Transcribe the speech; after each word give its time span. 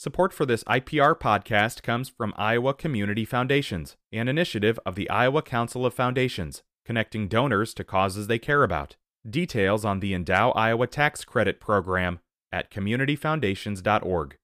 Support 0.00 0.32
for 0.32 0.46
this 0.46 0.64
IPR 0.64 1.14
podcast 1.14 1.82
comes 1.82 2.08
from 2.08 2.32
Iowa 2.38 2.72
Community 2.72 3.26
Foundations, 3.26 3.98
an 4.10 4.28
initiative 4.28 4.80
of 4.86 4.94
the 4.94 5.10
Iowa 5.10 5.42
Council 5.42 5.84
of 5.84 5.92
Foundations, 5.92 6.62
connecting 6.86 7.28
donors 7.28 7.74
to 7.74 7.84
causes 7.84 8.26
they 8.26 8.38
care 8.38 8.62
about. 8.62 8.96
Details 9.28 9.84
on 9.84 10.00
the 10.00 10.14
Endow 10.14 10.52
Iowa 10.56 10.86
Tax 10.86 11.22
Credit 11.26 11.60
Program 11.60 12.20
at 12.50 12.70
communityfoundations.org. 12.70 14.36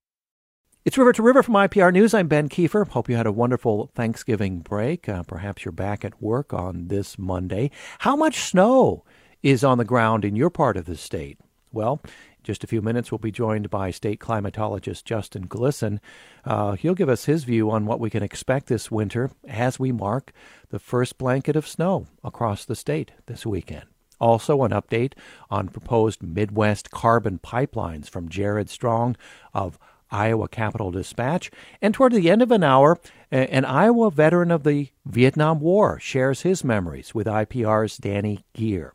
It's 0.85 0.99
River 0.99 1.15
to 1.15 1.23
River 1.23 1.43
from 1.43 1.55
IPR 1.55 1.91
News. 1.91 2.13
I'm 2.13 2.29
Ben 2.29 2.51
Kiefer. 2.51 2.87
Hope 2.87 3.09
you 3.09 3.17
had 3.17 3.27
a 3.27 3.33
wonderful 3.33 3.91
Thanksgiving 3.95 4.59
break. 4.59 5.09
Uh, 5.09 5.23
perhaps 5.23 5.65
you're 5.65 5.73
back 5.73 6.05
at 6.05 6.21
work 6.21 6.53
on 6.53 6.89
this 6.89 7.19
Monday. 7.19 7.71
How 8.01 8.15
much 8.15 8.41
snow 8.41 9.07
is 9.43 9.65
on 9.65 9.79
the 9.79 9.87
ground 9.87 10.23
in 10.23 10.37
your 10.37 10.51
part 10.51 10.77
of 10.77 10.85
the 10.85 10.99
state? 10.99 11.39
Well, 11.73 12.01
just 12.47 12.63
a 12.63 12.69
few 12.69 12.81
minutes, 12.81 13.11
we'll 13.11 13.19
be 13.19 13.33
joined 13.33 13.69
by 13.69 13.91
state 13.91 14.21
climatologist 14.21 15.05
Justin 15.05 15.49
Glisan. 15.49 15.99
Uh, 16.45 16.73
he'll 16.73 16.95
give 16.95 17.09
us 17.09 17.25
his 17.25 17.43
view 17.43 17.71
on 17.71 17.87
what 17.87 17.99
we 17.99 18.09
can 18.09 18.23
expect 18.23 18.69
this 18.69 18.91
winter 18.91 19.33
as 19.49 19.81
we 19.81 19.91
mark 19.91 20.33
the 20.71 20.79
first 20.79 21.19
blanket 21.19 21.57
of 21.57 21.67
snow 21.67 22.07
across 22.23 22.65
the 22.65 22.77
state 22.77 23.11
this 23.27 23.45
weekend. 23.45 23.85
Also, 24.21 24.63
an 24.63 24.71
update 24.71 25.15
on 25.51 25.69
proposed 25.69 26.23
Midwest 26.23 26.91
carbon 26.91 27.39
pipelines 27.39 28.09
from 28.09 28.29
Jared 28.29 28.71
Strong 28.71 29.17
of 29.53 29.79
Iowa 30.11 30.49
Capital 30.49 30.93
Dispatch. 30.93 31.51
And 31.83 31.93
toward 31.93 32.13
the 32.13 32.31
end 32.31 32.43
of 32.43 32.53
an 32.53 32.63
hour, 32.63 32.99
an 33.31 33.65
Iowa 33.65 34.11
veteran 34.11 34.53
of 34.53 34.63
the 34.63 34.91
Vietnam 35.05 35.59
War 35.59 35.99
shares 35.99 36.43
his 36.43 36.63
memories 36.63 37.13
with 37.13 37.27
IPR's 37.27 37.99
Dani 37.99 38.45
Gehr. 38.55 38.93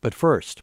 But 0.00 0.14
first, 0.14 0.62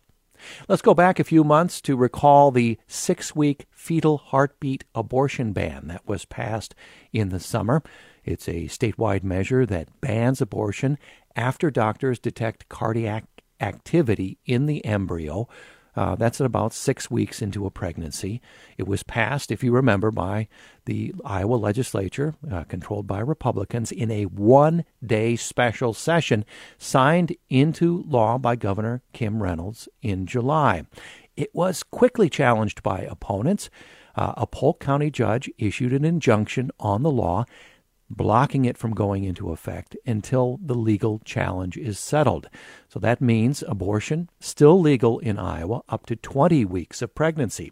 let's 0.68 0.82
go 0.82 0.94
back 0.94 1.20
a 1.20 1.24
few 1.24 1.44
months 1.44 1.82
to 1.82 1.96
recall 1.96 2.52
the 2.52 2.78
six 2.88 3.36
week 3.36 3.66
fetal 3.72 4.18
heartbeat 4.18 4.84
abortion 4.94 5.54
ban 5.54 5.88
that 5.88 6.08
was 6.08 6.26
passed 6.26 6.76
in 7.14 7.30
the 7.30 7.40
summer. 7.40 7.84
It's 8.24 8.48
a 8.48 8.66
statewide 8.66 9.24
measure 9.24 9.66
that 9.66 10.02
bans 10.02 10.42
abortion 10.42 10.98
after 11.36 11.70
doctors 11.70 12.20
detect 12.20 12.70
cardiac 12.70 13.26
activity 13.60 14.38
in 14.46 14.66
the 14.66 14.84
embryo 14.84 15.48
uh, 15.96 16.16
that's 16.16 16.42
at 16.42 16.46
about 16.46 16.74
six 16.74 17.10
weeks 17.10 17.42
into 17.42 17.66
a 17.66 17.72
pregnancy. 17.72 18.42
It 18.78 18.88
was 18.88 19.04
passed, 19.04 19.52
if 19.52 19.64
you 19.64 19.72
remember, 19.72 20.12
by 20.12 20.48
the 20.86 21.14
Iowa 21.24 21.56
legislature, 21.56 22.36
uh, 22.52 22.64
controlled 22.66 23.08
by 23.08 23.20
Republicans, 23.20 23.92
in 23.92 24.12
a 24.12 24.26
one 24.26 24.86
day 25.06 25.36
special 25.36 25.94
session 25.94 26.46
signed 26.78 27.36
into 27.50 28.04
law 28.08 28.38
by 28.38 28.56
Governor 28.56 29.02
Kim 29.14 29.42
Reynolds 29.42 29.88
in 30.02 30.26
July. 30.26 30.86
It 31.36 31.54
was 31.54 31.84
quickly 31.84 32.30
challenged 32.30 32.84
by 32.84 33.02
opponents. 33.02 33.70
Uh, 34.16 34.34
a 34.38 34.48
Polk 34.48 34.80
County 34.80 35.12
judge 35.12 35.50
issued 35.58 35.92
an 35.92 36.06
injunction 36.06 36.72
on 36.80 37.04
the 37.04 37.12
law 37.12 37.46
blocking 38.10 38.66
it 38.66 38.78
from 38.78 38.94
going 38.94 39.24
into 39.24 39.52
effect 39.52 39.96
until 40.06 40.60
the 40.64 40.76
legal 40.76 41.20
challenge 41.26 41.78
is 41.78 41.98
settled. 41.98 42.50
So 42.88 43.00
that 43.00 43.22
means 43.22 43.64
abortion 43.68 44.30
still 44.40 44.80
legal 44.80 45.20
in 45.20 45.40
Iowa 45.40 45.82
up 45.90 46.06
to 46.08 46.16
20 46.16 46.66
weeks 46.66 47.02
of 47.02 47.16
pregnancy. 47.16 47.72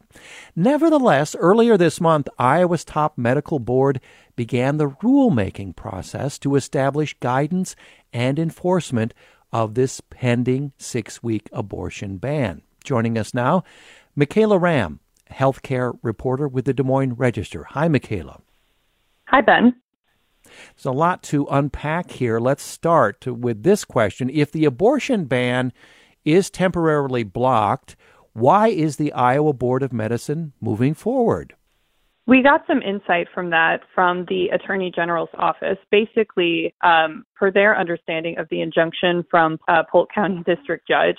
Nevertheless, 0.56 1.36
earlier 1.36 1.78
this 1.78 2.02
month, 2.02 2.28
Iowa's 2.40 2.84
top 2.84 3.18
medical 3.18 3.60
board 3.60 4.00
began 4.36 4.78
the 4.78 4.90
rulemaking 4.90 5.76
process 5.76 6.40
to 6.40 6.56
establish 6.56 7.18
guidance 7.20 7.76
and 8.12 8.40
enforcement 8.40 9.14
of 9.52 9.76
this 9.76 10.02
pending 10.02 10.72
6-week 10.80 11.48
abortion 11.54 12.18
ban. 12.18 12.64
Joining 12.84 13.18
us 13.18 13.34
now, 13.34 13.64
Michaela 14.16 14.58
Ramm, 14.58 15.00
healthcare 15.32 15.98
reporter 16.02 16.48
with 16.48 16.66
the 16.66 16.74
Des 16.74 16.84
Moines 16.84 17.14
Register. 17.14 17.66
Hi, 17.70 17.88
Michaela. 17.88 18.42
Hi, 19.28 19.42
Ben. 19.42 19.76
There's 20.76 20.86
a 20.86 20.92
lot 20.92 21.24
to 21.24 21.48
unpack 21.50 22.12
here. 22.12 22.40
Let's 22.40 22.64
start 22.64 23.26
with 23.26 23.64
this 23.64 23.86
question. 23.86 24.30
If 24.30 24.52
the 24.52 24.66
abortion 24.66 25.26
ban 25.26 25.74
is 26.26 26.50
temporarily 26.50 27.24
blocked, 27.24 27.96
why 28.34 28.70
is 28.70 28.98
the 28.98 29.14
Iowa 29.14 29.54
Board 29.54 29.84
of 29.84 29.94
Medicine 29.94 30.54
moving 30.60 30.94
forward? 30.94 31.56
We 32.26 32.42
got 32.42 32.66
some 32.68 32.82
insight 32.82 33.28
from 33.34 33.50
that 33.50 33.82
from 33.94 34.26
the 34.30 34.48
Attorney 34.54 34.92
General's 34.96 35.30
office. 35.34 35.78
Basically, 35.92 36.74
um, 36.82 37.26
per 37.36 37.52
their 37.52 37.78
understanding 37.78 38.38
of 38.38 38.48
the 38.50 38.62
injunction 38.62 39.26
from 39.30 39.60
uh, 39.68 39.84
Polk 39.92 40.10
County 40.14 40.42
District 40.46 40.88
Judge, 40.88 41.18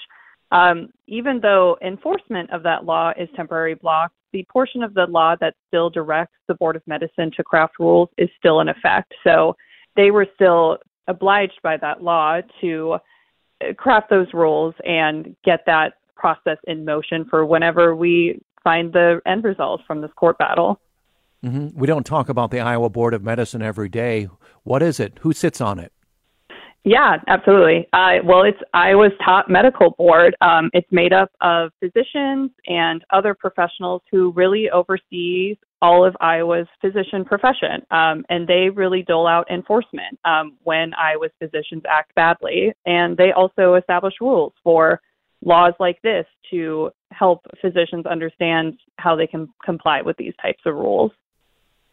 um, 0.51 0.89
even 1.07 1.41
though 1.41 1.77
enforcement 1.85 2.51
of 2.51 2.63
that 2.63 2.85
law 2.87 3.13
is 3.19 3.29
temporarily 3.37 3.75
blocked, 3.75 4.15
the 4.35 4.45
portion 4.53 4.83
of 4.83 4.93
the 4.95 5.07
law 5.07 5.37
that 5.41 5.55
still 5.69 5.89
directs 5.89 6.35
the 6.49 6.55
Board 6.55 6.75
of 6.75 6.83
Medicine 6.87 7.31
to 7.37 7.45
craft 7.45 7.75
rules 7.79 8.09
is 8.19 8.29
still 8.37 8.61
in 8.61 8.69
effect. 8.69 9.15
So 9.23 9.57
they 9.97 10.11
were 10.11 10.27
still 10.35 10.79
obliged 11.07 11.61
by 11.63 11.77
that 11.77 12.03
law 12.03 12.41
to 12.61 12.97
uh, 13.63 13.73
craft 13.79 14.11
those 14.11 14.27
rules 14.35 14.75
and 14.85 15.37
get 15.45 15.61
that 15.67 15.95
process 16.17 16.59
in 16.67 16.85
motion 16.85 17.25
for 17.31 17.47
whenever 17.47 17.95
we 17.95 18.41
find 18.65 18.93
the 18.93 19.21
end 19.25 19.45
result 19.45 19.83
from 19.87 20.01
this 20.01 20.11
court 20.17 20.37
battle. 20.37 20.81
Mm-hmm. 21.45 21.79
We 21.79 21.87
don't 21.87 22.05
talk 22.05 22.29
about 22.29 22.51
the 22.51 22.59
Iowa 22.59 22.91
Board 22.91 23.15
of 23.15 23.23
Medicine 23.23 23.63
every 23.63 23.89
day. 23.89 24.29
What 24.65 24.83
is 24.83 24.99
it? 24.99 25.19
Who 25.21 25.33
sits 25.33 25.61
on 25.61 25.79
it? 25.79 25.93
Yeah, 26.85 27.17
absolutely. 27.29 27.89
Uh, 27.95 28.17
well, 28.25 28.43
it's 28.43 28.59
Iowa's 28.75 29.13
top 29.25 29.49
medical 29.49 29.93
board. 29.93 30.37
Um, 30.43 30.69
it's 30.75 30.87
made 30.91 31.15
up 31.15 31.31
of 31.41 31.71
physicians 31.81 32.51
and 32.67 33.03
other 33.11 33.35
professionals 33.35 34.03
who 34.11 34.33
really 34.33 34.69
oversee 34.69 35.57
all 35.81 36.07
of 36.07 36.15
Iowa's 36.21 36.67
physician 36.83 37.25
profession, 37.25 37.83
um, 37.91 38.25
and 38.29 38.47
they 38.47 38.69
really 38.69 39.03
dole 39.03 39.27
out 39.27 39.51
enforcement 39.51 40.19
um, 40.27 40.57
when 40.63 40.93
Iowa's 40.95 41.31
physicians 41.39 41.83
act 41.89 42.15
badly, 42.15 42.73
and 42.85 43.17
they 43.17 43.33
also 43.33 43.75
establish 43.75 44.15
rules 44.21 44.53
for 44.63 45.01
laws 45.43 45.75
like 45.81 46.01
this 46.03 46.27
to 46.51 46.91
help 47.13 47.47
physicians 47.61 48.07
understand 48.07 48.79
how 48.99 49.17
they 49.17 49.27
can 49.27 49.49
comply 49.65 50.03
with 50.03 50.17
these 50.17 50.35
types 50.41 50.63
of 50.67 50.75
rules. 50.75 51.13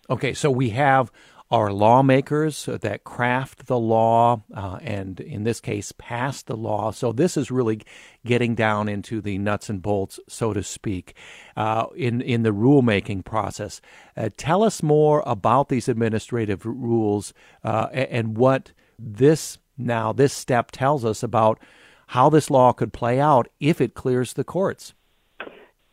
Okay, 0.09 0.33
so 0.33 0.49
we 0.51 0.69
have 0.69 1.11
are 1.51 1.73
lawmakers 1.73 2.65
that 2.65 3.03
craft 3.03 3.67
the 3.67 3.77
law 3.77 4.41
uh, 4.55 4.79
and, 4.81 5.19
in 5.19 5.43
this 5.43 5.59
case, 5.59 5.91
pass 5.91 6.41
the 6.41 6.55
law. 6.55 6.91
So 6.91 7.11
this 7.11 7.35
is 7.35 7.51
really 7.51 7.81
getting 8.25 8.55
down 8.55 8.87
into 8.87 9.19
the 9.19 9.37
nuts 9.37 9.69
and 9.69 9.81
bolts, 9.81 10.19
so 10.29 10.53
to 10.53 10.63
speak, 10.63 11.13
uh, 11.57 11.87
in 11.95 12.21
in 12.21 12.43
the 12.43 12.51
rulemaking 12.51 13.25
process. 13.25 13.81
Uh, 14.15 14.29
tell 14.37 14.63
us 14.63 14.81
more 14.81 15.21
about 15.25 15.67
these 15.67 15.89
administrative 15.89 16.65
rules 16.65 17.33
uh, 17.63 17.87
and 17.91 18.37
what 18.37 18.71
this 18.97 19.57
now 19.77 20.13
this 20.13 20.33
step 20.33 20.71
tells 20.71 21.03
us 21.03 21.21
about 21.21 21.59
how 22.07 22.29
this 22.29 22.49
law 22.49 22.71
could 22.71 22.93
play 22.93 23.19
out 23.19 23.47
if 23.59 23.81
it 23.81 23.93
clears 23.93 24.33
the 24.33 24.43
courts. 24.43 24.93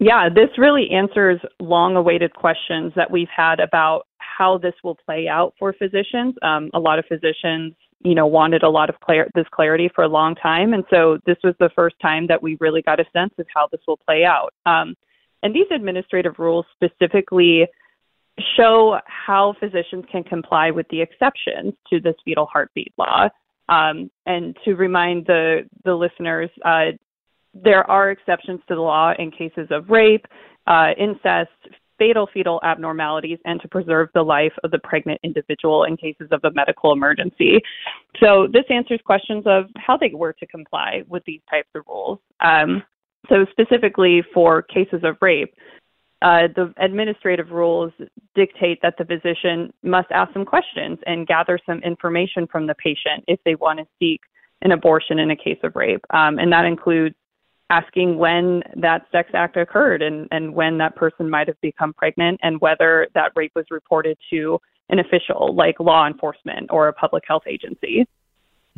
Yeah, 0.01 0.29
this 0.29 0.51
really 0.57 0.91
answers 0.91 1.41
long 1.59 1.97
awaited 1.97 2.35
questions 2.35 2.93
that 2.95 3.11
we've 3.11 3.29
had 3.35 3.59
about 3.59 4.08
how 4.39 4.59
this 4.59 4.75
will 4.85 4.95
play 4.95 5.27
out 5.29 5.55
for 5.59 5.73
physicians. 5.73 6.35
Um, 6.43 6.71
a 6.73 6.79
lot 6.79 6.99
of 6.99 7.05
physicians, 7.07 7.75
you 8.05 8.15
know, 8.15 8.27
wanted 8.27 8.63
a 8.63 8.69
lot 8.69 8.89
of 8.89 8.97
this 9.35 9.47
clarity 9.51 9.91
for 9.95 10.05
a 10.05 10.09
long 10.09 10.37
time, 10.37 10.73
and 10.75 10.85
so 10.91 11.19
this 11.27 11.39
was 11.43 11.55
the 11.59 11.71
first 11.75 11.97
time 12.01 12.29
that 12.29 12.41
we 12.43 12.57
really 12.61 12.83
got 12.83 13.01
a 13.01 13.05
sense 13.13 13.35
of 13.39 13.47
how 13.55 13.69
this 13.73 13.81
will 13.89 13.97
play 14.09 14.25
out. 14.25 14.55
Um, 14.65 14.95
and 15.43 15.55
these 15.55 15.67
administrative 15.75 16.35
rules 16.39 16.67
specifically 16.77 17.67
show 18.57 18.99
how 19.07 19.55
physicians 19.59 20.05
can 20.11 20.23
comply 20.23 20.71
with 20.71 20.87
the 20.91 21.01
exceptions 21.01 21.75
to 21.91 22.01
this 22.01 22.15
fetal 22.25 22.47
heartbeat 22.47 22.93
law. 22.97 23.29
Um, 23.69 24.11
and 24.25 24.57
to 24.65 24.75
remind 24.75 25.27
the 25.27 25.69
the 25.85 25.95
listeners, 25.95 26.51
uh, 26.65 26.93
there 27.55 27.85
are 27.91 28.11
exceptions 28.11 28.61
to 28.69 28.75
the 28.77 28.81
law 28.81 29.13
in 29.19 29.31
cases 29.31 29.69
of 29.71 29.91
rape, 29.91 30.27
uh, 30.67 30.91
incest, 30.97 31.61
fatal 31.99 32.29
fetal 32.33 32.61
abnormalities 32.63 33.39
and 33.45 33.61
to 33.61 33.69
preserve 33.69 34.09
the 34.15 34.23
life 34.23 34.53
of 34.65 34.71
the 34.71 34.79
pregnant 34.79 35.21
individual 35.23 35.85
in 35.85 35.97
cases 35.97 36.29
of 36.31 36.41
a 36.45 36.51
medical 36.53 36.93
emergency. 36.93 37.61
So 38.21 38.47
this 38.53 38.65
answers 38.71 39.01
questions 39.05 39.45
of 39.47 39.65
how 39.77 39.97
they 39.97 40.13
were 40.15 40.33
to 40.35 40.47
comply 40.47 41.03
with 41.09 41.25
these 41.25 41.41
types 41.51 41.69
of 41.75 41.83
rules. 41.89 42.19
Um, 42.41 42.83
so 43.29 43.45
specifically 43.51 44.23
for 44.33 44.63
cases 44.63 45.01
of 45.03 45.17
rape, 45.21 45.53
uh, 46.21 46.49
the 46.57 46.73
administrative 46.79 47.51
rules 47.51 47.93
dictate 48.35 48.81
that 48.83 48.95
the 48.99 49.05
physician 49.05 49.73
must 49.83 50.09
ask 50.11 50.33
some 50.33 50.45
questions 50.45 50.99
and 51.07 51.27
gather 51.27 51.59
some 51.65 51.81
information 51.81 52.47
from 52.51 52.67
the 52.67 52.75
patient 52.75 53.23
if 53.29 53.39
they 53.45 53.55
want 53.55 53.79
to 53.79 53.87
seek 53.99 54.21
an 54.63 54.73
abortion 54.73 55.21
in 55.21 55.31
a 55.31 55.37
case 55.37 55.59
of 55.63 55.77
rape. 55.77 56.05
Um, 56.11 56.39
and 56.39 56.53
that 56.53 56.65
includes 56.65 57.15
asking 57.71 58.17
when 58.17 58.63
that 58.77 59.07
sex 59.13 59.31
act 59.35 59.57
occurred 59.57 60.03
and, 60.03 60.27
and 60.31 60.55
when 60.55 60.79
that 60.79 60.97
person 60.97 61.29
might 61.29 61.49
have 61.49 61.61
become 61.61 61.93
pregnant 61.93 62.41
and 62.43 62.61
whether 62.61 63.09
that 63.15 63.33
rape 63.37 63.53
was 63.55 63.67
reported 63.71 64.17
to 64.31 64.59
an 64.89 64.99
official 64.99 65.55
like 65.55 65.79
law 65.79 66.07
enforcement 66.07 66.71
or 66.71 66.89
a 66.89 66.93
public 66.93 67.25
health 67.27 67.43
agency. 67.47 68.07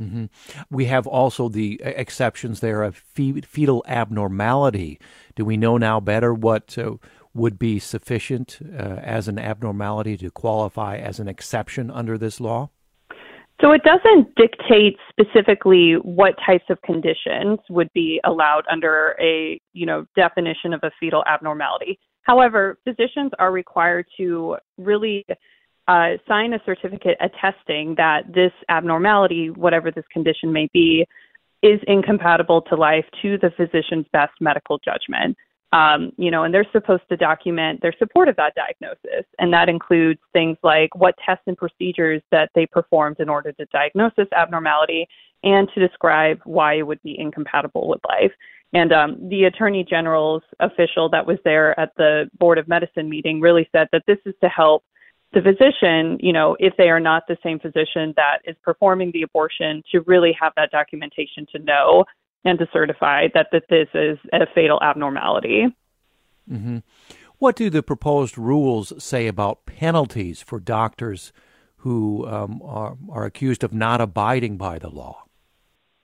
Mm-hmm. 0.00 0.24
We 0.70 0.86
have 0.86 1.06
also 1.06 1.48
the 1.48 1.80
exceptions 1.84 2.60
there 2.60 2.82
of 2.82 2.96
fetal 2.96 3.84
abnormality. 3.86 4.98
Do 5.34 5.44
we 5.44 5.56
know 5.56 5.76
now 5.76 6.00
better 6.00 6.32
what 6.32 6.76
uh, 6.78 6.94
would 7.34 7.58
be 7.58 7.78
sufficient 7.78 8.58
uh, 8.72 8.96
as 9.02 9.28
an 9.28 9.38
abnormality 9.38 10.16
to 10.16 10.30
qualify 10.30 10.96
as 10.96 11.20
an 11.20 11.28
exception 11.28 11.90
under 11.90 12.16
this 12.16 12.40
law? 12.40 12.70
So 13.60 13.72
it 13.72 13.82
doesn't 13.82 14.34
dictate 14.36 14.96
specifically 15.10 15.94
what 16.02 16.34
types 16.44 16.64
of 16.70 16.80
conditions 16.82 17.58
would 17.68 17.92
be 17.92 18.20
allowed 18.24 18.62
under 18.70 19.14
a, 19.20 19.60
you 19.74 19.84
know, 19.84 20.06
definition 20.16 20.72
of 20.72 20.80
a 20.82 20.90
fetal 20.98 21.22
abnormality. 21.26 21.98
However, 22.22 22.78
physicians 22.84 23.32
are 23.38 23.52
required 23.52 24.06
to 24.16 24.56
really 24.78 25.26
uh, 25.88 26.10
sign 26.26 26.54
a 26.54 26.60
certificate 26.64 27.18
attesting 27.20 27.94
that 27.96 28.32
this 28.32 28.52
abnormality, 28.68 29.50
whatever 29.50 29.90
this 29.90 30.04
condition 30.12 30.52
may 30.52 30.68
be, 30.72 31.04
is 31.62 31.80
incompatible 31.86 32.62
to 32.62 32.76
life 32.76 33.04
to 33.20 33.36
the 33.38 33.50
physician's 33.56 34.06
best 34.12 34.32
medical 34.40 34.78
judgment. 34.78 35.36
Um, 35.72 36.10
you 36.16 36.32
know, 36.32 36.42
and 36.42 36.52
they're 36.52 36.66
supposed 36.72 37.04
to 37.10 37.16
document 37.16 37.80
their 37.80 37.94
support 37.96 38.28
of 38.28 38.34
that 38.36 38.54
diagnosis. 38.56 39.24
And 39.38 39.52
that 39.52 39.68
includes 39.68 40.18
things 40.32 40.56
like 40.64 40.92
what 40.96 41.14
tests 41.24 41.44
and 41.46 41.56
procedures 41.56 42.22
that 42.32 42.50
they 42.56 42.66
performed 42.66 43.20
in 43.20 43.28
order 43.28 43.52
to 43.52 43.64
diagnose 43.66 44.10
this 44.16 44.26
abnormality 44.36 45.06
and 45.44 45.68
to 45.74 45.86
describe 45.86 46.40
why 46.44 46.74
it 46.74 46.82
would 46.82 47.02
be 47.02 47.16
incompatible 47.18 47.88
with 47.88 48.00
life. 48.08 48.32
And 48.72 48.92
um, 48.92 49.28
the 49.28 49.44
Attorney 49.44 49.84
General's 49.88 50.42
official 50.60 51.08
that 51.10 51.26
was 51.26 51.38
there 51.44 51.78
at 51.78 51.90
the 51.96 52.30
Board 52.38 52.58
of 52.58 52.68
Medicine 52.68 53.08
meeting 53.08 53.40
really 53.40 53.68
said 53.72 53.88
that 53.92 54.02
this 54.06 54.18
is 54.26 54.34
to 54.42 54.48
help 54.48 54.84
the 55.32 55.40
physician, 55.40 56.18
you 56.20 56.32
know, 56.32 56.56
if 56.58 56.74
they 56.76 56.88
are 56.88 57.00
not 57.00 57.22
the 57.28 57.36
same 57.42 57.60
physician 57.60 58.12
that 58.16 58.38
is 58.44 58.56
performing 58.62 59.12
the 59.12 59.22
abortion, 59.22 59.82
to 59.92 60.00
really 60.02 60.36
have 60.40 60.52
that 60.56 60.70
documentation 60.72 61.46
to 61.52 61.60
know 61.60 62.04
and 62.44 62.58
to 62.58 62.66
certify 62.72 63.28
that, 63.34 63.48
that 63.52 63.64
this 63.68 63.88
is 63.94 64.18
a 64.32 64.46
fatal 64.54 64.78
abnormality. 64.82 65.66
Mm-hmm. 66.50 66.78
What 67.38 67.56
do 67.56 67.70
the 67.70 67.82
proposed 67.82 68.36
rules 68.36 68.92
say 69.02 69.26
about 69.26 69.64
penalties 69.66 70.42
for 70.42 70.60
doctors 70.60 71.32
who 71.78 72.26
um, 72.26 72.60
are, 72.62 72.96
are 73.10 73.24
accused 73.24 73.64
of 73.64 73.72
not 73.72 74.00
abiding 74.00 74.56
by 74.56 74.78
the 74.78 74.90
law? 74.90 75.24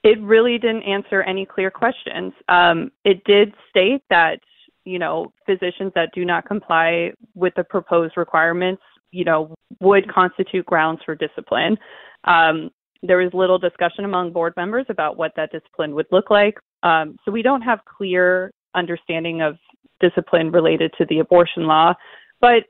It 0.03 0.19
really 0.21 0.57
didn't 0.57 0.83
answer 0.83 1.21
any 1.21 1.45
clear 1.45 1.69
questions. 1.69 2.33
Um, 2.49 2.91
it 3.03 3.23
did 3.25 3.53
state 3.69 4.03
that 4.09 4.39
you 4.85 4.97
know 4.97 5.33
physicians 5.45 5.91
that 5.95 6.09
do 6.13 6.23
not 6.23 6.47
comply 6.47 7.11
with 7.35 7.53
the 7.55 7.63
proposed 7.63 8.15
requirements, 8.15 8.81
you 9.11 9.25
know, 9.25 9.53
would 9.81 10.11
constitute 10.11 10.65
grounds 10.65 11.01
for 11.05 11.13
discipline. 11.13 11.77
Um, 12.23 12.71
there 13.03 13.17
was 13.17 13.33
little 13.33 13.57
discussion 13.57 14.05
among 14.05 14.31
board 14.31 14.53
members 14.57 14.85
about 14.89 15.17
what 15.17 15.33
that 15.35 15.51
discipline 15.51 15.93
would 15.95 16.07
look 16.11 16.29
like. 16.29 16.57
Um, 16.83 17.17
so 17.23 17.31
we 17.31 17.41
don't 17.41 17.61
have 17.61 17.79
clear 17.85 18.51
understanding 18.75 19.41
of 19.41 19.57
discipline 19.99 20.51
related 20.51 20.93
to 20.97 21.05
the 21.09 21.19
abortion 21.19 21.63
law, 21.63 21.93
but 22.39 22.63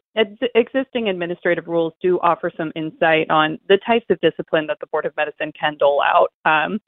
existing 0.55 1.09
administrative 1.09 1.67
rules 1.67 1.93
do 2.01 2.19
offer 2.19 2.51
some 2.55 2.71
insight 2.75 3.29
on 3.29 3.59
the 3.67 3.77
types 3.85 4.05
of 4.09 4.19
discipline 4.21 4.67
that 4.67 4.77
the 4.79 4.87
Board 4.87 5.05
of 5.05 5.15
Medicine 5.17 5.51
can 5.59 5.75
dole 5.77 6.01
out. 6.01 6.31
Um, 6.45 6.79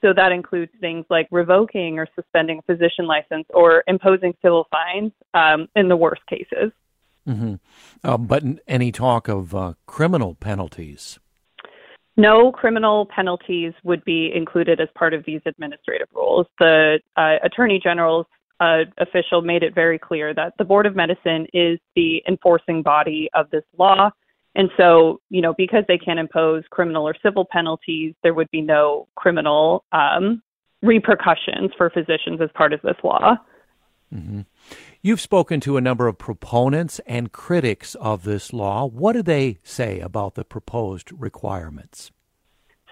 so 0.00 0.12
that 0.14 0.32
includes 0.32 0.72
things 0.80 1.04
like 1.10 1.28
revoking 1.30 1.98
or 1.98 2.08
suspending 2.16 2.58
a 2.58 2.62
physician 2.62 3.06
license 3.06 3.46
or 3.50 3.84
imposing 3.86 4.34
civil 4.42 4.66
fines 4.70 5.12
um, 5.34 5.68
in 5.76 5.88
the 5.88 5.96
worst 5.96 6.22
cases. 6.26 6.72
Mm-hmm. 7.28 7.54
Uh, 8.02 8.16
but 8.18 8.42
any 8.66 8.90
talk 8.90 9.28
of 9.28 9.54
uh, 9.54 9.74
criminal 9.86 10.34
penalties? 10.34 11.20
No 12.16 12.52
criminal 12.52 13.06
penalties 13.06 13.72
would 13.84 14.04
be 14.04 14.30
included 14.34 14.80
as 14.80 14.88
part 14.94 15.14
of 15.14 15.24
these 15.24 15.40
administrative 15.46 16.08
rules. 16.14 16.46
The 16.58 17.00
uh, 17.16 17.36
Attorney 17.42 17.80
General's 17.82 18.26
uh, 18.60 18.84
official 18.98 19.40
made 19.42 19.62
it 19.62 19.74
very 19.74 19.98
clear 19.98 20.34
that 20.34 20.52
the 20.58 20.64
Board 20.64 20.86
of 20.86 20.94
Medicine 20.94 21.46
is 21.52 21.78
the 21.96 22.22
enforcing 22.28 22.82
body 22.82 23.28
of 23.34 23.50
this 23.50 23.64
law. 23.78 24.10
And 24.54 24.68
so, 24.76 25.20
you 25.30 25.40
know, 25.40 25.54
because 25.56 25.84
they 25.88 25.96
can't 25.96 26.18
impose 26.18 26.62
criminal 26.70 27.08
or 27.08 27.14
civil 27.22 27.46
penalties, 27.50 28.14
there 28.22 28.34
would 28.34 28.50
be 28.50 28.60
no 28.60 29.08
criminal 29.16 29.84
um, 29.92 30.42
repercussions 30.82 31.70
for 31.78 31.88
physicians 31.88 32.40
as 32.42 32.50
part 32.54 32.72
of 32.72 32.82
this 32.82 32.96
law. 33.02 33.36
Mm-hmm. 34.14 34.40
You've 35.04 35.20
spoken 35.20 35.58
to 35.62 35.76
a 35.76 35.80
number 35.80 36.06
of 36.06 36.16
proponents 36.16 37.00
and 37.08 37.32
critics 37.32 37.96
of 37.96 38.22
this 38.22 38.52
law. 38.52 38.86
What 38.86 39.14
do 39.14 39.22
they 39.24 39.58
say 39.64 39.98
about 39.98 40.36
the 40.36 40.44
proposed 40.44 41.10
requirements? 41.10 42.12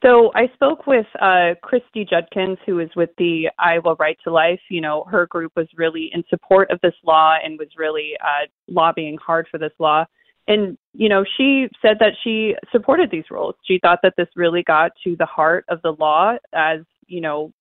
So 0.02 0.32
I 0.34 0.48
spoke 0.54 0.88
with 0.88 1.06
uh, 1.20 1.54
Kristi 1.62 2.08
Judkins, 2.08 2.58
who 2.66 2.80
is 2.80 2.88
with 2.96 3.10
the 3.16 3.50
Iowa 3.60 3.94
Right 4.00 4.18
to 4.24 4.32
Life. 4.32 4.58
You 4.70 4.80
know, 4.80 5.04
her 5.08 5.28
group 5.28 5.52
was 5.54 5.68
really 5.76 6.10
in 6.12 6.24
support 6.28 6.72
of 6.72 6.80
this 6.82 6.94
law 7.06 7.36
and 7.44 7.56
was 7.60 7.68
really 7.76 8.14
uh, 8.20 8.46
lobbying 8.66 9.16
hard 9.24 9.46
for 9.48 9.58
this 9.58 9.72
law. 9.78 10.04
And 10.48 10.76
you 10.92 11.08
know, 11.08 11.24
she 11.36 11.68
said 11.80 11.98
that 12.00 12.14
she 12.24 12.56
supported 12.72 13.12
these 13.12 13.30
rules. 13.30 13.54
She 13.68 13.78
thought 13.80 14.00
that 14.02 14.14
this 14.16 14.26
really 14.34 14.64
got 14.64 14.90
to 15.04 15.14
the 15.16 15.26
heart 15.26 15.64
of 15.68 15.80
the 15.82 15.92
law, 15.92 16.34
as 16.52 16.80
you 17.06 17.20
know, 17.20 17.52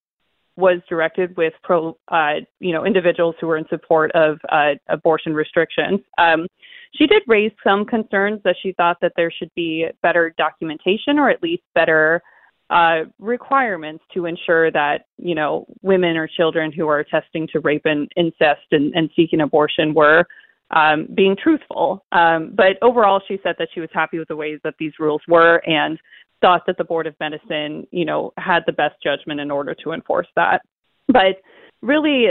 was 0.59 0.79
directed 0.89 1.35
with 1.37 1.53
pro, 1.63 1.97
uh, 2.09 2.35
you 2.59 2.73
know, 2.73 2.85
individuals 2.85 3.35
who 3.39 3.47
were 3.47 3.57
in 3.57 3.65
support 3.69 4.11
of 4.11 4.37
uh, 4.49 4.73
abortion 4.89 5.33
restrictions. 5.33 5.99
Um, 6.17 6.47
she 6.95 7.07
did 7.07 7.21
raise 7.27 7.51
some 7.63 7.85
concerns 7.85 8.41
that 8.43 8.55
she 8.61 8.73
thought 8.73 8.97
that 9.01 9.13
there 9.15 9.31
should 9.31 9.51
be 9.55 9.87
better 10.01 10.33
documentation 10.37 11.19
or 11.19 11.29
at 11.29 11.41
least 11.41 11.63
better 11.75 12.21
uh, 12.69 13.01
requirements 13.19 14.03
to 14.13 14.25
ensure 14.25 14.71
that 14.71 15.05
you 15.17 15.33
know 15.33 15.65
women 15.81 16.15
or 16.17 16.27
children 16.27 16.71
who 16.71 16.87
are 16.87 16.99
attesting 16.99 17.47
to 17.51 17.59
rape 17.61 17.85
and 17.85 18.11
incest 18.15 18.67
and, 18.71 18.93
and 18.93 19.09
seeking 19.15 19.41
abortion 19.41 19.93
were 19.93 20.25
um, 20.71 21.07
being 21.15 21.35
truthful. 21.41 22.05
Um, 22.11 22.53
but 22.55 22.77
overall, 22.81 23.21
she 23.27 23.39
said 23.41 23.55
that 23.57 23.69
she 23.73 23.79
was 23.79 23.89
happy 23.91 24.19
with 24.19 24.27
the 24.27 24.35
ways 24.35 24.59
that 24.63 24.75
these 24.79 24.93
rules 24.99 25.21
were 25.27 25.61
and 25.65 25.97
thought 26.41 26.65
that 26.67 26.77
the 26.77 26.83
Board 26.83 27.07
of 27.07 27.15
Medicine, 27.19 27.87
you 27.91 28.05
know, 28.05 28.33
had 28.37 28.63
the 28.65 28.73
best 28.73 28.95
judgment 29.03 29.39
in 29.39 29.51
order 29.51 29.75
to 29.83 29.91
enforce 29.91 30.27
that. 30.35 30.61
But 31.07 31.41
really, 31.81 32.27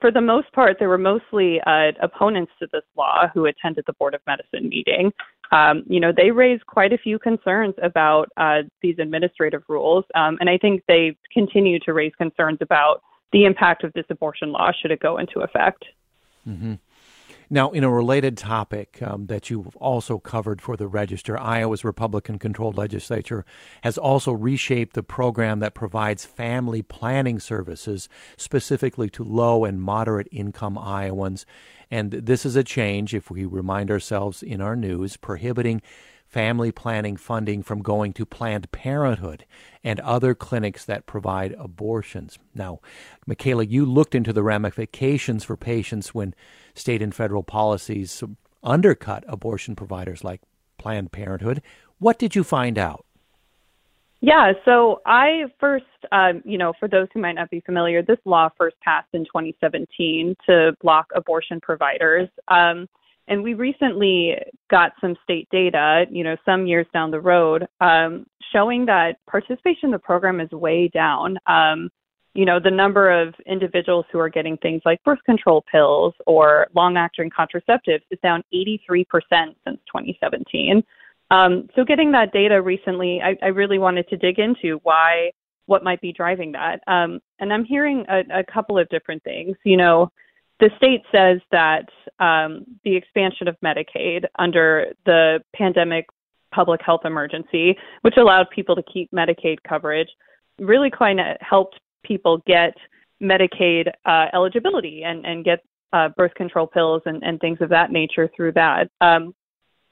for 0.00 0.10
the 0.10 0.20
most 0.20 0.52
part, 0.52 0.76
there 0.78 0.88
were 0.88 0.98
mostly 0.98 1.60
uh, 1.66 1.92
opponents 2.02 2.52
to 2.60 2.68
this 2.72 2.82
law 2.96 3.28
who 3.32 3.46
attended 3.46 3.84
the 3.86 3.92
Board 3.94 4.14
of 4.14 4.20
Medicine 4.26 4.68
meeting. 4.68 5.12
Um, 5.52 5.84
you 5.86 6.00
know, 6.00 6.12
they 6.14 6.30
raised 6.30 6.66
quite 6.66 6.92
a 6.92 6.98
few 6.98 7.18
concerns 7.18 7.74
about 7.82 8.28
uh, 8.36 8.62
these 8.82 8.96
administrative 8.98 9.62
rules, 9.68 10.04
um, 10.14 10.36
and 10.40 10.50
I 10.50 10.58
think 10.58 10.82
they 10.88 11.16
continue 11.32 11.78
to 11.80 11.92
raise 11.92 12.12
concerns 12.16 12.58
about 12.60 13.02
the 13.32 13.44
impact 13.44 13.84
of 13.84 13.92
this 13.92 14.04
abortion 14.10 14.52
law 14.52 14.70
should 14.80 14.90
it 14.90 15.00
go 15.00 15.18
into 15.18 15.40
effect. 15.40 15.84
Mm-hmm. 16.48 16.74
Now, 17.54 17.70
in 17.70 17.84
a 17.84 17.88
related 17.88 18.36
topic 18.36 18.98
um, 19.00 19.26
that 19.26 19.48
you've 19.48 19.76
also 19.76 20.18
covered 20.18 20.60
for 20.60 20.76
the 20.76 20.88
Register, 20.88 21.38
Iowa's 21.38 21.84
Republican 21.84 22.36
controlled 22.36 22.76
legislature 22.76 23.44
has 23.84 23.96
also 23.96 24.32
reshaped 24.32 24.94
the 24.94 25.04
program 25.04 25.60
that 25.60 25.72
provides 25.72 26.24
family 26.24 26.82
planning 26.82 27.38
services 27.38 28.08
specifically 28.36 29.08
to 29.10 29.22
low 29.22 29.64
and 29.64 29.80
moderate 29.80 30.26
income 30.32 30.76
Iowans. 30.76 31.46
And 31.92 32.10
this 32.10 32.44
is 32.44 32.56
a 32.56 32.64
change, 32.64 33.14
if 33.14 33.30
we 33.30 33.44
remind 33.44 33.88
ourselves 33.88 34.42
in 34.42 34.60
our 34.60 34.74
news, 34.74 35.16
prohibiting 35.16 35.80
family 36.26 36.72
planning 36.72 37.16
funding 37.16 37.62
from 37.62 37.82
going 37.82 38.12
to 38.14 38.26
Planned 38.26 38.72
Parenthood 38.72 39.44
and 39.84 40.00
other 40.00 40.34
clinics 40.34 40.84
that 40.84 41.06
provide 41.06 41.52
abortions. 41.52 42.36
Now, 42.52 42.80
Michaela, 43.24 43.64
you 43.64 43.86
looked 43.86 44.16
into 44.16 44.32
the 44.32 44.42
ramifications 44.42 45.44
for 45.44 45.56
patients 45.56 46.12
when 46.12 46.34
state 46.74 47.02
and 47.02 47.14
federal 47.14 47.42
policies 47.42 48.22
undercut 48.62 49.24
abortion 49.28 49.76
providers 49.76 50.24
like 50.24 50.40
Planned 50.78 51.12
Parenthood. 51.12 51.62
What 51.98 52.18
did 52.18 52.34
you 52.34 52.44
find 52.44 52.78
out? 52.78 53.04
Yeah, 54.20 54.52
so 54.64 55.02
I 55.04 55.44
first, 55.60 55.84
um, 56.10 56.40
you 56.46 56.56
know, 56.56 56.72
for 56.80 56.88
those 56.88 57.08
who 57.12 57.20
might 57.20 57.34
not 57.34 57.50
be 57.50 57.60
familiar, 57.60 58.02
this 58.02 58.18
law 58.24 58.48
first 58.56 58.76
passed 58.80 59.08
in 59.12 59.24
2017 59.26 60.34
to 60.46 60.72
block 60.80 61.08
abortion 61.14 61.60
providers. 61.60 62.28
Um, 62.48 62.88
and 63.28 63.42
we 63.42 63.52
recently 63.54 64.34
got 64.70 64.92
some 65.00 65.14
state 65.22 65.48
data, 65.50 66.04
you 66.10 66.24
know, 66.24 66.36
some 66.44 66.66
years 66.66 66.86
down 66.92 67.10
the 67.10 67.20
road, 67.20 67.66
um, 67.82 68.26
showing 68.52 68.86
that 68.86 69.16
participation 69.28 69.86
in 69.86 69.90
the 69.90 69.98
program 69.98 70.40
is 70.40 70.50
way 70.52 70.88
down. 70.88 71.36
Um, 71.46 71.90
you 72.34 72.44
know, 72.44 72.58
the 72.58 72.70
number 72.70 73.10
of 73.10 73.34
individuals 73.46 74.04
who 74.10 74.18
are 74.18 74.28
getting 74.28 74.56
things 74.58 74.82
like 74.84 75.02
birth 75.04 75.20
control 75.24 75.64
pills 75.70 76.14
or 76.26 76.66
long 76.74 76.96
acting 76.96 77.30
contraceptives 77.30 78.02
is 78.10 78.18
down 78.22 78.42
83% 78.52 79.06
since 79.30 79.78
2017. 79.86 80.82
Um, 81.30 81.68
so, 81.74 81.84
getting 81.84 82.12
that 82.12 82.32
data 82.32 82.60
recently, 82.60 83.20
I, 83.22 83.36
I, 83.42 83.48
really 83.48 83.78
wanted 83.78 84.06
to 84.08 84.16
dig 84.16 84.38
into 84.38 84.78
why, 84.82 85.30
what 85.66 85.82
might 85.82 86.00
be 86.02 86.12
driving 86.12 86.52
that. 86.52 86.80
Um, 86.86 87.18
and 87.40 87.52
I'm 87.52 87.64
hearing 87.64 88.04
a, 88.10 88.40
a 88.40 88.44
couple 88.44 88.78
of 88.78 88.88
different 88.90 89.24
things. 89.24 89.56
You 89.64 89.78
know, 89.78 90.12
the 90.60 90.70
state 90.76 91.02
says 91.10 91.40
that 91.50 91.88
um, 92.22 92.66
the 92.84 92.94
expansion 92.94 93.48
of 93.48 93.56
Medicaid 93.64 94.26
under 94.38 94.92
the 95.06 95.40
pandemic 95.56 96.06
public 96.52 96.80
health 96.84 97.02
emergency, 97.04 97.76
which 98.02 98.14
allowed 98.16 98.46
people 98.54 98.76
to 98.76 98.82
keep 98.82 99.10
Medicaid 99.10 99.56
coverage, 99.66 100.08
really 100.60 100.90
kind 100.90 101.20
of 101.20 101.36
helped 101.40 101.80
people 102.04 102.42
get 102.46 102.74
Medicaid 103.22 103.88
uh, 104.04 104.26
eligibility 104.32 105.02
and, 105.04 105.24
and 105.24 105.44
get 105.44 105.60
uh, 105.92 106.08
birth 106.16 106.34
control 106.34 106.66
pills 106.66 107.02
and, 107.06 107.22
and 107.22 107.40
things 107.40 107.58
of 107.60 107.68
that 107.70 107.90
nature 107.90 108.30
through 108.36 108.52
that. 108.52 108.88
Um, 109.00 109.34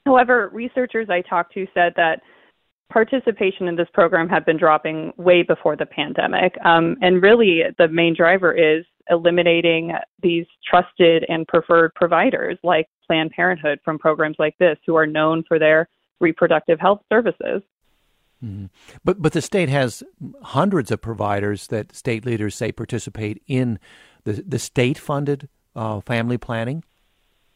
however, 0.05 0.49
researchers 0.53 1.07
I 1.09 1.21
talked 1.21 1.53
to 1.53 1.65
said 1.73 1.93
that 1.95 2.21
participation 2.91 3.67
in 3.67 3.75
this 3.75 3.87
program 3.93 4.29
had 4.29 4.45
been 4.45 4.57
dropping 4.57 5.13
way 5.17 5.41
before 5.41 5.75
the 5.75 5.85
pandemic. 5.85 6.53
Um, 6.63 6.95
and 7.01 7.23
really, 7.23 7.63
the 7.77 7.87
main 7.87 8.15
driver 8.15 8.53
is 8.53 8.85
eliminating 9.09 9.93
these 10.21 10.45
trusted 10.69 11.25
and 11.27 11.47
preferred 11.47 11.93
providers 11.95 12.57
like 12.63 12.87
Planned 13.07 13.31
Parenthood 13.31 13.79
from 13.83 13.97
programs 13.97 14.35
like 14.39 14.57
this, 14.59 14.77
who 14.85 14.95
are 14.95 15.07
known 15.07 15.43
for 15.47 15.57
their 15.57 15.89
reproductive 16.21 16.79
health 16.79 17.01
services. 17.11 17.61
Mm-hmm. 18.43 18.65
But 19.03 19.21
but 19.21 19.33
the 19.33 19.41
state 19.41 19.69
has 19.69 20.03
hundreds 20.41 20.91
of 20.91 21.01
providers 21.01 21.67
that 21.67 21.95
state 21.95 22.25
leaders 22.25 22.55
say 22.55 22.71
participate 22.71 23.41
in 23.47 23.79
the 24.25 24.43
the 24.45 24.59
state 24.59 24.97
funded 24.97 25.47
uh, 25.75 26.01
family 26.01 26.37
planning. 26.37 26.83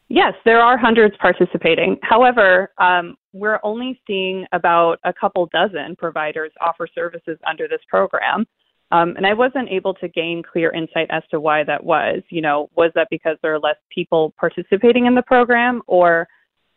Yes, 0.10 0.34
there 0.46 0.62
are 0.62 0.78
hundreds 0.78 1.16
participating. 1.18 1.98
However, 2.02 2.72
um, 2.78 3.18
we're 3.34 3.60
only 3.64 4.00
seeing 4.08 4.46
about 4.54 5.00
a 5.04 5.12
couple 5.12 5.50
dozen 5.52 5.98
providers 5.98 6.52
offer 6.62 6.88
services 6.96 7.38
under 7.46 7.68
this 7.68 7.82
program. 7.90 8.46
Um, 8.90 9.16
and 9.18 9.28
I 9.28 9.34
wasn't 9.34 9.68
able 9.68 9.94
to 9.96 10.08
gain 10.08 10.44
clear 10.50 10.72
insight 10.72 11.08
as 11.10 11.24
to 11.32 11.42
why 11.42 11.66
that 11.66 11.84
was. 11.84 12.22
You 12.30 12.42
know, 12.42 12.70
was 12.78 12.92
that 12.96 13.08
because 13.12 13.38
there 13.42 13.54
are 13.54 13.60
less 13.60 13.76
people 13.94 14.34
participating 14.40 15.08
in 15.08 15.16
the 15.16 15.22
program, 15.22 15.82
or 15.88 16.30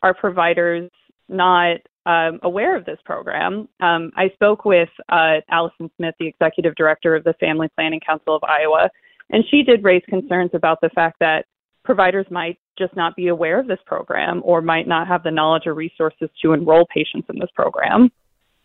are 0.03 0.15
providers 0.15 0.91
not 1.29 1.77
um, 2.07 2.41
aware 2.43 2.77
of 2.77 2.85
this 2.85 2.99
program? 3.05 3.69
Um, 3.81 4.11
I 4.17 4.31
spoke 4.35 4.65
with 4.65 4.89
uh, 5.09 5.37
Allison 5.51 5.91
Smith, 5.97 6.15
the 6.19 6.27
executive 6.27 6.75
director 6.75 7.15
of 7.15 7.25
the 7.25 7.35
Family 7.35 7.69
Planning 7.75 8.01
Council 8.07 8.35
of 8.37 8.43
Iowa, 8.45 8.91
and 9.31 9.45
she 9.51 9.63
did 9.63 9.85
raise 9.85 10.03
concerns 10.09 10.51
about 10.55 10.81
the 10.81 10.91
fact 10.91 11.19
that 11.21 11.47
providers 11.85 12.27
might 12.31 12.59
just 12.79 12.95
not 12.97 13.17
be 13.17 13.29
aware 13.29 13.59
of 13.59 13.67
this 13.67 13.79
program 13.87 14.41
or 14.45 14.61
might 14.61 14.89
not 14.89 15.07
have 15.07 15.23
the 15.23 15.31
knowledge 15.31 15.67
or 15.67 15.75
resources 15.75 16.29
to 16.43 16.53
enroll 16.53 16.87
patients 16.93 17.27
in 17.29 17.39
this 17.39 17.51
program. 17.55 18.11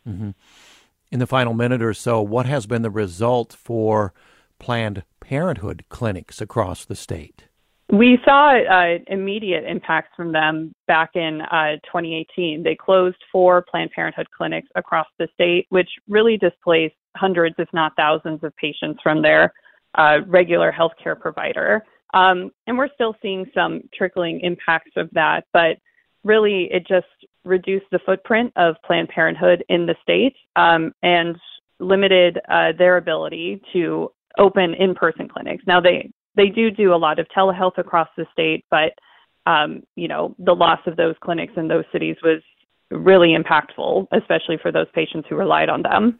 Mm-hmm. 0.08 0.32
In 1.12 1.20
the 1.20 1.27
final 1.27 1.54
minute 1.54 1.82
or 1.82 1.94
so, 1.94 2.22
what 2.22 2.46
has 2.46 2.65
been 2.65 2.82
the 2.82 2.89
result 2.89 3.54
for 3.54 4.13
Planned 4.60 5.04
Parenthood 5.20 5.86
clinics 5.89 6.42
across 6.42 6.86
the 6.86 6.96
state? 6.96 7.46
We 7.92 8.18
saw 8.25 8.58
uh, 8.58 8.98
immediate 9.08 9.63
impacts 9.63 10.10
from 10.15 10.32
them 10.32 10.74
back 10.88 11.12
in 11.15 11.42
uh, 11.42 11.74
2018. 11.86 12.63
They 12.63 12.75
closed 12.75 13.18
four 13.32 13.63
Planned 13.70 13.92
Parenthood 13.92 14.27
clinics 14.36 14.68
across 14.75 15.06
the 15.20 15.27
state, 15.36 15.68
which 15.70 15.89
really 16.10 16.36
displaced 16.38 16.96
hundreds, 17.15 17.56
if 17.60 17.70
not 17.74 17.94
thousands, 17.96 18.44
of 18.44 18.56
patients 18.56 19.00
from 19.04 19.22
their 19.22 19.54
uh, 19.96 20.18
regular 20.25 20.74
healthcare 20.74 21.20
provider. 21.20 21.84
Um, 22.13 22.51
and 22.65 22.77
we're 22.77 22.89
still 22.94 23.15
seeing 23.22 23.46
some 23.54 23.82
trickling 23.94 24.39
impacts 24.42 24.92
of 24.96 25.10
that, 25.12 25.46
but 25.54 25.77
really 26.24 26.70
it 26.72 26.88
just 26.88 27.06
reduced 27.44 27.86
the 27.92 28.00
footprint 28.04 28.51
of 28.56 28.75
Planned 28.84 29.10
Parenthood 29.10 29.63
in 29.70 29.86
the 29.86 29.96
state 30.01 30.36
um, 30.56 30.92
and 31.04 31.38
limited 31.80 32.39
uh, 32.50 32.72
their 32.77 32.98
ability 32.98 33.62
to 33.74 34.12
open 34.39 34.74
in-person 34.74 35.27
clinics. 35.30 35.63
Now 35.68 35.80
they 35.80 36.12
they 36.36 36.48
do 36.48 36.72
do 36.72 36.94
a 36.94 36.98
lot 36.98 37.20
of 37.20 37.27
telehealth 37.36 37.77
across 37.77 38.10
the 38.18 38.25
state, 38.32 38.65
but 38.70 38.94
um, 39.50 39.84
you 39.96 40.08
know 40.08 40.36
the 40.39 40.54
loss 40.54 40.80
of 40.86 40.98
those 40.98 41.15
clinics 41.22 41.54
in 41.58 41.68
those 41.68 41.86
cities 41.92 42.18
was 42.24 42.42
really 42.92 43.36
impactful, 43.36 44.08
especially 44.12 44.58
for 44.62 44.72
those 44.72 44.88
patients 44.94 45.27
who 45.30 45.36
relied 45.36 45.70
on 45.70 45.82
them. 45.82 46.20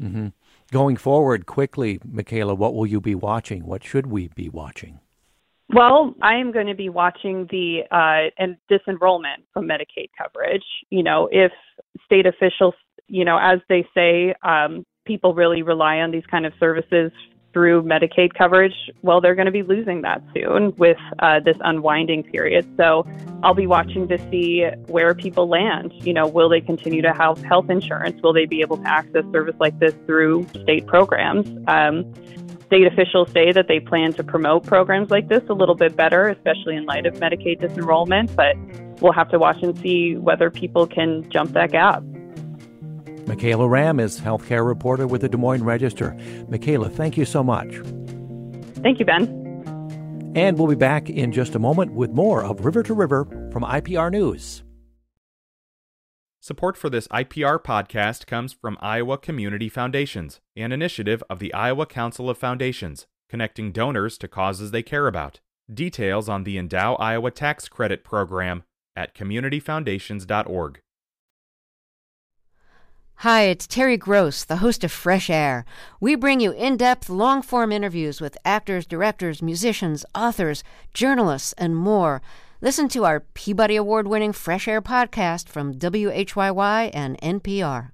Mm-hmm. 0.00 0.28
Going 0.70 0.96
forward 0.96 1.46
quickly, 1.46 2.00
Michaela, 2.04 2.54
what 2.54 2.74
will 2.74 2.86
you 2.86 3.00
be 3.00 3.14
watching? 3.14 3.66
What 3.66 3.84
should 3.84 4.06
we 4.06 4.28
be 4.28 4.48
watching? 4.48 5.00
Well, 5.68 6.14
I 6.20 6.34
am 6.34 6.52
going 6.52 6.66
to 6.66 6.74
be 6.74 6.88
watching 6.88 7.46
the 7.50 7.82
uh, 7.90 8.30
and 8.38 8.56
disenrollment 8.70 9.44
from 9.52 9.66
Medicaid 9.66 10.10
coverage. 10.16 10.64
You 10.90 11.02
know, 11.02 11.28
if 11.32 11.52
state 12.04 12.26
officials, 12.26 12.74
you 13.06 13.24
know, 13.24 13.38
as 13.38 13.60
they 13.68 13.86
say, 13.94 14.34
um, 14.42 14.84
people 15.06 15.34
really 15.34 15.62
rely 15.62 15.98
on 15.98 16.10
these 16.10 16.24
kind 16.30 16.46
of 16.46 16.52
services 16.60 17.10
through 17.52 17.82
Medicaid 17.82 18.34
coverage, 18.34 18.74
well, 19.02 19.20
they're 19.20 19.34
going 19.34 19.46
to 19.46 19.52
be 19.52 19.62
losing 19.62 20.02
that 20.02 20.22
soon 20.34 20.74
with 20.76 20.96
uh, 21.18 21.40
this 21.40 21.56
unwinding 21.60 22.22
period. 22.24 22.66
So 22.76 23.06
I'll 23.42 23.54
be 23.54 23.66
watching 23.66 24.08
to 24.08 24.18
see 24.30 24.64
where 24.86 25.14
people 25.14 25.48
land. 25.48 25.92
You 26.04 26.14
know, 26.14 26.26
will 26.26 26.48
they 26.48 26.60
continue 26.60 27.02
to 27.02 27.12
have 27.12 27.42
health 27.42 27.68
insurance? 27.70 28.20
Will 28.22 28.32
they 28.32 28.46
be 28.46 28.60
able 28.60 28.78
to 28.78 28.88
access 28.88 29.24
service 29.32 29.56
like 29.58 29.78
this 29.78 29.94
through 30.06 30.46
state 30.62 30.86
programs? 30.86 31.46
Um, 31.68 32.12
state 32.66 32.86
officials 32.86 33.30
say 33.32 33.52
that 33.52 33.68
they 33.68 33.80
plan 33.80 34.14
to 34.14 34.24
promote 34.24 34.64
programs 34.64 35.10
like 35.10 35.28
this 35.28 35.42
a 35.50 35.52
little 35.52 35.74
bit 35.74 35.94
better, 35.94 36.28
especially 36.28 36.76
in 36.76 36.86
light 36.86 37.04
of 37.04 37.14
Medicaid 37.14 37.60
disenrollment, 37.60 38.34
but 38.34 38.56
we'll 39.02 39.12
have 39.12 39.28
to 39.30 39.38
watch 39.38 39.62
and 39.62 39.78
see 39.78 40.16
whether 40.16 40.50
people 40.50 40.86
can 40.86 41.28
jump 41.28 41.52
that 41.52 41.72
gap. 41.72 42.02
Michaela 43.32 43.66
Ramm 43.66 43.98
is 43.98 44.20
healthcare 44.20 44.66
reporter 44.66 45.06
with 45.06 45.22
the 45.22 45.28
Des 45.30 45.38
Moines 45.38 45.64
Register. 45.64 46.14
Michaela, 46.50 46.90
thank 46.90 47.16
you 47.16 47.24
so 47.24 47.42
much. 47.42 47.76
Thank 48.82 48.98
you, 48.98 49.06
Ben. 49.06 50.32
And 50.36 50.58
we'll 50.58 50.68
be 50.68 50.74
back 50.74 51.08
in 51.08 51.32
just 51.32 51.54
a 51.54 51.58
moment 51.58 51.94
with 51.94 52.10
more 52.10 52.44
of 52.44 52.66
River 52.66 52.82
to 52.82 52.92
River 52.92 53.24
from 53.50 53.62
IPR 53.62 54.10
News. 54.10 54.64
Support 56.40 56.76
for 56.76 56.90
this 56.90 57.08
IPR 57.08 57.58
podcast 57.58 58.26
comes 58.26 58.52
from 58.52 58.76
Iowa 58.82 59.16
Community 59.16 59.70
Foundations, 59.70 60.42
an 60.54 60.70
initiative 60.70 61.24
of 61.30 61.38
the 61.38 61.54
Iowa 61.54 61.86
Council 61.86 62.28
of 62.28 62.36
Foundations, 62.36 63.06
connecting 63.30 63.72
donors 63.72 64.18
to 64.18 64.28
causes 64.28 64.72
they 64.72 64.82
care 64.82 65.06
about. 65.06 65.40
Details 65.72 66.28
on 66.28 66.44
the 66.44 66.58
Endow 66.58 66.96
Iowa 67.00 67.30
Tax 67.30 67.66
Credit 67.70 68.04
Program 68.04 68.64
at 68.94 69.14
communityfoundations.org. 69.14 70.82
Hi, 73.16 73.42
it's 73.42 73.68
Terry 73.68 73.96
Gross, 73.96 74.42
the 74.42 74.56
host 74.56 74.82
of 74.82 74.90
Fresh 74.90 75.30
Air. 75.30 75.64
We 76.00 76.16
bring 76.16 76.40
you 76.40 76.50
in 76.50 76.76
depth, 76.76 77.08
long 77.08 77.40
form 77.40 77.70
interviews 77.70 78.20
with 78.20 78.36
actors, 78.44 78.84
directors, 78.84 79.40
musicians, 79.40 80.04
authors, 80.14 80.64
journalists, 80.92 81.52
and 81.56 81.76
more. 81.76 82.20
Listen 82.60 82.88
to 82.88 83.04
our 83.04 83.20
Peabody 83.20 83.76
Award 83.76 84.08
winning 84.08 84.32
Fresh 84.32 84.66
Air 84.66 84.82
podcast 84.82 85.48
from 85.48 85.74
WHYY 85.74 86.90
and 86.92 87.16
NPR. 87.20 87.92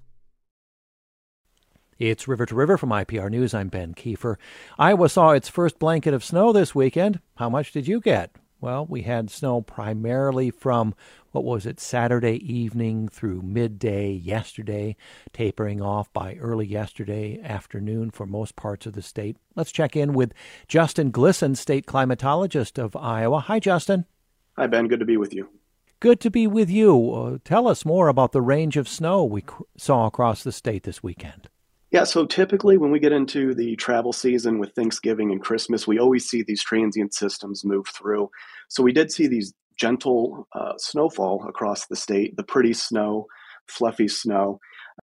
It's 1.98 2.28
River 2.28 2.46
to 2.46 2.54
River 2.54 2.78
from 2.78 2.90
IPR 2.90 3.28
News. 3.28 3.52
I'm 3.52 3.68
Ben 3.68 3.92
Kiefer. 3.92 4.37
Iowa 4.78 5.08
saw 5.08 5.30
its 5.30 5.48
first 5.48 5.78
blanket 5.78 6.14
of 6.14 6.25
snow 6.25 6.52
this 6.52 6.75
weekend. 6.75 7.20
How 7.37 7.50
much 7.50 7.72
did 7.72 7.88
you 7.88 8.00
get? 8.00 8.30
Well, 8.60 8.87
we 8.87 9.02
had 9.02 9.30
snow 9.30 9.60
primarily 9.62 10.50
from 10.50 10.94
what 11.38 11.45
was 11.54 11.66
it, 11.66 11.78
Saturday 11.78 12.35
evening 12.52 13.09
through 13.09 13.42
midday 13.42 14.11
yesterday, 14.11 14.97
tapering 15.33 15.80
off 15.80 16.12
by 16.12 16.35
early 16.35 16.66
yesterday 16.66 17.40
afternoon 17.40 18.11
for 18.11 18.26
most 18.26 18.57
parts 18.57 18.87
of 18.87 18.95
the 18.95 19.02
state. 19.02 19.37
Let's 19.54 19.71
check 19.71 19.95
in 19.95 20.14
with 20.14 20.35
Justin 20.66 21.12
Glisan, 21.12 21.57
state 21.57 21.87
climatologist 21.87 22.76
of 22.76 22.97
Iowa. 22.97 23.38
Hi, 23.38 23.61
Justin. 23.61 24.07
Hi, 24.57 24.66
Ben. 24.66 24.88
Good 24.88 24.99
to 24.99 25.07
be 25.07 25.16
with 25.16 25.33
you. 25.33 25.49
Good 26.00 26.18
to 26.23 26.30
be 26.30 26.49
with 26.49 26.71
you. 26.71 27.12
Uh, 27.12 27.38
tell 27.45 27.68
us 27.68 27.85
more 27.85 28.09
about 28.09 28.33
the 28.33 28.42
range 28.42 28.76
of 28.76 28.88
snow 28.88 29.25
we 29.25 29.42
c- 29.42 29.47
saw 29.76 30.07
across 30.07 30.42
the 30.42 30.50
state 30.50 30.83
this 30.83 31.04
weekend. 31.04 31.49
Yeah, 31.92 32.02
so 32.02 32.26
typically 32.26 32.78
when 32.78 32.90
we 32.90 32.99
get 32.99 33.12
into 33.12 33.54
the 33.54 33.76
travel 33.76 34.12
season 34.12 34.59
with 34.59 34.73
Thanksgiving 34.73 35.30
and 35.30 35.40
Christmas, 35.40 35.87
we 35.87 36.00
always 36.00 36.28
see 36.28 36.42
these 36.42 36.64
transient 36.64 37.14
systems 37.14 37.64
move 37.64 37.87
through. 37.87 38.28
So 38.66 38.83
we 38.83 38.92
did 38.92 39.12
see 39.12 39.28
these 39.28 39.54
gentle 39.78 40.47
uh, 40.52 40.73
snowfall 40.76 41.44
across 41.49 41.87
the 41.87 41.97
state, 41.97 42.37
the 42.37 42.42
pretty 42.42 42.73
snow, 42.73 43.26
fluffy 43.68 44.08
snow. 44.08 44.58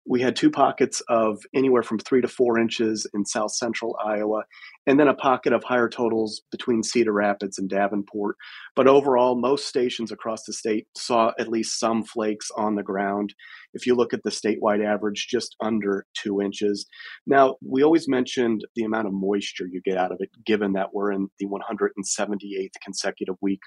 We 0.05 0.21
had 0.21 0.35
two 0.35 0.51
pockets 0.51 1.01
of 1.09 1.39
anywhere 1.55 1.85
from 1.85 2.01
three 2.01 2.21
to 2.23 2.29
four 2.29 2.59
inches 2.59 3.07
in 3.15 3.25
south 3.25 3.53
central 3.53 3.97
Iowa, 4.05 4.43
and 4.85 4.99
then 4.99 5.07
a 5.07 5.15
pocket 5.15 5.53
of 5.53 5.63
higher 5.63 5.89
totals 5.89 6.43
between 6.51 6.83
Cedar 6.83 7.13
Rapids 7.13 7.57
and 7.57 7.71
Davenport. 7.71 8.35
But 8.75 8.89
overall, 8.89 9.41
most 9.41 9.69
stations 9.69 10.11
across 10.11 10.43
the 10.45 10.55
state 10.55 10.89
saw 10.97 11.31
at 11.39 11.47
least 11.47 11.79
some 11.79 12.03
flakes 12.03 12.51
on 12.57 12.75
the 12.75 12.83
ground. 12.83 13.33
If 13.75 13.87
you 13.87 13.95
look 13.95 14.13
at 14.13 14.25
the 14.25 14.31
statewide 14.31 14.85
average, 14.85 15.29
just 15.31 15.55
under 15.63 16.05
two 16.21 16.41
inches. 16.41 16.85
Now, 17.25 17.55
we 17.65 17.85
always 17.85 18.09
mentioned 18.09 18.63
the 18.75 18.83
amount 18.83 19.07
of 19.07 19.13
moisture 19.15 19.69
you 19.71 19.81
get 19.85 19.99
out 19.99 20.11
of 20.11 20.19
it, 20.19 20.31
given 20.45 20.73
that 20.73 20.93
we're 20.93 21.13
in 21.13 21.29
the 21.39 21.47
178th 21.47 22.73
consecutive 22.83 23.37
week 23.41 23.61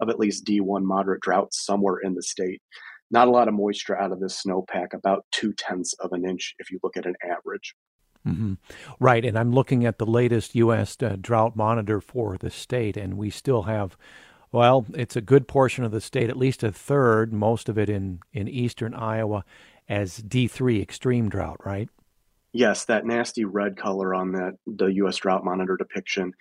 of 0.00 0.08
at 0.08 0.18
least 0.18 0.44
D1 0.44 0.82
moderate 0.82 1.20
drought 1.20 1.52
somewhere 1.52 1.98
in 2.02 2.14
the 2.14 2.22
state. 2.22 2.60
Not 3.10 3.28
a 3.28 3.30
lot 3.30 3.48
of 3.48 3.54
moisture 3.54 3.98
out 3.98 4.12
of 4.12 4.20
this 4.20 4.42
snowpack, 4.42 4.94
about 4.94 5.24
two 5.32 5.52
tenths 5.52 5.94
of 5.94 6.12
an 6.12 6.24
inch 6.24 6.54
if 6.58 6.70
you 6.70 6.78
look 6.82 6.96
at 6.96 7.06
an 7.06 7.16
average. 7.24 7.74
Mm-hmm. 8.26 8.54
Right, 8.98 9.24
and 9.24 9.38
I'm 9.38 9.52
looking 9.52 9.86
at 9.86 9.98
the 9.98 10.06
latest 10.06 10.54
U.S. 10.54 10.96
Uh, 11.02 11.16
drought 11.20 11.56
monitor 11.56 12.00
for 12.00 12.36
the 12.36 12.50
state, 12.50 12.96
and 12.96 13.16
we 13.16 13.30
still 13.30 13.62
have, 13.62 13.96
well, 14.52 14.86
it's 14.94 15.16
a 15.16 15.22
good 15.22 15.48
portion 15.48 15.84
of 15.84 15.90
the 15.90 16.00
state, 16.00 16.28
at 16.28 16.36
least 16.36 16.62
a 16.62 16.70
third, 16.70 17.32
most 17.32 17.68
of 17.68 17.78
it 17.78 17.88
in, 17.88 18.20
in 18.32 18.46
eastern 18.46 18.94
Iowa, 18.94 19.44
as 19.88 20.18
D3 20.18 20.82
extreme 20.82 21.28
drought, 21.28 21.64
right? 21.64 21.88
Yes, 22.52 22.84
that 22.86 23.06
nasty 23.06 23.44
red 23.44 23.76
color 23.76 24.14
on 24.14 24.32
that 24.32 24.54
the 24.66 24.86
U.S. 24.86 25.16
drought 25.16 25.44
monitor 25.44 25.76
depiction 25.76 26.34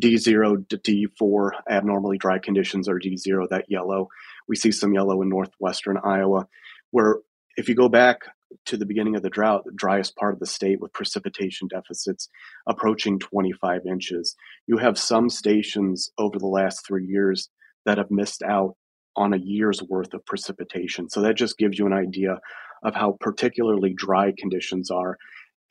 D0 0.00 0.68
to 0.68 0.78
D4, 0.78 1.50
abnormally 1.68 2.18
dry 2.18 2.38
conditions 2.38 2.88
are 2.88 2.98
D0, 2.98 3.48
that 3.50 3.66
yellow. 3.68 4.08
We 4.48 4.56
see 4.56 4.72
some 4.72 4.94
yellow 4.94 5.22
in 5.22 5.28
northwestern 5.28 5.98
Iowa, 6.02 6.46
where 6.90 7.18
if 7.56 7.68
you 7.68 7.74
go 7.74 7.88
back 7.88 8.20
to 8.66 8.76
the 8.76 8.86
beginning 8.86 9.16
of 9.16 9.22
the 9.22 9.30
drought, 9.30 9.64
the 9.64 9.72
driest 9.72 10.16
part 10.16 10.34
of 10.34 10.40
the 10.40 10.46
state 10.46 10.80
with 10.80 10.92
precipitation 10.92 11.68
deficits 11.68 12.28
approaching 12.66 13.18
25 13.18 13.86
inches. 13.86 14.36
You 14.66 14.78
have 14.78 14.98
some 14.98 15.28
stations 15.28 16.10
over 16.18 16.38
the 16.38 16.46
last 16.46 16.86
three 16.86 17.06
years 17.06 17.48
that 17.84 17.98
have 17.98 18.10
missed 18.10 18.42
out 18.42 18.76
on 19.16 19.34
a 19.34 19.38
year's 19.38 19.82
worth 19.82 20.14
of 20.14 20.24
precipitation. 20.24 21.08
So 21.08 21.20
that 21.22 21.36
just 21.36 21.58
gives 21.58 21.78
you 21.78 21.86
an 21.86 21.92
idea 21.92 22.38
of 22.82 22.94
how 22.94 23.16
particularly 23.20 23.92
dry 23.94 24.32
conditions 24.36 24.90
are. 24.90 25.18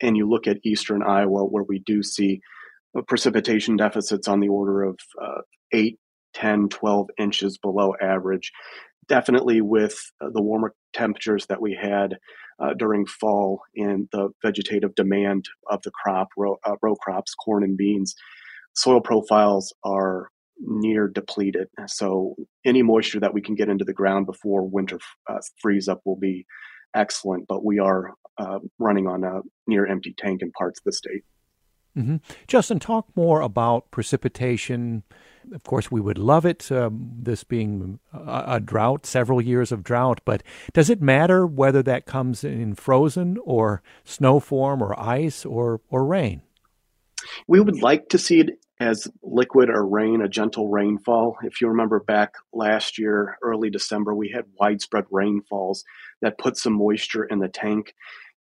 And 0.00 0.16
you 0.16 0.28
look 0.28 0.46
at 0.46 0.58
eastern 0.64 1.02
Iowa, 1.02 1.44
where 1.44 1.64
we 1.64 1.80
do 1.80 2.02
see 2.02 2.40
precipitation 3.06 3.76
deficits 3.76 4.28
on 4.28 4.40
the 4.40 4.48
order 4.48 4.82
of 4.82 4.98
uh, 5.20 5.40
8, 5.72 5.98
10, 6.34 6.68
12 6.68 7.08
inches 7.18 7.58
below 7.58 7.94
average. 8.00 8.52
Definitely 9.08 9.60
with 9.60 9.94
uh, 10.20 10.28
the 10.32 10.42
warmer 10.42 10.74
temperatures 10.92 11.46
that 11.46 11.60
we 11.60 11.78
had 11.80 12.18
uh, 12.60 12.74
during 12.74 13.06
fall 13.06 13.62
and 13.76 14.08
the 14.12 14.30
vegetative 14.42 14.94
demand 14.94 15.46
of 15.70 15.82
the 15.82 15.90
crop, 15.90 16.28
row, 16.36 16.56
uh, 16.64 16.76
row 16.82 16.94
crops, 16.94 17.34
corn 17.34 17.64
and 17.64 17.76
beans, 17.76 18.14
soil 18.74 19.00
profiles 19.00 19.74
are 19.84 20.28
near 20.60 21.08
depleted. 21.08 21.68
So 21.86 22.36
any 22.64 22.82
moisture 22.82 23.20
that 23.20 23.34
we 23.34 23.40
can 23.40 23.54
get 23.54 23.68
into 23.68 23.84
the 23.84 23.92
ground 23.92 24.26
before 24.26 24.62
winter 24.68 24.98
uh, 25.28 25.38
freeze 25.60 25.88
up 25.88 26.00
will 26.04 26.16
be 26.16 26.46
excellent. 26.94 27.46
But 27.48 27.64
we 27.64 27.78
are 27.78 28.14
uh, 28.38 28.60
running 28.78 29.06
on 29.06 29.24
a 29.24 29.40
near 29.66 29.86
empty 29.86 30.14
tank 30.16 30.42
in 30.42 30.52
parts 30.52 30.78
of 30.80 30.84
the 30.84 30.92
state. 30.92 31.24
Mm-hmm. 31.96 32.16
Justin, 32.46 32.78
talk 32.78 33.06
more 33.14 33.40
about 33.40 33.90
precipitation. 33.90 35.02
Of 35.52 35.62
course, 35.64 35.90
we 35.90 36.00
would 36.00 36.18
love 36.18 36.46
it, 36.46 36.72
um, 36.72 37.12
this 37.18 37.44
being 37.44 37.98
a, 38.12 38.44
a, 38.46 38.60
drought, 38.60 39.04
several 39.04 39.42
years 39.42 39.72
of 39.72 39.82
drought, 39.82 40.20
but 40.24 40.42
does 40.72 40.88
it 40.88 41.02
matter 41.02 41.46
whether 41.46 41.82
that 41.82 42.06
comes 42.06 42.44
in 42.44 42.74
frozen 42.74 43.36
or 43.44 43.82
snow 44.04 44.40
form 44.40 44.82
or 44.82 44.98
ice 44.98 45.44
or, 45.44 45.80
or 45.90 46.06
rain? 46.06 46.42
We 47.46 47.60
would 47.60 47.82
like 47.82 48.08
to 48.10 48.18
see 48.18 48.40
it 48.40 48.58
as 48.80 49.06
liquid 49.22 49.68
or 49.68 49.86
rain, 49.86 50.22
a 50.22 50.28
gentle 50.28 50.68
rainfall. 50.68 51.36
If 51.42 51.60
you 51.60 51.68
remember 51.68 52.00
back 52.00 52.34
last 52.52 52.98
year, 52.98 53.38
early 53.42 53.70
December, 53.70 54.14
we 54.14 54.30
had 54.30 54.44
widespread 54.58 55.04
rainfalls 55.10 55.84
that 56.20 56.38
put 56.38 56.56
some 56.56 56.72
moisture 56.72 57.24
in 57.24 57.38
the 57.38 57.48
tank. 57.48 57.94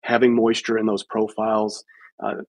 Having 0.02 0.34
moisture 0.34 0.76
in 0.76 0.86
those 0.86 1.04
profiles, 1.04 1.84
uh, 2.22 2.42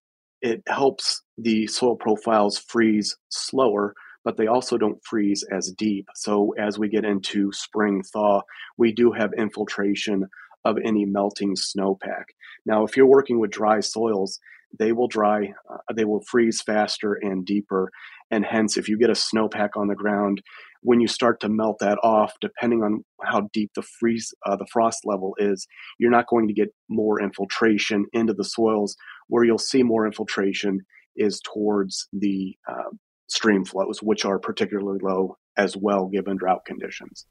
it 0.46 0.62
helps 0.68 1.22
the 1.36 1.66
soil 1.66 1.96
profiles 1.96 2.56
freeze 2.56 3.16
slower, 3.30 3.94
but 4.24 4.36
they 4.36 4.46
also 4.46 4.78
don't 4.78 5.04
freeze 5.04 5.44
as 5.50 5.72
deep. 5.76 6.06
So 6.14 6.54
as 6.56 6.78
we 6.78 6.88
get 6.88 7.04
into 7.04 7.50
spring 7.52 8.04
thaw, 8.04 8.42
we 8.78 8.92
do 8.92 9.10
have 9.10 9.32
infiltration 9.36 10.28
of 10.64 10.76
any 10.84 11.04
melting 11.04 11.56
snowpack. 11.56 12.26
Now, 12.64 12.84
if 12.84 12.96
you're 12.96 13.06
working 13.06 13.40
with 13.40 13.50
dry 13.50 13.80
soils, 13.80 14.38
they 14.78 14.92
will 14.92 15.08
dry, 15.08 15.52
uh, 15.68 15.94
they 15.94 16.04
will 16.04 16.22
freeze 16.22 16.62
faster 16.62 17.14
and 17.14 17.44
deeper. 17.44 17.90
And 18.30 18.44
hence, 18.44 18.76
if 18.76 18.88
you 18.88 18.98
get 18.98 19.10
a 19.10 19.14
snowpack 19.14 19.70
on 19.76 19.88
the 19.88 19.94
ground, 19.96 20.42
when 20.82 21.00
you 21.00 21.08
start 21.08 21.40
to 21.40 21.48
melt 21.48 21.78
that 21.80 21.98
off, 22.02 22.34
depending 22.40 22.82
on 22.82 23.04
how 23.22 23.48
deep 23.52 23.70
the 23.74 23.82
freeze, 23.82 24.32
uh, 24.44 24.56
the 24.56 24.66
frost 24.72 25.00
level 25.04 25.34
is, 25.38 25.66
you're 25.98 26.10
not 26.10 26.28
going 26.28 26.48
to 26.48 26.54
get 26.54 26.68
more 26.88 27.20
infiltration 27.20 28.06
into 28.12 28.32
the 28.32 28.44
soils. 28.44 28.96
Where 29.28 29.44
you'll 29.44 29.58
see 29.58 29.82
more 29.82 30.06
infiltration 30.06 30.80
is 31.16 31.40
towards 31.40 32.08
the 32.12 32.56
uh, 32.68 32.90
stream 33.26 33.64
flows, 33.64 34.02
which 34.02 34.24
are 34.24 34.38
particularly 34.38 35.00
low 35.02 35.36
as 35.56 35.76
well 35.76 36.06
given 36.06 36.36
drought 36.36 36.64
conditions. 36.64 37.26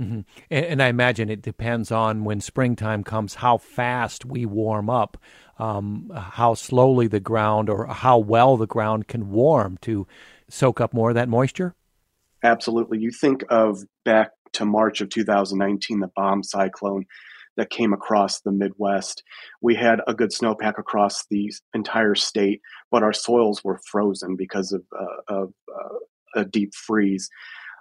Mm-hmm. 0.00 0.20
And, 0.50 0.66
and, 0.66 0.82
I 0.82 0.88
imagine 0.88 1.30
it 1.30 1.40
depends 1.40 1.90
on 1.90 2.24
when 2.24 2.40
springtime 2.42 3.02
comes, 3.02 3.36
how 3.36 3.56
fast 3.56 4.26
we 4.26 4.44
warm 4.44 4.90
up, 4.90 5.16
um, 5.58 6.12
how 6.14 6.52
slowly 6.52 7.06
the 7.06 7.20
ground 7.20 7.70
or 7.70 7.86
how 7.86 8.18
well 8.18 8.58
the 8.58 8.66
ground 8.66 9.08
can 9.08 9.30
warm 9.30 9.78
to 9.82 10.06
soak 10.50 10.82
up 10.82 10.92
more 10.92 11.10
of 11.10 11.14
that 11.14 11.30
moisture. 11.30 11.74
Absolutely. 12.42 12.98
You 12.98 13.10
think 13.10 13.44
of 13.48 13.82
back 14.04 14.30
to 14.54 14.64
March 14.64 15.00
of 15.00 15.08
2019, 15.08 16.00
the 16.00 16.10
bomb 16.14 16.42
cyclone 16.42 17.06
that 17.56 17.70
came 17.70 17.92
across 17.92 18.40
the 18.40 18.52
Midwest. 18.52 19.22
We 19.62 19.74
had 19.74 20.00
a 20.06 20.14
good 20.14 20.30
snowpack 20.30 20.78
across 20.78 21.24
the 21.30 21.52
entire 21.74 22.14
state, 22.14 22.60
but 22.90 23.02
our 23.02 23.14
soils 23.14 23.64
were 23.64 23.80
frozen 23.90 24.36
because 24.36 24.72
of, 24.72 24.82
uh, 24.98 25.34
of 25.34 25.52
uh, 25.74 26.40
a 26.40 26.44
deep 26.44 26.74
freeze 26.74 27.30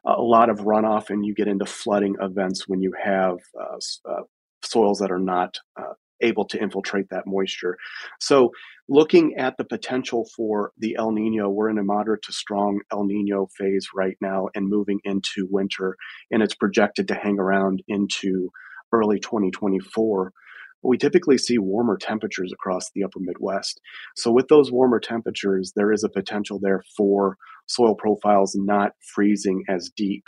a 0.05 0.21
lot 0.21 0.49
of 0.49 0.59
runoff 0.59 1.09
and 1.09 1.25
you 1.25 1.33
get 1.33 1.47
into 1.47 1.65
flooding 1.65 2.15
events 2.21 2.67
when 2.67 2.81
you 2.81 2.93
have 3.01 3.37
uh, 3.59 3.77
uh, 4.09 4.21
soils 4.63 4.99
that 4.99 5.11
are 5.11 5.19
not 5.19 5.57
uh, 5.79 5.93
able 6.25 6.45
to 6.45 6.61
infiltrate 6.61 7.07
that 7.09 7.23
moisture. 7.25 7.77
So, 8.19 8.51
looking 8.87 9.35
at 9.37 9.55
the 9.57 9.65
potential 9.65 10.27
for 10.35 10.71
the 10.77 10.95
El 10.97 11.11
Nino, 11.11 11.49
we're 11.49 11.69
in 11.69 11.77
a 11.77 11.83
moderate 11.83 12.23
to 12.23 12.33
strong 12.33 12.81
El 12.91 13.05
Nino 13.05 13.47
phase 13.57 13.87
right 13.95 14.17
now 14.21 14.47
and 14.55 14.67
moving 14.67 14.99
into 15.03 15.47
winter, 15.49 15.95
and 16.31 16.43
it's 16.43 16.55
projected 16.55 17.07
to 17.07 17.15
hang 17.15 17.39
around 17.39 17.81
into 17.87 18.49
early 18.91 19.19
2024 19.19 20.31
we 20.85 20.97
typically 20.97 21.37
see 21.37 21.57
warmer 21.57 21.97
temperatures 21.97 22.51
across 22.53 22.91
the 22.93 23.03
upper 23.03 23.19
Midwest. 23.19 23.81
So, 24.15 24.31
with 24.31 24.47
those 24.47 24.71
warmer 24.71 24.99
temperatures, 24.99 25.73
there 25.75 25.91
is 25.91 26.03
a 26.03 26.09
potential 26.09 26.59
there 26.61 26.83
for 26.95 27.37
soil 27.67 27.95
profiles 27.95 28.55
not 28.55 28.91
freezing 29.13 29.63
as 29.67 29.89
deep. 29.95 30.23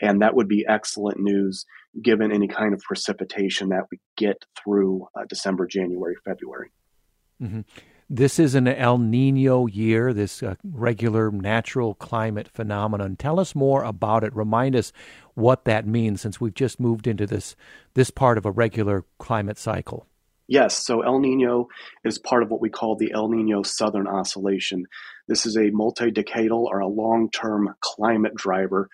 And 0.00 0.22
that 0.22 0.34
would 0.34 0.48
be 0.48 0.64
excellent 0.68 1.20
news 1.20 1.66
given 2.00 2.32
any 2.32 2.48
kind 2.48 2.72
of 2.72 2.80
precipitation 2.80 3.70
that 3.70 3.84
we 3.90 3.98
get 4.16 4.44
through 4.62 5.08
uh, 5.14 5.24
December, 5.28 5.66
January, 5.66 6.14
February. 6.24 6.70
Mm-hmm. 7.42 7.60
This 8.12 8.40
is 8.40 8.56
an 8.56 8.66
El 8.66 8.98
Nino 8.98 9.66
year, 9.66 10.12
this 10.12 10.42
uh, 10.42 10.56
regular 10.64 11.30
natural 11.30 11.94
climate 11.94 12.48
phenomenon. 12.48 13.14
Tell 13.14 13.38
us 13.38 13.54
more 13.54 13.84
about 13.84 14.24
it. 14.24 14.34
Remind 14.34 14.74
us 14.74 14.92
what 15.34 15.64
that 15.66 15.86
means 15.86 16.20
since 16.20 16.40
we've 16.40 16.54
just 16.54 16.80
moved 16.80 17.06
into 17.06 17.24
this 17.24 17.54
this 17.94 18.10
part 18.10 18.36
of 18.36 18.44
a 18.44 18.50
regular 18.50 19.04
climate 19.18 19.58
cycle. 19.58 20.06
Yes, 20.48 20.76
so 20.84 21.02
El 21.02 21.20
Nino 21.20 21.68
is 22.02 22.18
part 22.18 22.42
of 22.42 22.50
what 22.50 22.60
we 22.60 22.68
call 22.68 22.96
the 22.96 23.12
El 23.12 23.28
Nino 23.28 23.62
Southern 23.62 24.08
Oscillation. 24.08 24.86
This 25.28 25.46
is 25.46 25.56
a 25.56 25.70
multi-decadal 25.70 26.64
or 26.64 26.80
a 26.80 26.88
long-term 26.88 27.76
climate 27.78 28.34
driver 28.34 28.88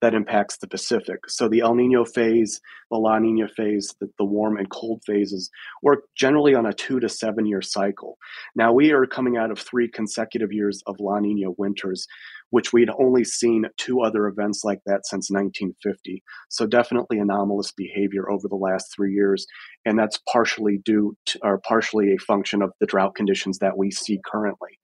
that 0.00 0.14
impacts 0.14 0.56
the 0.56 0.66
Pacific. 0.66 1.28
So 1.28 1.48
the 1.48 1.60
El 1.60 1.74
Nino 1.74 2.04
phase, 2.04 2.60
the 2.90 2.96
La 2.96 3.18
Nina 3.18 3.48
phase, 3.48 3.94
the, 4.00 4.08
the, 4.18 4.24
warm 4.24 4.56
and 4.56 4.70
cold 4.70 5.02
phases 5.06 5.50
work 5.82 6.04
generally 6.16 6.54
on 6.54 6.66
a 6.66 6.72
two 6.72 7.00
to 7.00 7.08
seven 7.08 7.46
year 7.46 7.62
cycle. 7.62 8.16
Now 8.56 8.72
we 8.72 8.92
are 8.92 9.06
coming 9.06 9.36
out 9.36 9.50
of 9.50 9.58
three 9.58 9.88
consecutive 9.88 10.52
years 10.52 10.82
of 10.86 10.96
La 11.00 11.18
Nina 11.18 11.50
winters, 11.58 12.06
which 12.50 12.72
we'd 12.72 12.90
only 12.98 13.24
seen 13.24 13.66
two 13.76 14.00
other 14.00 14.26
events 14.26 14.62
like 14.64 14.80
that 14.86 15.06
since 15.06 15.30
1950. 15.30 16.22
So 16.48 16.66
definitely 16.66 17.18
anomalous 17.18 17.72
behavior 17.72 18.30
over 18.30 18.48
the 18.48 18.56
last 18.56 18.92
three 18.94 19.12
years, 19.12 19.46
and 19.84 19.98
that's 19.98 20.20
partially 20.30 20.80
due 20.84 21.16
to, 21.26 21.38
or 21.42 21.58
partially 21.58 22.14
a 22.14 22.18
function 22.18 22.62
of 22.62 22.72
the 22.80 22.86
drought 22.86 23.14
conditions 23.14 23.58
that 23.58 23.76
we 23.76 23.90
see 23.90 24.20
currently. 24.24 24.78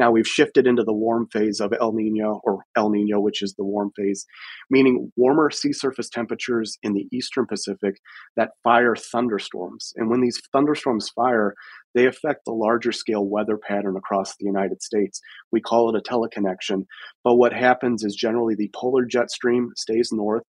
Now 0.00 0.10
we've 0.10 0.26
shifted 0.26 0.66
into 0.66 0.82
the 0.82 0.94
warm 0.94 1.28
phase 1.30 1.60
of 1.60 1.74
El 1.78 1.92
Nino 1.92 2.40
or 2.42 2.64
El 2.74 2.88
Nino, 2.88 3.20
which 3.20 3.42
is 3.42 3.52
the 3.52 3.66
warm 3.66 3.90
phase, 3.94 4.24
meaning 4.70 5.12
warmer 5.14 5.50
sea 5.50 5.74
surface 5.74 6.08
temperatures 6.08 6.78
in 6.82 6.94
the 6.94 7.06
eastern 7.12 7.44
Pacific 7.46 8.00
that 8.34 8.52
fire 8.64 8.96
thunderstorms. 8.96 9.92
And 9.96 10.08
when 10.08 10.22
these 10.22 10.40
thunderstorms 10.54 11.10
fire, 11.10 11.52
they 11.94 12.06
affect 12.06 12.46
the 12.46 12.52
larger 12.52 12.92
scale 12.92 13.26
weather 13.26 13.58
pattern 13.58 13.94
across 13.98 14.30
the 14.36 14.46
United 14.46 14.80
States. 14.80 15.20
We 15.52 15.60
call 15.60 15.94
it 15.94 16.00
a 16.00 16.10
teleconnection. 16.10 16.86
But 17.22 17.34
what 17.34 17.52
happens 17.52 18.02
is 18.02 18.14
generally 18.14 18.54
the 18.54 18.70
polar 18.74 19.04
jet 19.04 19.30
stream 19.30 19.68
stays 19.76 20.08
north 20.12 20.44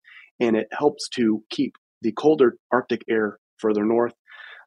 and 0.41 0.57
it 0.57 0.67
helps 0.77 1.07
to 1.15 1.41
keep 1.49 1.75
the 2.01 2.11
colder 2.11 2.57
Arctic 2.73 3.03
air 3.09 3.37
further 3.59 3.85
north. 3.85 4.13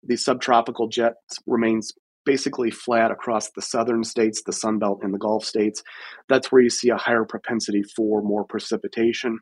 The 0.03 0.17
subtropical 0.17 0.89
jet 0.89 1.17
remains 1.47 1.93
basically 2.25 2.71
flat 2.71 3.11
across 3.11 3.51
the 3.51 3.63
southern 3.63 4.05
states, 4.05 4.43
the 4.45 4.53
Sun 4.53 4.79
Belt, 4.79 5.01
and 5.03 5.13
the 5.13 5.19
Gulf 5.19 5.45
states. 5.45 5.83
That's 6.29 6.53
where 6.53 6.63
you 6.63 6.71
see 6.71 6.91
a 6.91 6.97
higher 6.97 7.25
propensity 7.25 7.83
for 7.97 8.23
more 8.23 8.45
precipitation. 8.45 9.39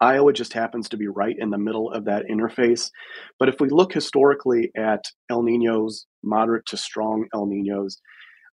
Iowa 0.00 0.32
just 0.32 0.52
happens 0.52 0.88
to 0.88 0.96
be 0.96 1.08
right 1.08 1.36
in 1.38 1.50
the 1.50 1.58
middle 1.58 1.90
of 1.92 2.04
that 2.06 2.24
interface. 2.30 2.90
But 3.38 3.48
if 3.48 3.60
we 3.60 3.68
look 3.68 3.92
historically 3.92 4.70
at 4.76 5.04
El 5.30 5.42
Ninos, 5.42 6.06
moderate 6.22 6.66
to 6.66 6.76
strong 6.76 7.26
El 7.34 7.46
Ninos, 7.46 7.98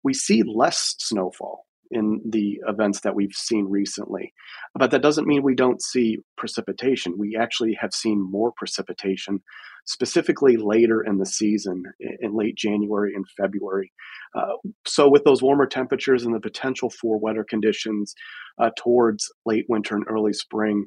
we 0.04 0.14
see 0.14 0.44
less 0.44 0.96
snowfall. 1.00 1.66
In 1.92 2.22
the 2.28 2.60
events 2.68 3.02
that 3.02 3.16
we've 3.16 3.34
seen 3.34 3.66
recently. 3.70 4.34
But 4.74 4.92
that 4.92 5.02
doesn't 5.02 5.28
mean 5.28 5.44
we 5.44 5.56
don't 5.56 5.82
see 5.82 6.18
precipitation. 6.38 7.16
We 7.18 7.38
actually 7.40 7.78
have 7.80 7.94
seen 7.94 8.22
more 8.22 8.52
precipitation, 8.58 9.42
specifically 9.86 10.58
later 10.58 11.02
in 11.02 11.18
the 11.18 11.26
season, 11.26 11.84
in 12.00 12.36
late 12.36 12.56
January 12.56 13.14
and 13.16 13.26
February. 13.38 13.92
Uh, 14.36 14.56
so, 14.86 15.10
with 15.10 15.24
those 15.24 15.42
warmer 15.42 15.68
temperatures 15.68 16.24
and 16.24 16.34
the 16.34 16.40
potential 16.40 16.90
for 16.90 17.20
wetter 17.20 17.46
conditions 17.48 18.14
uh, 18.60 18.70
towards 18.78 19.32
late 19.46 19.66
winter 19.70 19.96
and 19.96 20.06
early 20.10 20.34
spring, 20.34 20.86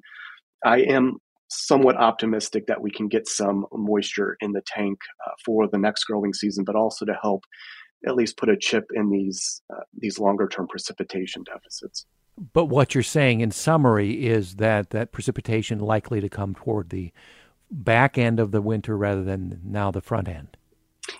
I 0.65 0.79
am 0.81 1.19
somewhat 1.51 1.97
optimistic 1.97 2.67
that 2.67 2.83
we 2.83 2.91
can 2.91 3.09
get 3.09 3.27
some 3.27 3.65
moisture 3.73 4.37
in 4.41 4.53
the 4.53 4.63
tank 4.67 4.99
uh, 5.27 5.31
for 5.45 5.67
the 5.67 5.79
next 5.79 6.05
growing 6.05 6.35
season, 6.35 6.65
but 6.65 6.77
also 6.77 7.07
to 7.07 7.19
help 7.23 7.43
at 8.07 8.15
least 8.15 8.37
put 8.37 8.49
a 8.49 8.57
chip 8.57 8.91
in 8.95 9.11
these 9.11 9.63
uh, 9.73 9.83
these 9.97 10.19
longer 10.19 10.49
term 10.49 10.69
precipitation 10.69 11.45
deficits. 11.45 12.07
But 12.53 12.67
what 12.67 12.95
you're 12.95 13.03
saying 13.03 13.41
in 13.41 13.51
summary 13.51 14.27
is 14.27 14.57
that 14.57 14.91
that 14.91 15.13
precipitation 15.13 15.81
likely 15.81 16.21
to 16.21 16.29
come 16.29 16.55
toward 16.55 16.91
the 16.91 17.13
back 17.71 18.17
end 18.17 18.39
of 18.39 18.53
the 18.53 18.63
winter 18.63 18.97
rather 18.97 19.25
than 19.25 19.61
now 19.65 19.91
the 19.91 20.01
front 20.01 20.29
end. 20.29 20.57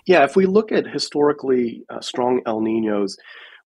Yeah, 0.05 0.23
if 0.23 0.35
we 0.35 0.45
look 0.45 0.71
at 0.71 0.87
historically 0.87 1.83
uh, 1.89 1.99
strong 1.99 2.41
El 2.45 2.61
Ninos, 2.61 3.17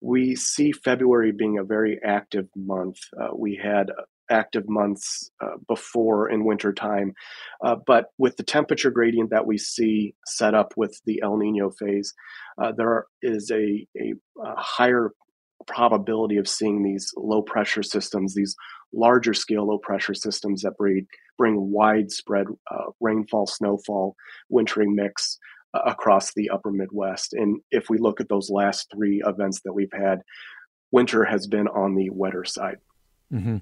we 0.00 0.34
see 0.34 0.72
February 0.72 1.32
being 1.32 1.58
a 1.58 1.64
very 1.64 2.00
active 2.04 2.48
month. 2.56 2.98
Uh, 3.20 3.28
we 3.34 3.60
had 3.62 3.90
active 4.30 4.68
months 4.68 5.30
uh, 5.40 5.56
before 5.68 6.30
in 6.30 6.44
wintertime. 6.44 7.12
Uh, 7.64 7.76
but 7.86 8.06
with 8.18 8.36
the 8.36 8.42
temperature 8.42 8.90
gradient 8.90 9.30
that 9.30 9.46
we 9.46 9.58
see 9.58 10.14
set 10.26 10.54
up 10.54 10.74
with 10.76 11.00
the 11.04 11.20
El 11.22 11.36
Nino 11.36 11.70
phase, 11.70 12.14
uh, 12.62 12.72
there 12.72 13.06
is 13.22 13.50
a, 13.50 13.86
a, 13.98 14.14
a, 14.42 14.54
higher 14.56 15.10
probability 15.66 16.36
of 16.36 16.48
seeing 16.48 16.82
these 16.82 17.12
low 17.16 17.42
pressure 17.42 17.82
systems, 17.82 18.34
these 18.34 18.56
larger 18.92 19.34
scale 19.34 19.66
low 19.66 19.78
pressure 19.78 20.14
systems 20.14 20.62
that 20.62 20.76
bring, 20.76 21.06
bring 21.38 21.70
widespread 21.70 22.46
uh, 22.70 22.90
rainfall, 23.00 23.46
snowfall, 23.46 24.16
wintering 24.48 24.94
mix 24.94 25.38
uh, 25.74 25.80
across 25.86 26.34
the 26.34 26.50
upper 26.50 26.70
Midwest. 26.70 27.32
And 27.32 27.60
if 27.70 27.88
we 27.88 27.98
look 27.98 28.20
at 28.20 28.28
those 28.28 28.50
last 28.50 28.90
three 28.92 29.22
events 29.24 29.60
that 29.64 29.72
we've 29.72 29.92
had, 29.92 30.22
winter 30.90 31.24
has 31.24 31.46
been 31.46 31.68
on 31.68 31.94
the 31.94 32.10
wetter 32.10 32.44
side. 32.44 32.76
Mm-hmm. 33.32 33.58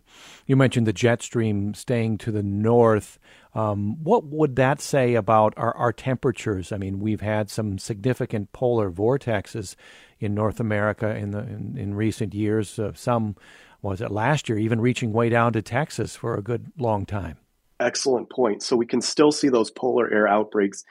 You 0.46 0.56
mentioned 0.56 0.86
the 0.86 0.92
jet 0.92 1.22
stream 1.22 1.74
staying 1.74 2.18
to 2.18 2.32
the 2.32 2.42
north. 2.42 3.18
Um, 3.54 4.02
what 4.02 4.24
would 4.24 4.56
that 4.56 4.80
say 4.80 5.14
about 5.14 5.54
our, 5.56 5.76
our 5.76 5.92
temperatures? 5.92 6.72
I 6.72 6.76
mean, 6.76 6.98
we've 6.98 7.20
had 7.20 7.50
some 7.50 7.78
significant 7.78 8.52
polar 8.52 8.90
vortexes 8.90 9.76
in 10.18 10.34
North 10.34 10.60
America 10.60 11.14
in 11.14 11.30
the 11.30 11.40
in, 11.40 11.76
in 11.78 11.94
recent 11.94 12.34
years. 12.34 12.78
Uh, 12.78 12.92
some 12.94 13.36
was 13.82 14.00
it 14.00 14.10
last 14.10 14.48
year, 14.48 14.58
even 14.58 14.80
reaching 14.80 15.12
way 15.12 15.28
down 15.28 15.52
to 15.52 15.62
Texas 15.62 16.16
for 16.16 16.34
a 16.34 16.42
good 16.42 16.72
long 16.76 17.06
time. 17.06 17.38
Excellent 17.78 18.28
point. 18.28 18.62
So 18.62 18.76
we 18.76 18.84
can 18.84 19.00
still 19.00 19.32
see 19.32 19.48
those 19.48 19.70
polar 19.70 20.12
air 20.12 20.28
outbreaks 20.28 20.84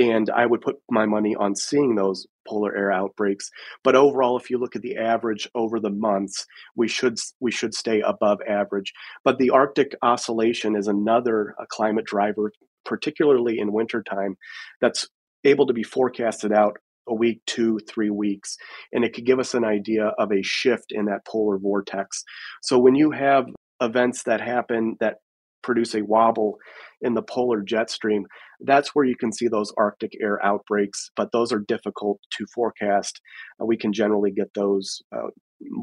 and 0.00 0.30
I 0.30 0.46
would 0.46 0.62
put 0.62 0.76
my 0.90 1.04
money 1.04 1.36
on 1.36 1.54
seeing 1.54 1.94
those 1.94 2.26
polar 2.48 2.74
air 2.74 2.90
outbreaks. 2.90 3.50
But 3.84 3.96
overall, 3.96 4.38
if 4.38 4.48
you 4.48 4.58
look 4.58 4.74
at 4.74 4.80
the 4.80 4.96
average 4.96 5.46
over 5.54 5.78
the 5.78 5.90
months, 5.90 6.46
we 6.74 6.88
should 6.88 7.18
we 7.38 7.50
should 7.50 7.74
stay 7.74 8.00
above 8.00 8.38
average. 8.48 8.92
But 9.24 9.36
the 9.38 9.50
Arctic 9.50 9.94
oscillation 10.02 10.74
is 10.74 10.88
another 10.88 11.54
uh, 11.60 11.66
climate 11.68 12.06
driver, 12.06 12.50
particularly 12.86 13.58
in 13.58 13.74
wintertime, 13.74 14.36
that's 14.80 15.06
able 15.44 15.66
to 15.66 15.74
be 15.74 15.82
forecasted 15.82 16.52
out 16.52 16.76
a 17.06 17.14
week, 17.14 17.42
two, 17.46 17.78
three 17.86 18.10
weeks, 18.10 18.56
and 18.92 19.04
it 19.04 19.12
could 19.12 19.26
give 19.26 19.38
us 19.38 19.52
an 19.52 19.64
idea 19.64 20.12
of 20.18 20.32
a 20.32 20.42
shift 20.42 20.92
in 20.92 21.06
that 21.06 21.26
polar 21.26 21.58
vortex. 21.58 22.24
So 22.62 22.78
when 22.78 22.94
you 22.94 23.10
have 23.10 23.46
events 23.82 24.22
that 24.24 24.40
happen 24.40 24.96
that 25.00 25.16
produce 25.62 25.94
a 25.94 26.02
wobble 26.02 26.58
in 27.02 27.14
the 27.14 27.22
polar 27.22 27.62
jet 27.62 27.90
stream, 27.90 28.26
that's 28.60 28.94
where 28.94 29.04
you 29.04 29.16
can 29.16 29.32
see 29.32 29.48
those 29.48 29.72
Arctic 29.76 30.12
air 30.20 30.44
outbreaks, 30.44 31.10
but 31.16 31.32
those 31.32 31.52
are 31.52 31.58
difficult 31.60 32.20
to 32.32 32.46
forecast. 32.54 33.20
Uh, 33.60 33.64
we 33.64 33.76
can 33.76 33.92
generally 33.92 34.30
get 34.30 34.52
those 34.54 35.02
uh, 35.14 35.28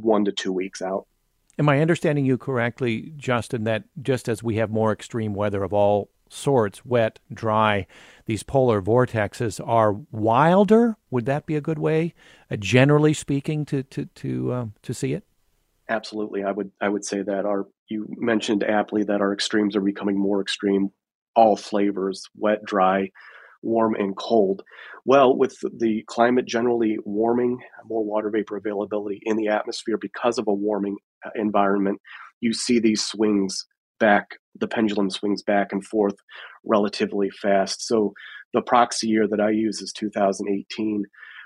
one 0.02 0.26
to 0.26 0.32
two 0.32 0.54
weeks 0.54 0.82
out. 0.82 1.08
Am 1.60 1.70
I 1.70 1.82
understanding 1.82 2.26
you 2.26 2.38
correctly, 2.38 3.14
Justin, 3.18 3.64
that 3.64 3.86
just 4.02 4.30
as 4.30 4.44
we 4.44 4.58
have 4.58 4.70
more 4.70 4.92
extreme 4.92 5.34
weather 5.34 5.64
of 5.64 5.74
all 5.74 6.10
sorts, 6.30 6.86
wet, 6.86 7.20
dry, 7.34 7.88
these 8.26 8.44
polar 8.44 8.82
vortexes 8.82 9.66
are 9.66 9.94
wilder? 10.12 10.98
Would 11.10 11.26
that 11.26 11.48
be 11.48 11.56
a 11.56 11.62
good 11.62 11.80
way, 11.80 12.14
uh, 12.52 12.58
generally 12.58 13.14
speaking, 13.14 13.66
to 13.66 13.84
to 13.84 14.06
to 14.06 14.52
uh, 14.52 14.66
to 14.84 14.94
see 14.94 15.14
it? 15.14 15.24
Absolutely, 15.90 16.44
I 16.44 16.52
would 16.52 16.72
I 16.80 16.90
would 16.90 17.06
say 17.06 17.24
that 17.24 17.46
our 17.46 17.66
you 17.88 18.06
mentioned 18.18 18.64
aptly 18.64 19.04
that 19.06 19.22
our 19.22 19.34
extremes 19.34 19.76
are 19.76 19.82
becoming 19.82 20.18
more 20.18 20.42
extreme 20.42 20.92
all 21.38 21.56
flavors 21.56 22.24
wet, 22.36 22.66
dry, 22.66 23.10
warm, 23.62 23.96
and 23.96 24.18
cold. 24.18 24.64
Well, 25.06 25.38
with 25.38 25.58
the 25.78 26.04
climate 26.08 26.46
generally 26.46 26.98
warming, 27.06 27.60
more 27.86 28.04
water 28.04 28.30
vapor 28.30 28.58
availability 28.58 29.22
in 29.24 29.38
the 29.38 29.48
atmosphere 29.48 29.98
because 30.00 30.38
of 30.38 30.48
a 30.48 30.54
warming 30.54 30.98
uh, 31.26 31.30
environment, 31.36 32.02
you 32.42 32.54
see 32.54 32.80
these 32.80 33.06
swings 33.06 33.66
back, 34.00 34.32
the 34.60 34.68
pendulum 34.68 35.10
swings 35.10 35.44
back 35.44 35.70
and 35.72 35.86
forth 35.86 36.16
relatively 36.66 37.30
fast. 37.30 37.88
So 37.88 38.14
the 38.54 38.62
proxy 38.62 39.08
year 39.08 39.28
that 39.28 39.40
I 39.40 39.52
use 39.52 39.82
is 39.82 39.94
2018. 39.94 41.04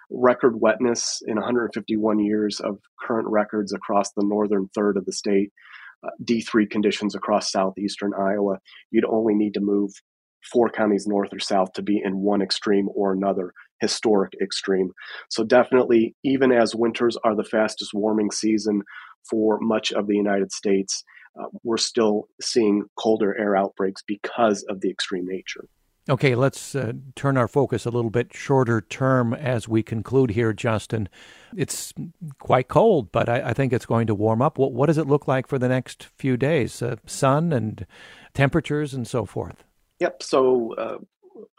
Record 0.10 0.60
wetness 0.60 1.22
in 1.26 1.36
151 1.36 2.20
years 2.20 2.60
of 2.60 2.80
current 3.00 3.28
records 3.30 3.74
across 3.74 4.12
the 4.12 4.26
northern 4.26 4.68
third 4.76 4.98
of 4.98 5.06
the 5.06 5.14
state. 5.14 5.52
D3 6.24 6.70
conditions 6.70 7.16
across 7.16 7.52
southeastern 7.52 8.14
Iowa, 8.14 8.58
you'd 8.92 9.06
only 9.06 9.34
need 9.34 9.54
to 9.56 9.62
move 9.62 9.92
four 10.52 10.70
counties 10.70 11.06
north 11.08 11.34
or 11.34 11.40
south 11.40 11.72
to 11.74 11.82
be 11.82 12.02
in 12.04 12.18
one 12.18 12.42
extreme 12.42 12.90
or 12.96 13.14
another 13.14 13.54
historic 13.80 14.34
extreme. 14.42 14.92
So, 15.30 15.44
definitely, 15.44 16.16
even 16.24 16.52
as 16.52 16.76
winters 16.76 17.18
are 17.24 17.36
the 17.36 17.44
fastest 17.44 17.94
warming 17.94 18.32
season 18.32 18.82
for 19.30 19.60
much 19.62 19.92
of 19.92 20.08
the 20.08 20.16
United 20.16 20.52
States, 20.52 21.04
uh, 21.40 21.46
we're 21.64 21.78
still 21.78 22.28
seeing 22.42 22.84
colder 22.98 23.38
air 23.38 23.56
outbreaks 23.56 24.02
because 24.06 24.64
of 24.64 24.82
the 24.82 24.90
extreme 24.90 25.26
nature. 25.28 25.66
Okay, 26.12 26.36
let's 26.36 26.76
uh, 26.76 26.92
turn 27.16 27.38
our 27.38 27.48
focus 27.48 27.86
a 27.86 27.90
little 27.90 28.10
bit 28.10 28.34
shorter 28.34 28.82
term 28.82 29.34
as 29.34 29.70
we 29.70 29.82
conclude 29.82 30.32
here, 30.32 30.52
Justin. 30.52 31.08
It's 31.56 31.94
quite 32.38 32.68
cold, 32.68 33.14
but 33.14 33.30
I, 33.30 33.52
I 33.52 33.54
think 33.54 33.72
it's 33.72 33.86
going 33.86 34.08
to 34.08 34.16
warm 34.16 34.42
up. 34.42 34.58
What, 34.58 34.74
what, 34.74 34.88
does 34.88 34.98
it 34.98 35.08
look 35.08 35.26
like 35.26 35.48
for 35.48 35.58
the 35.58 35.70
next 35.70 36.10
few 36.18 36.36
days? 36.36 36.82
Uh, 36.82 36.98
sun 37.06 37.54
and 37.54 37.88
temperatures 38.34 38.94
and 38.94 39.08
so 39.08 39.24
forth? 39.24 39.64
Yep, 40.02 40.22
so 40.22 40.74
uh, 40.74 40.98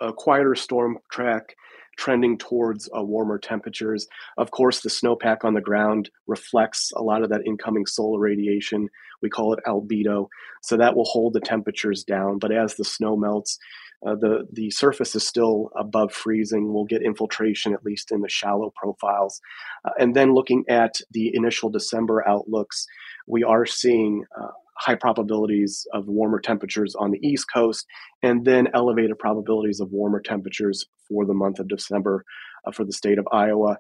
a 0.03 0.13
quieter 0.13 0.55
storm 0.55 0.99
track 1.11 1.57
trending 1.97 2.37
towards 2.37 2.91
uh, 2.95 3.03
warmer 3.03 3.39
temperatures. 3.39 4.07
Of 4.37 4.51
course, 4.51 4.81
the 4.81 4.91
snowpack 4.91 5.45
on 5.45 5.55
the 5.55 5.63
ground 5.63 6.11
reflects 6.27 6.93
a 6.95 7.03
lot 7.03 7.23
of 7.23 7.31
that 7.31 7.47
incoming 7.47 7.87
solar 7.87 8.19
radiation. 8.19 8.91
We 9.23 9.31
call 9.31 9.55
it 9.55 9.61
albedo. 9.67 10.27
So 10.63 10.77
that 10.77 10.95
will 10.95 11.05
hold 11.05 11.33
the 11.33 11.41
temperatures 11.41 12.05
down. 12.05 12.39
But 12.39 12.53
as 12.53 12.75
the 12.75 12.85
snow 12.85 13.17
melts, 13.17 13.59
uh, 14.07 14.15
the 14.17 14.47
the 14.53 14.71
surface 14.71 15.15
is 15.15 15.27
still 15.27 15.71
above 15.77 16.13
freezing. 16.13 16.73
We'll 16.73 16.85
get 16.85 17.03
infiltration 17.03 17.73
at 17.73 17.85
least 17.85 18.11
in 18.11 18.21
the 18.21 18.29
shallow 18.29 18.73
profiles, 18.77 19.41
uh, 19.85 19.91
and 19.99 20.15
then 20.15 20.35
looking 20.35 20.65
at 20.69 20.97
the 21.11 21.31
initial 21.35 21.71
December 21.71 22.27
outlooks, 22.27 22.87
we 23.27 23.45
are 23.45 23.67
seeing 23.67 24.25
uh, 24.41 24.49
high 24.79 24.97
probabilities 24.97 25.87
of 25.93 26.09
warmer 26.09 26.41
temperatures 26.41 26.95
on 26.99 27.11
the 27.11 27.27
east 27.27 27.47
coast, 27.53 27.87
and 28.23 28.45
then 28.45 28.69
elevated 28.75 29.19
probabilities 29.19 29.81
of 29.81 29.91
warmer 29.93 30.21
temperatures 30.21 30.85
for 31.09 31.25
the 31.25 31.35
month 31.35 31.59
of 31.59 31.69
December 31.69 32.25
uh, 32.67 32.73
for 32.73 32.85
the 32.85 32.93
state 32.93 33.19
of 33.19 33.27
Iowa. 33.33 33.77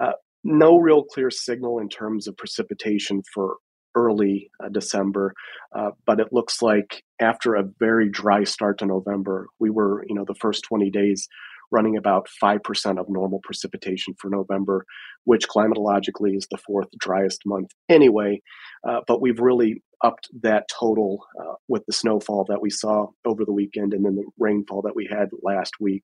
Uh, 0.00 0.12
no 0.44 0.76
real 0.76 1.02
clear 1.02 1.30
signal 1.30 1.78
in 1.78 1.88
terms 1.88 2.28
of 2.28 2.36
precipitation 2.36 3.22
for 3.32 3.56
early 3.94 4.50
uh, 4.62 4.68
December, 4.68 5.34
uh, 5.74 5.90
but 6.06 6.20
it 6.20 6.28
looks 6.32 6.62
like 6.62 7.02
after 7.20 7.54
a 7.54 7.64
very 7.78 8.08
dry 8.08 8.44
start 8.44 8.78
to 8.78 8.86
November, 8.86 9.46
we 9.58 9.70
were, 9.70 10.04
you 10.08 10.14
know, 10.14 10.24
the 10.26 10.34
first 10.34 10.64
20 10.64 10.90
days 10.90 11.28
running 11.70 11.96
about 11.96 12.28
5% 12.42 13.00
of 13.00 13.06
normal 13.08 13.40
precipitation 13.42 14.14
for 14.18 14.30
November, 14.30 14.84
which 15.24 15.48
climatologically 15.48 16.36
is 16.36 16.46
the 16.50 16.58
fourth 16.58 16.88
driest 16.98 17.40
month 17.44 17.70
anyway. 17.88 18.40
Uh, 18.88 19.00
but 19.06 19.20
we've 19.20 19.40
really 19.40 19.82
upped 20.04 20.28
that 20.42 20.66
total 20.68 21.24
uh, 21.40 21.54
with 21.66 21.84
the 21.86 21.92
snowfall 21.92 22.44
that 22.48 22.60
we 22.60 22.70
saw 22.70 23.06
over 23.24 23.44
the 23.44 23.52
weekend 23.52 23.94
and 23.94 24.04
then 24.04 24.14
the 24.14 24.24
rainfall 24.38 24.82
that 24.82 24.94
we 24.94 25.08
had 25.10 25.28
last 25.42 25.74
week. 25.80 26.02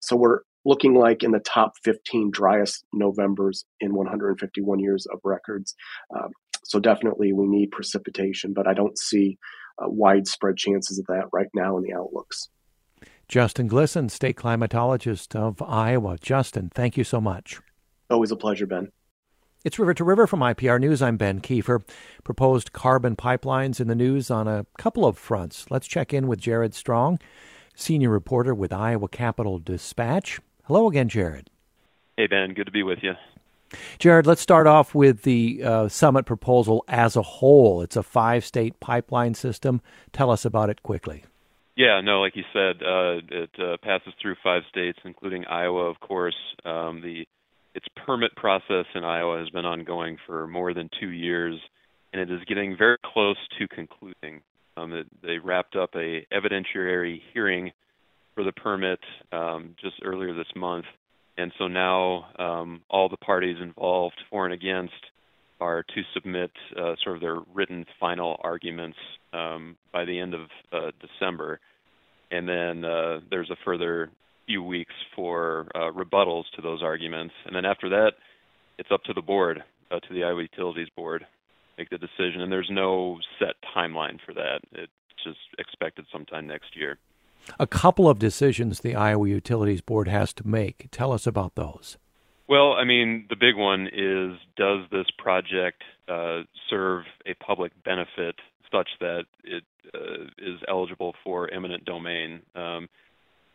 So 0.00 0.16
we're 0.16 0.40
looking 0.64 0.94
like 0.94 1.22
in 1.22 1.32
the 1.32 1.40
top 1.40 1.72
15 1.84 2.30
driest 2.30 2.84
Novembers 2.92 3.64
in 3.80 3.94
151 3.94 4.78
years 4.78 5.06
of 5.12 5.18
records. 5.24 5.74
Uh, 6.14 6.28
so 6.64 6.78
definitely 6.78 7.32
we 7.32 7.46
need 7.46 7.70
precipitation, 7.70 8.52
but 8.52 8.66
I 8.66 8.74
don't 8.74 8.98
see 8.98 9.38
uh, 9.78 9.88
widespread 9.88 10.56
chances 10.56 10.98
of 10.98 11.06
that 11.06 11.26
right 11.32 11.48
now 11.54 11.76
in 11.76 11.82
the 11.82 11.94
outlooks. 11.94 12.48
Justin 13.28 13.68
Glisan, 13.68 14.10
state 14.10 14.36
climatologist 14.36 15.36
of 15.36 15.62
Iowa. 15.62 16.18
Justin, 16.20 16.70
thank 16.74 16.96
you 16.96 17.04
so 17.04 17.20
much. 17.20 17.60
Always 18.10 18.32
a 18.32 18.36
pleasure, 18.36 18.66
Ben. 18.66 18.90
It's 19.64 19.78
River 19.78 19.94
to 19.94 20.04
River 20.04 20.26
from 20.26 20.40
IPR 20.40 20.80
News. 20.80 21.02
I'm 21.02 21.16
Ben 21.16 21.40
Kiefer. 21.40 21.82
Proposed 22.24 22.72
carbon 22.72 23.14
pipelines 23.14 23.78
in 23.78 23.88
the 23.88 23.94
news 23.94 24.30
on 24.30 24.48
a 24.48 24.66
couple 24.78 25.04
of 25.04 25.18
fronts. 25.18 25.70
Let's 25.70 25.86
check 25.86 26.14
in 26.14 26.26
with 26.28 26.40
Jared 26.40 26.74
Strong, 26.74 27.20
senior 27.74 28.08
reporter 28.08 28.54
with 28.54 28.72
Iowa 28.72 29.08
Capital 29.08 29.58
Dispatch. 29.58 30.40
Hello 30.64 30.88
again, 30.88 31.08
Jared. 31.08 31.50
Hey, 32.16 32.26
Ben. 32.26 32.54
Good 32.54 32.66
to 32.66 32.72
be 32.72 32.82
with 32.82 33.00
you. 33.02 33.12
Jared, 33.98 34.26
let's 34.26 34.40
start 34.40 34.66
off 34.66 34.94
with 34.94 35.22
the 35.22 35.62
uh, 35.62 35.88
summit 35.88 36.26
proposal 36.26 36.84
as 36.88 37.16
a 37.16 37.22
whole. 37.22 37.82
It's 37.82 37.96
a 37.96 38.02
five 38.02 38.44
state 38.44 38.80
pipeline 38.80 39.34
system. 39.34 39.80
Tell 40.12 40.30
us 40.30 40.44
about 40.44 40.70
it 40.70 40.82
quickly. 40.82 41.24
Yeah, 41.76 42.00
no, 42.02 42.20
like 42.20 42.36
you 42.36 42.44
said, 42.52 42.82
uh, 42.82 43.20
it 43.30 43.50
uh, 43.58 43.76
passes 43.82 44.12
through 44.20 44.36
five 44.42 44.62
states, 44.68 44.98
including 45.04 45.46
Iowa, 45.46 45.88
of 45.88 46.00
course. 46.00 46.36
Um, 46.64 47.00
the 47.00 47.26
its 47.74 47.86
permit 48.04 48.34
process 48.34 48.86
in 48.94 49.04
Iowa 49.04 49.38
has 49.38 49.48
been 49.50 49.64
ongoing 49.64 50.18
for 50.26 50.46
more 50.46 50.74
than 50.74 50.90
two 50.98 51.10
years, 51.10 51.58
and 52.12 52.20
it 52.20 52.30
is 52.30 52.44
getting 52.46 52.76
very 52.76 52.98
close 53.04 53.36
to 53.58 53.68
concluding. 53.68 54.42
Um, 54.76 54.92
it, 54.92 55.06
they 55.22 55.38
wrapped 55.38 55.76
up 55.76 55.94
a 55.94 56.26
evidentiary 56.32 57.20
hearing 57.32 57.70
for 58.34 58.44
the 58.44 58.52
permit 58.52 59.00
um, 59.32 59.74
just 59.80 59.96
earlier 60.04 60.34
this 60.34 60.52
month, 60.56 60.86
and 61.40 61.52
so 61.58 61.68
now 61.68 62.26
um, 62.38 62.82
all 62.90 63.08
the 63.08 63.16
parties 63.16 63.56
involved, 63.62 64.16
for 64.28 64.44
and 64.44 64.54
against, 64.54 64.92
are 65.60 65.82
to 65.82 66.02
submit 66.14 66.50
uh, 66.76 66.94
sort 67.02 67.16
of 67.16 67.20
their 67.20 67.38
written 67.54 67.84
final 67.98 68.38
arguments 68.42 68.98
um, 69.32 69.76
by 69.92 70.04
the 70.04 70.18
end 70.18 70.34
of 70.34 70.48
uh, 70.72 70.90
December, 71.00 71.60
and 72.30 72.48
then 72.48 72.84
uh, 72.84 73.20
there's 73.30 73.50
a 73.50 73.56
further 73.64 74.10
few 74.46 74.62
weeks 74.62 74.94
for 75.14 75.66
uh, 75.74 75.90
rebuttals 75.92 76.44
to 76.56 76.62
those 76.62 76.82
arguments, 76.82 77.34
and 77.46 77.54
then 77.54 77.64
after 77.64 77.88
that, 77.88 78.12
it's 78.78 78.90
up 78.92 79.02
to 79.04 79.12
the 79.12 79.22
board, 79.22 79.62
uh, 79.90 80.00
to 80.00 80.14
the 80.14 80.24
Iowa 80.24 80.42
Utilities 80.42 80.88
Board, 80.96 81.26
make 81.78 81.90
the 81.90 81.98
decision. 81.98 82.40
And 82.40 82.50
there's 82.50 82.70
no 82.70 83.18
set 83.38 83.54
timeline 83.76 84.18
for 84.24 84.34
that. 84.34 84.60
It's 84.72 84.92
just 85.24 85.38
expected 85.58 86.06
sometime 86.12 86.46
next 86.46 86.76
year. 86.76 86.98
A 87.58 87.66
couple 87.66 88.08
of 88.08 88.18
decisions 88.18 88.80
the 88.80 88.94
Iowa 88.94 89.28
Utilities 89.28 89.80
Board 89.80 90.08
has 90.08 90.32
to 90.34 90.46
make. 90.46 90.88
Tell 90.90 91.12
us 91.12 91.26
about 91.26 91.54
those. 91.54 91.98
Well, 92.48 92.72
I 92.72 92.84
mean, 92.84 93.26
the 93.28 93.36
big 93.36 93.56
one 93.56 93.86
is 93.86 94.38
does 94.56 94.80
this 94.90 95.06
project 95.18 95.82
uh, 96.08 96.42
serve 96.68 97.04
a 97.24 97.34
public 97.34 97.72
benefit 97.84 98.34
such 98.72 98.88
that 99.00 99.24
it 99.44 99.62
uh, 99.94 100.24
is 100.38 100.60
eligible 100.68 101.14
for 101.22 101.52
eminent 101.52 101.84
domain? 101.84 102.40
Um, 102.56 102.88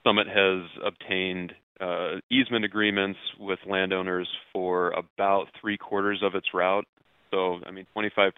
Summit 0.05 0.27
has 0.27 0.69
obtained 0.85 1.53
uh, 1.81 2.21
easement 2.31 2.63
agreements 2.63 3.19
with 3.39 3.59
landowners 3.67 4.29
for 4.53 4.91
about 4.91 5.47
three 5.59 5.77
quarters 5.77 6.21
of 6.23 6.35
its 6.35 6.47
route. 6.53 6.85
So, 7.31 7.59
I 7.65 7.71
mean, 7.71 7.85
25% 7.97 8.31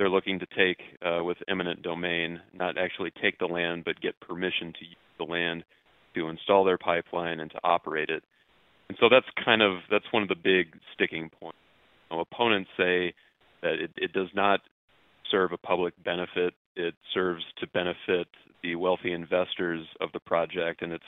they're 0.00 0.08
looking 0.08 0.38
to 0.38 0.46
take 0.56 0.78
uh, 1.04 1.22
with 1.22 1.36
eminent 1.46 1.82
domain, 1.82 2.40
not 2.54 2.78
actually 2.78 3.12
take 3.22 3.38
the 3.38 3.44
land, 3.44 3.84
but 3.84 4.00
get 4.00 4.18
permission 4.18 4.72
to 4.72 4.86
use 4.86 4.96
the 5.18 5.24
land 5.24 5.62
to 6.14 6.28
install 6.30 6.64
their 6.64 6.78
pipeline 6.78 7.38
and 7.38 7.50
to 7.50 7.60
operate 7.62 8.08
it. 8.08 8.24
And 8.88 8.96
so 8.98 9.10
that's 9.10 9.26
kind 9.44 9.60
of 9.60 9.80
that's 9.90 10.06
one 10.10 10.22
of 10.22 10.30
the 10.30 10.34
big 10.34 10.68
sticking 10.94 11.28
points. 11.28 11.58
You 12.10 12.16
know, 12.16 12.22
opponents 12.22 12.70
say 12.78 13.12
that 13.60 13.74
it, 13.74 13.90
it 13.98 14.14
does 14.14 14.28
not 14.34 14.60
serve 15.30 15.52
a 15.52 15.58
public 15.58 15.92
benefit. 16.02 16.54
It 16.76 16.94
serves 17.12 17.44
to 17.58 17.66
benefit 17.66 18.26
the 18.62 18.76
wealthy 18.76 19.12
investors 19.12 19.86
of 20.00 20.12
the 20.12 20.20
project, 20.20 20.80
and 20.80 20.94
it's 20.94 21.04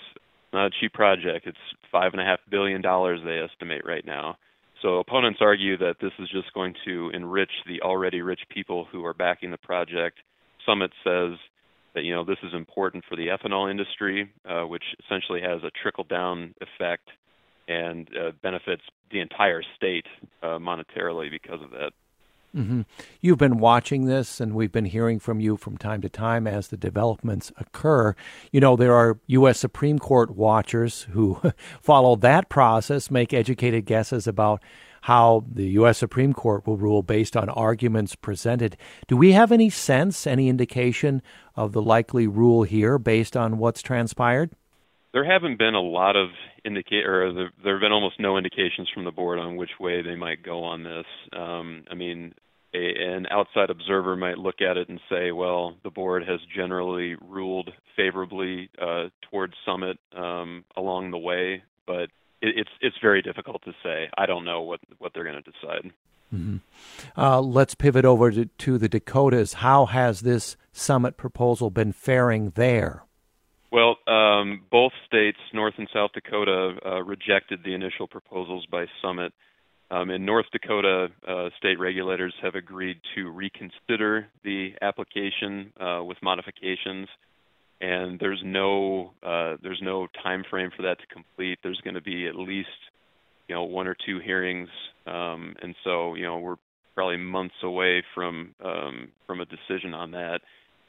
not 0.52 0.66
a 0.66 0.70
cheap 0.81 0.92
project. 0.92 1.46
It's 1.46 1.57
five 1.90 2.12
and 2.12 2.20
a 2.20 2.24
half 2.26 2.40
billion 2.50 2.83
dollars 2.83 3.20
they 3.24 3.38
estimate 3.38 3.87
right 3.87 4.05
now. 4.05 4.37
So 4.83 4.99
opponents 4.99 5.38
argue 5.40 5.79
that 5.79 5.97
this 6.01 6.11
is 6.18 6.29
just 6.29 6.53
going 6.53 6.75
to 6.85 7.11
enrich 7.14 7.53
the 7.68 7.81
already 7.83 8.21
rich 8.21 8.40
people 8.51 8.87
who 8.90 9.07
are 9.07 9.14
backing 9.14 9.53
the 9.53 9.57
project. 9.59 10.18
Summit 10.66 10.90
says 11.05 11.38
that 11.95 12.03
you 12.03 12.12
know 12.12 12.25
this 12.25 12.38
is 12.42 12.53
important 12.53 13.05
for 13.09 13.14
the 13.14 13.29
ethanol 13.29 13.71
industry, 13.71 14.31
uh, 14.49 14.62
which 14.62 14.83
essentially 15.05 15.40
has 15.40 15.62
a 15.62 15.71
trickle 15.83 16.05
down 16.05 16.55
effect 16.61 17.09
and 17.68 18.09
uh, 18.16 18.33
benefits 18.42 18.83
the 19.12 19.21
entire 19.21 19.62
state 19.77 20.07
uh, 20.42 20.59
monetarily 20.59 21.31
because 21.31 21.62
of 21.62 21.71
that. 21.71 21.92
Mm-hmm. 22.55 22.83
You've 23.21 23.38
been 23.38 23.59
watching 23.59 24.05
this, 24.05 24.41
and 24.41 24.55
we've 24.55 24.73
been 24.73 24.85
hearing 24.85 25.19
from 25.19 25.41
you 25.41 25.57
from 25.57 25.79
time 25.79 26.03
to 26.03 26.09
time 26.09 26.47
as 26.47 26.69
the 26.69 26.77
developments 26.77 27.51
occur. 27.57 28.15
You 28.51 28.61
know, 28.61 28.77
there 28.77 28.95
are 28.95 29.19
U.S. 29.29 29.59
Supreme 29.59 29.99
Court 29.99 30.31
watchers 30.31 31.03
who 31.11 31.41
follow 31.81 32.17
that 32.17 32.49
process, 32.49 33.11
make 33.11 33.33
educated 33.33 33.87
guesses 33.87 34.27
about 34.27 34.62
how 35.03 35.45
the 35.51 35.67
U.S. 35.71 35.99
Supreme 35.99 36.33
Court 36.33 36.67
will 36.67 36.77
rule 36.77 37.03
based 37.03 37.37
on 37.37 37.49
arguments 37.49 38.15
presented. 38.15 38.77
Do 39.09 39.17
we 39.17 39.33
have 39.33 39.51
any 39.51 39.69
sense, 39.69 40.27
any 40.27 40.49
indication 40.49 41.23
of 41.57 41.73
the 41.73 41.83
likely 41.83 42.27
rule 42.27 42.62
here 42.62 42.99
based 42.99 43.37
on 43.37 43.59
what's 43.59 43.83
transpired? 43.83 44.51
There 45.12 45.25
haven't 45.25 45.59
been 45.59 45.75
a 45.75 45.81
lot 45.81 46.17
of 46.17 46.29
indicate, 46.64 47.07
or 47.07 47.33
there, 47.33 47.53
there 47.62 47.75
have 47.75 47.81
been 47.81 47.92
almost 47.92 48.20
no 48.20 48.37
indications 48.37 48.88
from 48.92 49.05
the 49.05 49.11
board 49.11 49.38
on 49.38 49.57
which 49.57 49.70
way 49.81 50.03
they 50.03 50.16
might 50.16 50.42
go 50.42 50.64
on 50.64 50.83
this. 50.85 51.07
Um, 51.33 51.85
I 51.90 51.94
mean, 51.94 52.35
a, 52.75 52.79
an 52.79 53.27
outside 53.31 53.70
observer 53.70 54.16
might 54.16 54.38
look 54.38 54.61
at 54.61 54.77
it 54.77 54.88
and 54.88 55.01
say, 55.11 55.33
well, 55.33 55.75
the 55.85 55.90
board 55.90 56.25
has 56.27 56.40
generally 56.55 57.16
ruled 57.16 57.70
favorably 57.96 58.70
uh, 58.81 59.09
towards 59.31 59.55
Summit 59.66 59.98
um, 60.16 60.64
along 60.77 61.11
the 61.11 61.18
way, 61.18 61.62
but 61.87 62.09
it, 62.40 62.57
it's 62.57 62.70
it's 62.81 62.96
very 63.03 63.22
difficult 63.22 63.62
to 63.64 63.72
say. 63.83 64.09
I 64.16 64.27
don't 64.27 64.44
know 64.44 64.62
what 64.62 64.81
what 64.98 65.12
they're 65.14 65.25
going 65.25 65.42
to 65.42 65.51
decide. 65.51 65.92
Mm-hmm. 66.35 66.57
Uh, 67.16 67.40
let's 67.42 67.75
pivot 67.75 68.07
over 68.07 68.31
to, 68.31 68.46
to 68.46 68.79
the 68.79 68.88
Dakotas. 68.88 69.55
How 69.55 69.85
has 69.87 70.20
this 70.20 70.57
summit 70.72 71.18
proposal 71.18 71.68
been 71.68 71.92
faring 71.92 72.51
there? 72.55 73.05
Well, 73.72 73.96
um, 74.06 74.61
both 74.70 74.92
states, 75.06 75.38
North 75.54 75.72
and 75.78 75.88
South 75.94 76.11
Dakota, 76.12 76.74
uh, 76.85 77.02
rejected 77.02 77.61
the 77.64 77.72
initial 77.74 78.06
proposals 78.06 78.66
by 78.70 78.85
Summit. 79.00 79.32
Um, 79.90 80.11
in 80.11 80.26
North 80.26 80.44
Dakota, 80.52 81.08
uh, 81.26 81.48
state 81.56 81.80
regulators 81.80 82.35
have 82.42 82.54
agreed 82.54 82.98
to 83.14 83.30
reconsider 83.30 84.26
the 84.44 84.72
application 84.82 85.72
uh, 85.80 86.04
with 86.04 86.18
modifications, 86.22 87.08
and 87.80 88.20
there's 88.20 88.42
no 88.44 89.12
uh, 89.22 89.56
there's 89.62 89.80
no 89.82 90.06
time 90.22 90.44
frame 90.50 90.70
for 90.76 90.82
that 90.82 90.98
to 91.00 91.06
complete. 91.06 91.58
There's 91.62 91.80
going 91.82 91.94
to 91.94 92.02
be 92.02 92.26
at 92.26 92.37
least 92.37 92.68
you 93.48 93.54
know 93.54 93.64
one 93.64 93.87
or 93.87 93.96
two 94.06 94.18
hearings, 94.18 94.68
um, 95.06 95.54
and 95.62 95.74
so 95.82 96.14
you 96.14 96.24
know 96.24 96.38
we're 96.38 96.56
probably 96.94 97.16
months 97.16 97.54
away 97.62 98.02
from 98.14 98.54
um, 98.62 99.08
from 99.26 99.40
a 99.40 99.46
decision 99.46 99.94
on 99.94 100.11
that. 100.11 100.40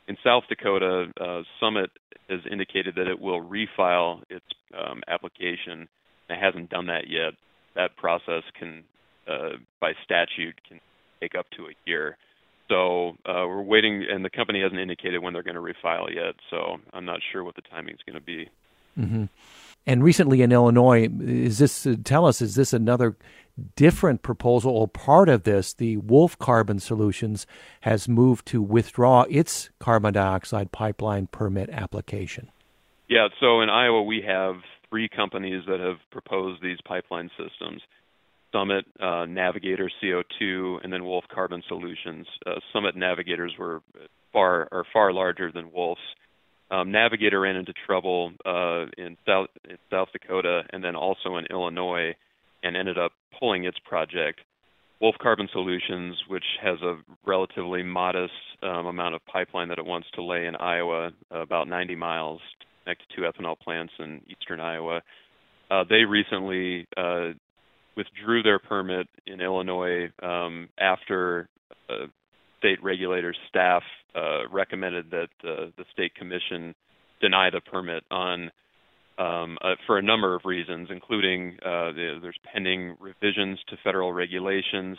In 0.07 0.17
South 0.23 0.43
Dakota, 0.49 1.11
uh, 1.19 1.43
Summit 1.59 1.89
has 2.29 2.41
indicated 2.49 2.95
that 2.95 3.07
it 3.07 3.19
will 3.19 3.41
refile 3.41 4.21
its 4.29 4.45
um, 4.77 5.01
application. 5.07 5.87
It 6.29 6.39
hasn't 6.39 6.69
done 6.69 6.87
that 6.87 7.09
yet. 7.09 7.33
That 7.75 7.95
process 7.95 8.43
can, 8.57 8.83
uh, 9.27 9.57
by 9.79 9.93
statute, 10.03 10.59
can 10.67 10.79
take 11.21 11.35
up 11.35 11.45
to 11.57 11.63
a 11.63 11.73
year. 11.85 12.17
So 12.69 13.09
uh, 13.25 13.45
we're 13.47 13.61
waiting, 13.61 14.05
and 14.09 14.23
the 14.23 14.29
company 14.29 14.61
hasn't 14.61 14.79
indicated 14.79 15.21
when 15.21 15.33
they're 15.33 15.43
going 15.43 15.55
to 15.55 15.61
refile 15.61 16.13
yet. 16.13 16.35
So 16.49 16.77
I'm 16.93 17.05
not 17.05 17.19
sure 17.31 17.43
what 17.43 17.55
the 17.55 17.61
timing 17.61 17.95
is 17.95 18.01
going 18.05 18.19
to 18.19 18.25
be. 18.25 18.49
Mm-hmm. 18.97 19.25
And 19.85 20.03
recently 20.03 20.41
in 20.41 20.51
Illinois, 20.51 21.09
is 21.19 21.57
this 21.57 21.85
uh, 21.85 21.95
tell 22.03 22.25
us 22.25 22.41
is 22.41 22.55
this 22.55 22.73
another 22.73 23.17
different 23.75 24.21
proposal 24.21 24.71
or 24.71 24.87
part 24.87 25.29
of 25.29 25.43
this? 25.43 25.73
The 25.73 25.97
Wolf 25.97 26.37
Carbon 26.39 26.79
Solutions 26.79 27.45
has 27.81 28.07
moved 28.07 28.45
to 28.47 28.61
withdraw 28.61 29.23
its 29.29 29.69
carbon 29.79 30.13
dioxide 30.13 30.71
pipeline 30.71 31.27
permit 31.27 31.69
application. 31.69 32.49
Yeah, 33.09 33.27
so 33.39 33.61
in 33.61 33.69
Iowa 33.69 34.03
we 34.03 34.23
have 34.25 34.55
three 34.89 35.09
companies 35.09 35.63
that 35.67 35.79
have 35.79 35.97
proposed 36.11 36.61
these 36.61 36.77
pipeline 36.85 37.29
systems. 37.37 37.81
Summit, 38.53 38.85
uh, 38.99 39.25
Navigator 39.25 39.89
CO2, 40.01 40.83
and 40.83 40.93
then 40.93 41.03
Wolf 41.03 41.25
Carbon 41.33 41.63
Solutions. 41.67 42.27
Uh, 42.45 42.51
Summit 42.71 42.95
Navigators 42.95 43.53
were 43.57 43.81
far 44.31 44.69
are 44.71 44.85
far 44.93 45.11
larger 45.11 45.51
than 45.51 45.71
Wolf's 45.73 46.01
um, 46.73 46.91
Navigator 46.91 47.39
ran 47.39 47.55
into 47.55 47.73
trouble 47.86 48.31
uh, 48.45 48.86
in 48.97 49.15
South 49.27 49.49
in 49.69 49.77
South 49.91 50.09
Dakota 50.12 50.63
and 50.71 50.83
then 50.83 50.95
also 50.95 51.38
in 51.38 51.45
Illinois, 51.51 52.15
and 52.63 52.75
ended 52.75 52.97
up 52.97 53.12
pulling 53.39 53.65
its 53.65 53.77
project. 53.88 54.39
Wolf 54.99 55.15
Carbon 55.21 55.49
Solutions, 55.51 56.15
which 56.29 56.45
has 56.62 56.81
a 56.81 56.97
relatively 57.25 57.83
modest 57.83 58.33
um, 58.62 58.86
amount 58.86 59.15
of 59.15 59.25
pipeline 59.25 59.67
that 59.67 59.77
it 59.77 59.86
wants 59.86 60.07
to 60.15 60.23
lay 60.23 60.45
in 60.45 60.55
Iowa, 60.55 61.12
about 61.29 61.67
90 61.67 61.95
miles, 61.95 62.39
next 62.88 63.03
to 63.09 63.15
two 63.15 63.21
ethanol 63.23 63.59
plants 63.59 63.91
in 63.99 64.21
eastern 64.29 64.62
Iowa. 64.62 65.01
Uh, 65.69 65.83
they 65.89 66.05
recently 66.05 66.88
uh, 66.95 67.31
withdrew 67.97 68.43
their 68.43 68.59
permit 68.59 69.07
in 69.27 69.41
Illinois 69.41 70.09
um, 70.21 70.69
after 70.79 71.49
uh, 71.89 72.05
state 72.63 72.82
regulators' 72.82 73.38
staff 73.49 73.84
uh, 74.15 74.47
recommended 74.49 75.12
that 75.12 75.28
uh, 75.43 75.65
the 75.78 75.84
state 75.91 76.15
commission 76.15 76.73
deny 77.19 77.49
the 77.49 77.60
permit 77.60 78.04
on 78.10 78.52
um, 79.17 79.58
uh, 79.62 79.76
for 79.86 79.97
a 79.97 80.02
number 80.02 80.34
of 80.34 80.41
reasons, 80.45 80.88
including 80.89 81.58
uh, 81.62 81.91
the, 81.91 82.19
there's 82.21 82.39
pending 82.52 82.95
revisions 82.99 83.60
to 83.67 83.76
federal 83.84 84.13
regulations. 84.13 84.97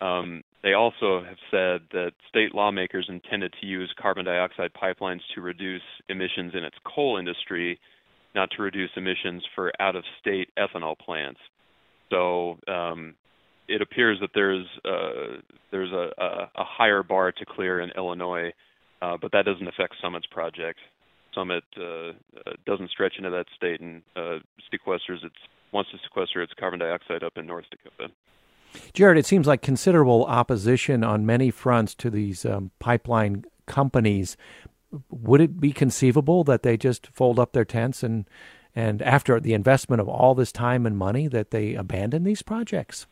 Um, 0.00 0.42
they 0.62 0.74
also 0.74 1.22
have 1.24 1.36
said 1.50 1.80
that 1.92 2.12
state 2.28 2.54
lawmakers 2.54 3.06
intended 3.08 3.52
to 3.60 3.66
use 3.66 3.92
carbon 4.00 4.24
dioxide 4.24 4.70
pipelines 4.72 5.20
to 5.34 5.40
reduce 5.40 5.82
emissions 6.08 6.52
in 6.54 6.64
its 6.64 6.76
coal 6.84 7.18
industry, 7.18 7.78
not 8.34 8.48
to 8.56 8.62
reduce 8.62 8.90
emissions 8.96 9.42
for 9.54 9.72
out 9.80 9.96
of 9.96 10.04
state 10.20 10.48
ethanol 10.56 10.96
plants. 10.96 11.40
So 12.10 12.58
um, 12.68 13.14
it 13.68 13.82
appears 13.82 14.18
that 14.20 14.30
there's 14.34 14.66
uh, 14.84 15.40
there's 15.70 15.92
a, 15.92 16.10
a, 16.18 16.50
a, 16.56 16.64
higher 16.64 17.02
bar 17.02 17.32
to 17.32 17.44
clear 17.44 17.80
in 17.80 17.90
Illinois, 17.96 18.52
uh, 19.00 19.16
but 19.20 19.32
that 19.32 19.44
doesn't 19.44 19.66
affect 19.66 19.94
Summit's 20.02 20.26
project. 20.26 20.78
Summit 21.34 21.64
uh, 21.78 21.82
uh, 21.84 22.12
doesn't 22.66 22.90
stretch 22.90 23.14
into 23.16 23.30
that 23.30 23.46
state 23.56 23.80
and 23.80 24.02
uh, 24.16 24.38
sequesters 24.72 25.24
its 25.24 25.36
wants 25.72 25.90
to 25.90 25.98
sequester 26.04 26.42
its 26.42 26.52
carbon 26.58 26.80
dioxide 26.80 27.22
up 27.22 27.32
in 27.36 27.46
North 27.46 27.64
Dakota. 27.70 28.12
Jared, 28.92 29.18
it 29.18 29.26
seems 29.26 29.46
like 29.46 29.62
considerable 29.62 30.24
opposition 30.24 31.04
on 31.04 31.26
many 31.26 31.50
fronts 31.50 31.94
to 31.96 32.10
these 32.10 32.44
um, 32.44 32.70
pipeline 32.78 33.44
companies. 33.66 34.36
Would 35.10 35.40
it 35.40 35.60
be 35.60 35.72
conceivable 35.72 36.44
that 36.44 36.62
they 36.62 36.76
just 36.76 37.06
fold 37.08 37.38
up 37.38 37.52
their 37.52 37.64
tents 37.64 38.02
and 38.02 38.26
and 38.74 39.02
after 39.02 39.38
the 39.38 39.52
investment 39.52 40.00
of 40.00 40.08
all 40.08 40.34
this 40.34 40.50
time 40.50 40.86
and 40.86 40.96
money 40.96 41.28
that 41.28 41.50
they 41.50 41.74
abandon 41.74 42.24
these 42.24 42.42
projects? 42.42 43.06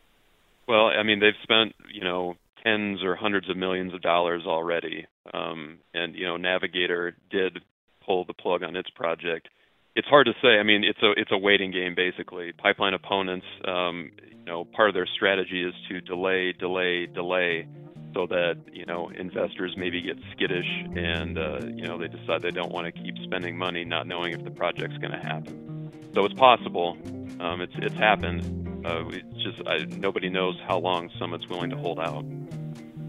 Well, 0.70 0.86
I 0.86 1.02
mean, 1.02 1.18
they've 1.18 1.34
spent 1.42 1.74
you 1.92 2.04
know 2.04 2.36
tens 2.62 3.02
or 3.02 3.16
hundreds 3.16 3.50
of 3.50 3.56
millions 3.56 3.92
of 3.92 4.02
dollars 4.02 4.44
already, 4.46 5.04
um, 5.34 5.78
and 5.92 6.14
you 6.14 6.24
know 6.24 6.36
Navigator 6.36 7.16
did 7.28 7.58
pull 8.06 8.24
the 8.24 8.34
plug 8.34 8.62
on 8.62 8.76
its 8.76 8.88
project. 8.90 9.48
It's 9.96 10.06
hard 10.06 10.26
to 10.26 10.32
say. 10.40 10.60
I 10.60 10.62
mean, 10.62 10.84
it's 10.84 11.02
a 11.02 11.10
it's 11.16 11.32
a 11.32 11.38
waiting 11.38 11.72
game 11.72 11.96
basically. 11.96 12.52
Pipeline 12.52 12.94
opponents, 12.94 13.46
um, 13.66 14.12
you 14.30 14.44
know, 14.44 14.64
part 14.64 14.88
of 14.88 14.94
their 14.94 15.08
strategy 15.12 15.64
is 15.64 15.74
to 15.88 16.00
delay, 16.02 16.52
delay, 16.52 17.06
delay, 17.06 17.66
so 18.14 18.28
that 18.28 18.54
you 18.72 18.86
know 18.86 19.10
investors 19.10 19.74
maybe 19.76 20.00
get 20.00 20.18
skittish 20.36 20.70
and 20.94 21.36
uh, 21.36 21.58
you 21.66 21.88
know 21.88 21.98
they 21.98 22.06
decide 22.06 22.42
they 22.42 22.52
don't 22.52 22.70
want 22.70 22.86
to 22.86 22.92
keep 22.92 23.16
spending 23.24 23.58
money, 23.58 23.84
not 23.84 24.06
knowing 24.06 24.34
if 24.34 24.44
the 24.44 24.52
project's 24.52 24.98
going 24.98 25.10
to 25.10 25.18
happen. 25.18 25.90
So 26.14 26.24
it's 26.24 26.34
possible. 26.34 26.96
Um, 27.40 27.60
it's 27.60 27.74
it's 27.78 27.96
happened. 27.96 28.69
Uh, 28.84 29.04
it's 29.08 29.42
just 29.42 29.66
I, 29.66 29.84
nobody 29.96 30.28
knows 30.28 30.56
how 30.66 30.78
long 30.78 31.10
Summit's 31.18 31.48
willing 31.48 31.70
to 31.70 31.76
hold 31.76 31.98
out. 31.98 32.24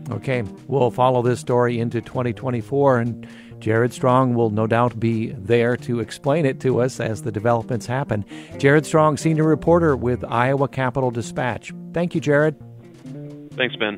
Okay, 0.10 0.44
we'll 0.68 0.92
follow 0.92 1.22
this 1.22 1.40
story 1.40 1.80
into 1.80 2.02
2024 2.02 3.00
and 3.00 3.28
Jared 3.60 3.94
Strong 3.94 4.34
will 4.34 4.50
no 4.50 4.68
doubt 4.68 5.00
be 5.00 5.28
there 5.34 5.78
to 5.78 6.00
explain 6.00 6.46
it 6.46 6.60
to 6.62 6.82
us 6.82 7.00
as 7.00 7.22
the 7.22 7.32
developments 7.32 7.86
happen. 7.86 8.26
Jared 8.58 8.86
Strong, 8.86 9.18
senior 9.18 9.44
reporter 9.44 9.96
with 9.96 10.26
Iowa 10.26 10.68
Capital 10.68 11.12
Dispatch. 11.12 11.72
Thank 11.94 12.16
you, 12.16 12.22
Jared. 12.22 12.56
Thanks, 13.56 13.76
Ben. 13.76 13.98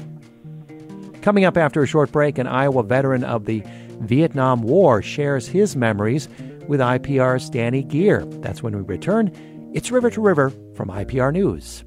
Coming 1.21 1.45
up 1.45 1.57
after 1.57 1.81
a 1.81 1.87
short 1.87 2.11
break, 2.11 2.37
an 2.37 2.47
Iowa 2.47 2.83
veteran 2.83 3.23
of 3.23 3.45
the 3.45 3.63
Vietnam 4.01 4.61
War 4.61 5.01
shares 5.01 5.47
his 5.47 5.75
memories 5.75 6.27
with 6.67 6.81
IPR's 6.81 7.49
Dani 7.49 7.87
Gehr. 7.89 8.29
That's 8.41 8.61
when 8.61 8.75
we 8.75 8.81
return. 8.81 9.31
It's 9.73 9.89
River 9.89 10.11
to 10.11 10.21
River 10.21 10.51
from 10.75 10.89
IPR 10.89 11.33
News. 11.33 11.83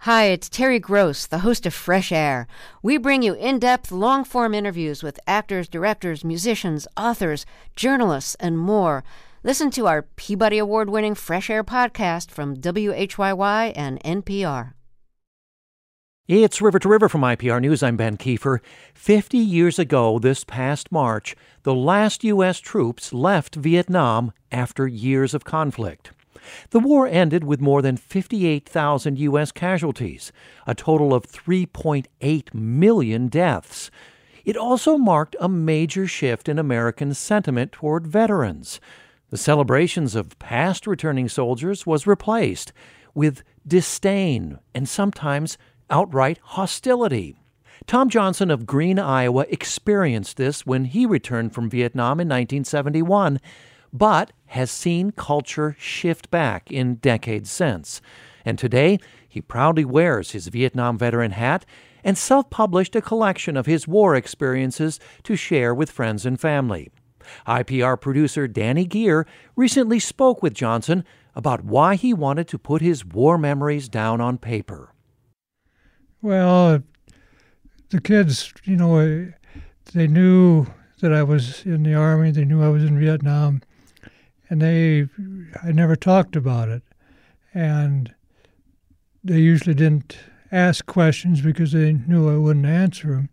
Hi, 0.00 0.24
it's 0.24 0.50
Terry 0.50 0.78
Gross, 0.78 1.26
the 1.26 1.38
host 1.38 1.64
of 1.64 1.72
Fresh 1.72 2.12
Air. 2.12 2.46
We 2.82 2.98
bring 2.98 3.22
you 3.22 3.32
in 3.32 3.58
depth, 3.58 3.90
long 3.90 4.22
form 4.22 4.52
interviews 4.52 5.02
with 5.02 5.18
actors, 5.26 5.66
directors, 5.66 6.24
musicians, 6.24 6.86
authors, 6.94 7.46
journalists, 7.74 8.34
and 8.38 8.58
more. 8.58 9.02
Listen 9.42 9.70
to 9.70 9.86
our 9.86 10.02
Peabody 10.02 10.58
Award 10.58 10.90
winning 10.90 11.14
Fresh 11.14 11.48
Air 11.48 11.64
podcast 11.64 12.30
from 12.30 12.56
WHYY 12.56 13.72
and 13.74 14.02
NPR. 14.02 14.74
It's 16.28 16.60
River 16.60 16.78
to 16.80 16.90
River 16.90 17.08
from 17.08 17.22
IPR 17.22 17.58
News. 17.58 17.82
I'm 17.82 17.96
Ben 17.96 18.18
Kieffer. 18.18 18.60
Fifty 18.92 19.38
years 19.38 19.78
ago, 19.78 20.18
this 20.18 20.44
past 20.44 20.92
March, 20.92 21.34
the 21.62 21.74
last 21.74 22.22
U.S. 22.22 22.60
troops 22.60 23.14
left 23.14 23.54
Vietnam 23.54 24.32
after 24.52 24.86
years 24.86 25.32
of 25.32 25.46
conflict. 25.46 26.12
The 26.68 26.80
war 26.80 27.06
ended 27.06 27.44
with 27.44 27.62
more 27.62 27.80
than 27.80 27.96
58,000 27.96 29.18
U.S. 29.20 29.50
casualties, 29.52 30.30
a 30.66 30.74
total 30.74 31.14
of 31.14 31.26
3.8 31.26 32.52
million 32.52 33.28
deaths. 33.28 33.90
It 34.44 34.58
also 34.58 34.98
marked 34.98 35.34
a 35.40 35.48
major 35.48 36.06
shift 36.06 36.46
in 36.46 36.58
American 36.58 37.14
sentiment 37.14 37.72
toward 37.72 38.06
veterans. 38.06 38.80
The 39.30 39.38
celebrations 39.38 40.14
of 40.14 40.38
past 40.38 40.86
returning 40.86 41.30
soldiers 41.30 41.86
was 41.86 42.06
replaced 42.06 42.74
with 43.14 43.42
disdain 43.66 44.58
and 44.74 44.86
sometimes 44.86 45.56
outright 45.90 46.38
hostility. 46.42 47.36
Tom 47.86 48.08
Johnson 48.08 48.50
of 48.50 48.66
Greene, 48.66 48.98
Iowa 48.98 49.46
experienced 49.48 50.36
this 50.36 50.66
when 50.66 50.86
he 50.86 51.06
returned 51.06 51.54
from 51.54 51.70
Vietnam 51.70 52.20
in 52.20 52.28
1971 52.28 53.40
but 53.92 54.32
has 54.46 54.70
seen 54.70 55.10
culture 55.10 55.76
shift 55.78 56.30
back 56.30 56.70
in 56.70 56.96
decades 56.96 57.50
since. 57.50 58.00
And 58.44 58.58
today, 58.58 58.98
he 59.28 59.40
proudly 59.40 59.84
wears 59.84 60.32
his 60.32 60.48
Vietnam 60.48 60.98
veteran 60.98 61.32
hat 61.32 61.64
and 62.04 62.16
self 62.16 62.48
published 62.50 62.96
a 62.96 63.02
collection 63.02 63.56
of 63.56 63.66
his 63.66 63.88
war 63.88 64.14
experiences 64.14 65.00
to 65.24 65.36
share 65.36 65.74
with 65.74 65.90
friends 65.90 66.24
and 66.24 66.40
family. 66.40 66.90
IPR 67.46 68.00
producer 68.00 68.48
Dani 68.48 68.88
Gehr 68.88 69.26
recently 69.54 69.98
spoke 69.98 70.42
with 70.42 70.54
Johnson 70.54 71.04
about 71.34 71.64
why 71.64 71.94
he 71.94 72.14
wanted 72.14 72.48
to 72.48 72.58
put 72.58 72.80
his 72.80 73.04
war 73.04 73.36
memories 73.36 73.88
down 73.88 74.20
on 74.20 74.38
paper. 74.38 74.94
Well, 76.20 76.82
the 77.90 78.00
kids, 78.00 78.52
you 78.64 78.76
know, 78.76 79.32
they 79.92 80.08
knew 80.08 80.66
that 81.00 81.12
I 81.12 81.22
was 81.22 81.64
in 81.64 81.84
the 81.84 81.94
Army, 81.94 82.32
they 82.32 82.44
knew 82.44 82.62
I 82.62 82.68
was 82.68 82.82
in 82.82 82.98
Vietnam, 82.98 83.62
and 84.50 84.60
they 84.60 85.08
I 85.62 85.70
never 85.70 85.94
talked 85.94 86.34
about 86.34 86.68
it, 86.68 86.82
and 87.54 88.12
they 89.22 89.38
usually 89.38 89.74
didn't 89.74 90.18
ask 90.50 90.86
questions 90.86 91.40
because 91.40 91.70
they 91.70 91.92
knew 91.92 92.28
I 92.28 92.36
wouldn't 92.36 92.66
answer 92.66 93.08
them. 93.08 93.28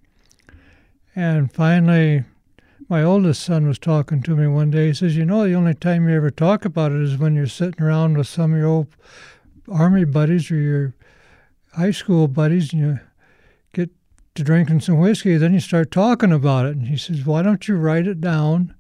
And 1.16 1.52
finally, 1.52 2.24
my 2.88 3.02
oldest 3.02 3.42
son 3.42 3.68
was 3.68 3.80
talking 3.80 4.22
to 4.24 4.36
me 4.36 4.46
one 4.46 4.70
day. 4.70 4.88
He 4.88 4.94
says, 4.94 5.18
"You 5.18 5.26
know, 5.26 5.44
the 5.44 5.56
only 5.56 5.74
time 5.74 6.08
you 6.08 6.16
ever 6.16 6.30
talk 6.30 6.66
about 6.66 6.92
it 6.92 7.02
is 7.02 7.18
when 7.18 7.34
you're 7.34 7.48
sitting 7.48 7.84
around 7.84 8.18
with 8.18 8.28
some 8.28 8.54
of 8.54 8.60
your 8.60 8.68
old 8.68 8.88
army 9.68 10.04
buddies 10.04 10.52
or 10.52 10.56
your 10.56 10.94
high 11.76 11.92
school 11.92 12.28
buddies, 12.28 12.74
and 12.74 12.82
you 12.82 13.00
get 13.74 13.90
to 14.36 14.44
drinking 14.44 14.82
some 14.82 15.00
whiskey. 15.00 15.38
Then 15.38 15.54
you 15.54 15.60
start 15.60 15.92
talking 15.92 16.32
about 16.32 16.66
it." 16.66 16.76
And 16.76 16.88
he 16.88 16.98
says, 16.98 17.26
"Why 17.26 17.42
don't 17.42 17.68
you 17.68 17.76
write 17.76 18.08
it 18.08 18.22
down?" 18.22 18.74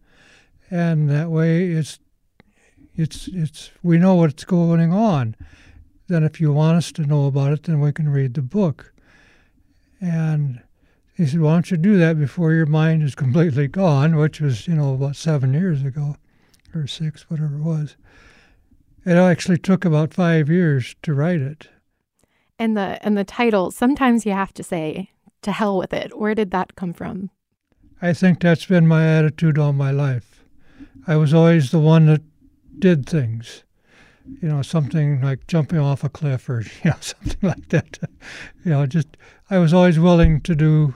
And 0.71 1.09
that 1.09 1.29
way, 1.29 1.67
it's 1.67 1.99
it's 2.95 3.27
it's 3.27 3.71
we 3.83 3.97
know 3.97 4.15
what's 4.15 4.43
going 4.43 4.93
on. 4.93 5.35
Then 6.07 6.23
if 6.23 6.39
you 6.39 6.53
want 6.53 6.77
us 6.77 6.91
to 6.93 7.05
know 7.05 7.25
about 7.25 7.51
it, 7.51 7.63
then 7.63 7.79
we 7.79 7.91
can 7.91 8.09
read 8.09 8.35
the 8.35 8.41
book. 8.41 8.93
And 9.99 10.61
he 11.15 11.25
said, 11.25 11.41
Why 11.41 11.53
don't 11.53 11.71
you 11.71 11.77
do 11.77 11.97
that 11.97 12.19
before 12.19 12.53
your 12.53 12.65
mind 12.65 13.01
is 13.01 13.15
completely 13.15 13.67
gone, 13.67 14.15
which 14.15 14.39
was, 14.39 14.67
you 14.67 14.75
know, 14.75 14.93
about 14.93 15.15
seven 15.15 15.53
years 15.53 15.83
ago 15.83 16.17
or 16.73 16.87
six, 16.87 17.29
whatever 17.29 17.55
it 17.55 17.63
was. 17.63 17.95
It 19.05 19.13
actually 19.13 19.57
took 19.57 19.85
about 19.85 20.13
five 20.13 20.49
years 20.49 20.95
to 21.03 21.13
write 21.13 21.41
it. 21.41 21.69
And 22.57 22.77
the 22.77 22.99
and 23.05 23.17
the 23.17 23.25
title, 23.25 23.71
sometimes 23.71 24.25
you 24.25 24.31
have 24.31 24.53
to 24.53 24.63
say, 24.63 25.09
to 25.45 25.51
hell 25.51 25.77
with 25.77 25.93
it. 25.93 26.17
Where 26.17 26.35
did 26.35 26.51
that 26.51 26.75
come 26.75 26.93
from? 26.93 27.29
I 28.01 28.13
think 28.13 28.39
that's 28.39 28.65
been 28.65 28.87
my 28.87 29.05
attitude 29.07 29.57
all 29.57 29.73
my 29.73 29.91
life. 29.91 30.43
I 31.07 31.15
was 31.15 31.33
always 31.33 31.71
the 31.71 31.79
one 31.79 32.07
that 32.07 32.21
did 32.79 33.07
things. 33.07 33.63
You 34.41 34.49
know, 34.49 34.61
something 34.63 35.21
like 35.21 35.45
jumping 35.47 35.77
off 35.79 36.03
a 36.03 36.09
cliff 36.09 36.49
or, 36.49 36.61
you 36.83 36.89
know, 36.89 36.97
something 36.99 37.37
like 37.41 37.69
that. 37.69 37.99
you 38.63 38.71
know, 38.71 38.85
just, 38.85 39.17
I 39.49 39.59
was 39.59 39.73
always 39.73 39.99
willing 39.99 40.41
to 40.41 40.55
do 40.55 40.95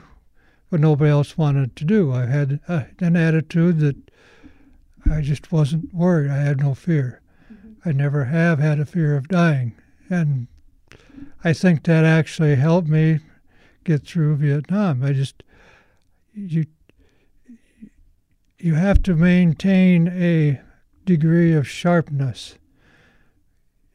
what 0.68 0.80
nobody 0.80 1.10
else 1.10 1.38
wanted 1.38 1.76
to 1.76 1.84
do. 1.84 2.12
I 2.12 2.26
had 2.26 2.60
uh, 2.68 2.84
an 2.98 3.16
attitude 3.16 3.78
that 3.80 3.96
I 5.10 5.20
just 5.20 5.52
wasn't 5.52 5.94
worried. 5.94 6.30
I 6.30 6.38
had 6.38 6.60
no 6.60 6.74
fear. 6.74 7.20
Mm-hmm. 7.52 7.88
I 7.88 7.92
never 7.92 8.24
have 8.24 8.58
had 8.58 8.80
a 8.80 8.86
fear 8.86 9.16
of 9.16 9.28
dying. 9.28 9.74
And 10.08 10.48
I 11.42 11.52
think 11.52 11.84
that 11.84 12.04
actually 12.04 12.56
helped 12.56 12.88
me 12.88 13.20
get 13.84 14.06
through 14.06 14.36
Vietnam. 14.36 15.02
I 15.02 15.12
just, 15.12 15.42
you, 16.34 16.66
you 18.58 18.74
have 18.74 19.02
to 19.04 19.14
maintain 19.14 20.08
a 20.08 20.60
degree 21.04 21.54
of 21.54 21.68
sharpness. 21.68 22.56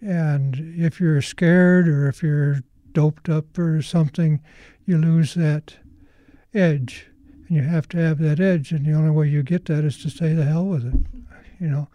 And 0.02 0.76
if 0.78 1.00
you're 1.00 1.22
scared 1.22 1.88
or 1.88 2.08
if 2.08 2.22
you're 2.24 2.62
doped 2.92 3.30
up 3.30 3.58
or 3.58 3.82
something, 3.82 4.42
you 4.86 4.98
lose 4.98 5.34
that 5.36 5.76
edge. 6.54 7.08
and 7.48 7.56
you 7.56 7.64
have 7.64 7.88
to 7.90 7.98
have 7.98 8.20
that 8.20 8.40
edge, 8.40 8.72
and 8.72 8.86
the 8.86 8.94
only 8.94 9.12
way 9.12 9.28
you 9.30 9.44
get 9.44 9.66
that 9.66 9.84
is 9.84 10.02
to 10.02 10.10
say 10.10 10.34
the 10.34 10.46
hell 10.46 10.66
with 10.66 10.86
it, 10.86 10.96
you 11.60 11.68
know. 11.68 11.88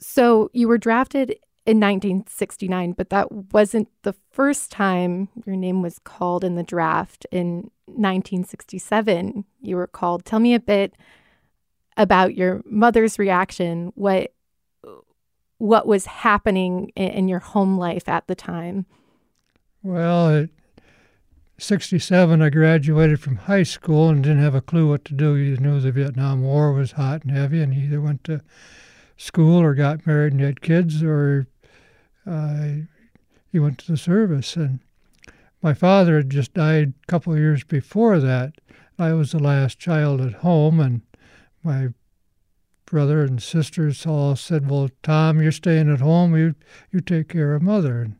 So 0.00 0.50
you 0.52 0.68
were 0.68 0.78
drafted 0.78 1.36
in 1.68 1.80
1969, 1.80 2.92
but 2.92 3.10
that 3.10 3.30
wasn't 3.52 3.88
the 4.02 4.14
first 4.30 4.70
time 4.70 5.28
your 5.44 5.54
name 5.54 5.82
was 5.82 5.98
called 5.98 6.42
in 6.42 6.54
the 6.54 6.62
draft. 6.62 7.26
In 7.30 7.70
1967, 7.84 9.44
you 9.60 9.76
were 9.76 9.86
called. 9.86 10.24
Tell 10.24 10.38
me 10.38 10.54
a 10.54 10.60
bit 10.60 10.94
about 11.98 12.34
your 12.34 12.62
mother's 12.64 13.18
reaction. 13.18 13.92
What 13.96 14.32
what 15.58 15.86
was 15.86 16.06
happening 16.06 16.90
in, 16.96 17.28
your 17.28 17.40
home 17.40 17.76
life 17.76 18.08
at 18.08 18.28
the 18.28 18.34
time? 18.34 18.86
Well, 19.82 20.30
at 20.30 20.50
67, 21.58 22.40
I 22.40 22.48
graduated 22.48 23.20
from 23.20 23.36
high 23.36 23.64
school 23.64 24.08
and 24.08 24.22
didn't 24.22 24.42
have 24.42 24.54
a 24.54 24.62
clue 24.62 24.88
what 24.88 25.04
to 25.06 25.14
do. 25.14 25.34
You 25.34 25.58
knew 25.58 25.80
the 25.80 25.92
Vietnam 25.92 26.42
War 26.42 26.72
was 26.72 26.92
hot 26.92 27.24
and 27.24 27.32
heavy, 27.32 27.60
and 27.60 27.74
either 27.74 28.00
went 28.00 28.24
to 28.24 28.40
school 29.18 29.60
or 29.60 29.74
got 29.74 30.06
married 30.06 30.32
and 30.32 30.40
had 30.40 30.62
kids, 30.62 31.02
or 31.02 31.48
uh, 32.28 32.84
you 33.50 33.62
went 33.62 33.78
to 33.78 33.92
the 33.92 33.96
service. 33.96 34.56
And 34.56 34.80
my 35.62 35.74
father 35.74 36.16
had 36.16 36.30
just 36.30 36.54
died 36.54 36.92
a 37.02 37.06
couple 37.06 37.32
of 37.32 37.38
years 37.38 37.64
before 37.64 38.20
that. 38.20 38.54
I 38.98 39.12
was 39.12 39.32
the 39.32 39.38
last 39.38 39.78
child 39.78 40.20
at 40.20 40.34
home, 40.34 40.80
and 40.80 41.02
my 41.62 41.88
brother 42.84 43.22
and 43.22 43.42
sisters 43.42 44.04
all 44.06 44.34
said, 44.34 44.68
"Well, 44.68 44.90
Tom, 45.02 45.40
you're 45.40 45.52
staying 45.52 45.90
at 45.90 46.00
home. 46.00 46.36
You 46.36 46.54
you 46.90 47.00
take 47.00 47.28
care 47.28 47.54
of 47.54 47.62
mother." 47.62 48.02
And 48.02 48.16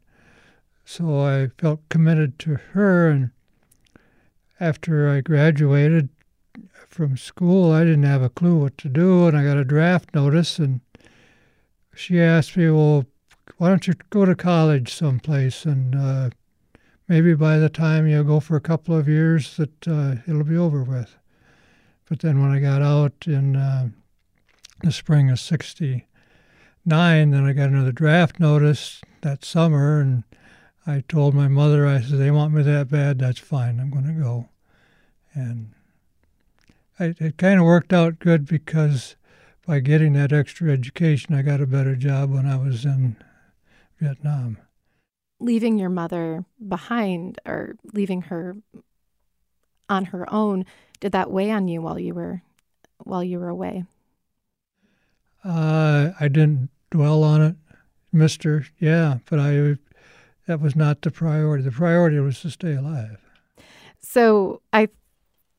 so 0.84 1.20
I 1.20 1.48
felt 1.58 1.88
committed 1.88 2.38
to 2.40 2.54
her. 2.72 3.10
And 3.10 3.30
after 4.60 5.08
I 5.08 5.20
graduated 5.20 6.10
from 6.88 7.16
school, 7.16 7.72
I 7.72 7.84
didn't 7.84 8.04
have 8.04 8.22
a 8.22 8.30
clue 8.30 8.56
what 8.56 8.78
to 8.78 8.88
do, 8.88 9.26
and 9.26 9.36
I 9.36 9.44
got 9.44 9.58
a 9.58 9.64
draft 9.64 10.14
notice, 10.14 10.58
and 10.58 10.80
she 11.94 12.20
asked 12.20 12.56
me, 12.56 12.70
"Well, 12.70 13.04
why 13.56 13.68
don't 13.68 13.86
you 13.86 13.94
go 14.10 14.24
to 14.24 14.34
college 14.34 14.94
someplace 14.94 15.64
and 15.64 15.94
uh, 15.94 16.30
maybe 17.08 17.34
by 17.34 17.58
the 17.58 17.68
time 17.68 18.06
you 18.06 18.22
go 18.22 18.40
for 18.40 18.56
a 18.56 18.60
couple 18.60 18.94
of 18.94 19.08
years 19.08 19.56
that 19.56 19.88
uh, 19.88 20.16
it'll 20.26 20.44
be 20.44 20.56
over 20.56 20.82
with. 20.82 21.16
But 22.08 22.20
then 22.20 22.40
when 22.40 22.50
I 22.50 22.60
got 22.60 22.82
out 22.82 23.12
in 23.26 23.56
uh, 23.56 23.88
the 24.82 24.92
spring 24.92 25.30
of 25.30 25.40
69, 25.40 26.04
then 27.30 27.44
I 27.44 27.52
got 27.52 27.70
another 27.70 27.92
draft 27.92 28.38
notice 28.38 29.00
that 29.22 29.44
summer 29.44 30.00
and 30.00 30.24
I 30.86 31.04
told 31.06 31.34
my 31.34 31.48
mother, 31.48 31.86
I 31.86 32.00
said, 32.00 32.18
they 32.18 32.30
want 32.30 32.54
me 32.54 32.62
that 32.62 32.88
bad, 32.88 33.18
that's 33.18 33.38
fine, 33.38 33.78
I'm 33.78 33.90
going 33.90 34.06
to 34.06 34.12
go. 34.12 34.48
And 35.34 35.72
I, 36.98 37.14
it 37.18 37.36
kind 37.36 37.60
of 37.60 37.66
worked 37.66 37.92
out 37.92 38.18
good 38.18 38.46
because 38.46 39.16
by 39.66 39.80
getting 39.80 40.14
that 40.14 40.32
extra 40.32 40.72
education, 40.72 41.34
I 41.34 41.42
got 41.42 41.60
a 41.60 41.66
better 41.66 41.94
job 41.94 42.32
when 42.32 42.46
I 42.46 42.56
was 42.56 42.86
in 42.86 43.16
Vietnam. 44.00 44.58
Leaving 45.40 45.78
your 45.78 45.88
mother 45.88 46.44
behind 46.66 47.40
or 47.46 47.76
leaving 47.92 48.22
her 48.22 48.56
on 49.88 50.06
her 50.06 50.30
own, 50.32 50.64
did 51.00 51.12
that 51.12 51.30
weigh 51.30 51.50
on 51.50 51.68
you 51.68 51.80
while 51.80 51.98
you 51.98 52.14
were 52.14 52.42
while 53.04 53.22
you 53.22 53.38
were 53.38 53.48
away? 53.48 53.84
Uh, 55.44 56.10
I 56.18 56.28
didn't 56.28 56.70
dwell 56.90 57.22
on 57.22 57.40
it, 57.42 57.56
Mister. 58.12 58.66
Yeah, 58.78 59.18
but 59.30 59.38
I 59.38 59.76
that 60.46 60.60
was 60.60 60.74
not 60.74 61.02
the 61.02 61.10
priority. 61.10 61.62
The 61.62 61.70
priority 61.70 62.18
was 62.18 62.40
to 62.40 62.50
stay 62.50 62.74
alive. 62.74 63.18
So 64.00 64.60
I 64.72 64.88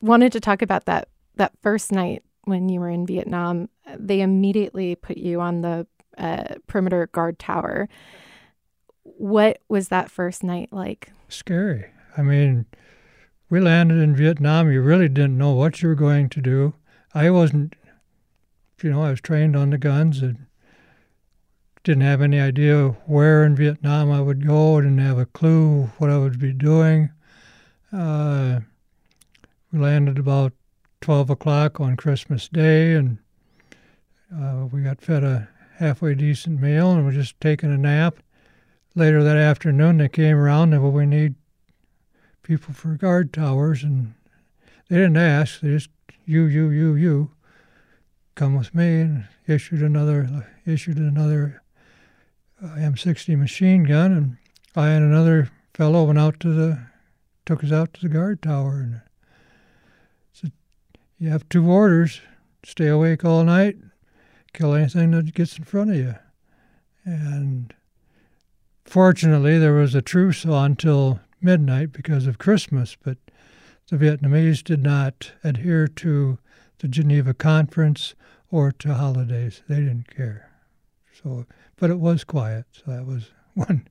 wanted 0.00 0.32
to 0.32 0.40
talk 0.40 0.60
about 0.60 0.84
that 0.84 1.08
that 1.36 1.52
first 1.62 1.90
night 1.90 2.22
when 2.44 2.68
you 2.68 2.80
were 2.80 2.90
in 2.90 3.06
Vietnam. 3.06 3.68
They 3.96 4.20
immediately 4.20 4.94
put 4.94 5.16
you 5.16 5.40
on 5.40 5.62
the 5.62 5.86
uh, 6.18 6.56
perimeter 6.66 7.08
guard 7.12 7.38
tower. 7.38 7.88
What 9.20 9.58
was 9.68 9.88
that 9.88 10.10
first 10.10 10.42
night 10.42 10.70
like? 10.72 11.12
Scary. 11.28 11.90
I 12.16 12.22
mean, 12.22 12.64
we 13.50 13.60
landed 13.60 13.98
in 13.98 14.16
Vietnam. 14.16 14.72
You 14.72 14.80
really 14.80 15.10
didn't 15.10 15.36
know 15.36 15.52
what 15.52 15.82
you 15.82 15.90
were 15.90 15.94
going 15.94 16.30
to 16.30 16.40
do. 16.40 16.72
I 17.12 17.28
wasn't, 17.28 17.76
you 18.82 18.90
know, 18.90 19.02
I 19.02 19.10
was 19.10 19.20
trained 19.20 19.56
on 19.56 19.68
the 19.68 19.76
guns 19.76 20.22
and 20.22 20.46
didn't 21.84 22.02
have 22.04 22.22
any 22.22 22.40
idea 22.40 22.96
where 23.04 23.44
in 23.44 23.54
Vietnam 23.54 24.10
I 24.10 24.22
would 24.22 24.46
go. 24.46 24.80
Didn't 24.80 24.96
have 25.00 25.18
a 25.18 25.26
clue 25.26 25.90
what 25.98 26.08
I 26.08 26.16
would 26.16 26.38
be 26.38 26.54
doing. 26.54 27.10
Uh, 27.92 28.60
we 29.70 29.80
landed 29.80 30.18
about 30.18 30.54
12 31.02 31.28
o'clock 31.28 31.78
on 31.78 31.94
Christmas 31.94 32.48
Day, 32.48 32.94
and 32.94 33.18
uh, 34.34 34.64
we 34.72 34.80
got 34.80 35.02
fed 35.02 35.24
a 35.24 35.50
halfway 35.76 36.14
decent 36.14 36.58
meal 36.58 36.92
and 36.92 37.04
were 37.04 37.12
just 37.12 37.38
taking 37.38 37.70
a 37.70 37.76
nap 37.76 38.16
later 38.94 39.22
that 39.22 39.36
afternoon, 39.36 39.98
they 39.98 40.08
came 40.08 40.36
around 40.36 40.72
and, 40.72 40.82
well, 40.82 40.92
we 40.92 41.06
need 41.06 41.34
people 42.42 42.74
for 42.74 42.94
guard 42.94 43.32
towers. 43.32 43.82
And 43.82 44.14
they 44.88 44.96
didn't 44.96 45.16
ask, 45.16 45.60
they 45.60 45.68
just, 45.68 45.90
you, 46.24 46.44
you, 46.44 46.70
you, 46.70 46.94
you, 46.94 47.30
come 48.34 48.54
with 48.54 48.74
me 48.74 49.00
and 49.00 49.28
issued 49.46 49.82
another, 49.82 50.46
issued 50.64 50.96
another 50.96 51.62
uh, 52.62 52.68
M60 52.68 53.38
machine 53.38 53.84
gun. 53.84 54.12
And 54.12 54.36
I 54.74 54.88
and 54.88 55.04
another 55.04 55.50
fellow 55.74 56.04
went 56.04 56.18
out 56.18 56.40
to 56.40 56.52
the, 56.52 56.80
took 57.46 57.62
us 57.64 57.72
out 57.72 57.94
to 57.94 58.00
the 58.02 58.08
guard 58.08 58.42
tower. 58.42 58.80
And 58.80 59.00
said, 60.32 60.52
you 61.18 61.28
have 61.28 61.48
two 61.48 61.70
orders, 61.70 62.20
stay 62.64 62.88
awake 62.88 63.24
all 63.24 63.44
night, 63.44 63.76
kill 64.52 64.74
anything 64.74 65.12
that 65.12 65.34
gets 65.34 65.56
in 65.58 65.64
front 65.64 65.90
of 65.90 65.96
you. 65.96 66.14
And 67.04 67.74
Fortunately, 68.84 69.58
there 69.58 69.74
was 69.74 69.94
a 69.94 70.02
truce 70.02 70.44
until 70.44 71.20
midnight 71.40 71.92
because 71.92 72.26
of 72.26 72.38
Christmas, 72.38 72.96
but 73.02 73.18
the 73.88 73.96
Vietnamese 73.96 74.62
did 74.62 74.82
not 74.82 75.32
adhere 75.42 75.86
to 75.88 76.38
the 76.78 76.88
Geneva 76.88 77.34
Conference 77.34 78.14
or 78.50 78.72
to 78.72 78.94
holidays. 78.94 79.62
They 79.68 79.76
didn't 79.76 80.14
care. 80.14 80.50
So, 81.22 81.46
but 81.76 81.90
it 81.90 81.98
was 81.98 82.24
quiet. 82.24 82.66
So 82.72 82.84
that 82.86 83.06
was 83.06 83.30
one 83.54 83.86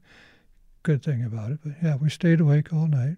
good 0.83 1.03
thing 1.03 1.23
about 1.23 1.51
it. 1.51 1.59
But 1.63 1.73
yeah, 1.81 1.95
we 1.95 2.09
stayed 2.09 2.41
awake 2.41 2.73
all 2.73 2.87
night. 2.87 3.17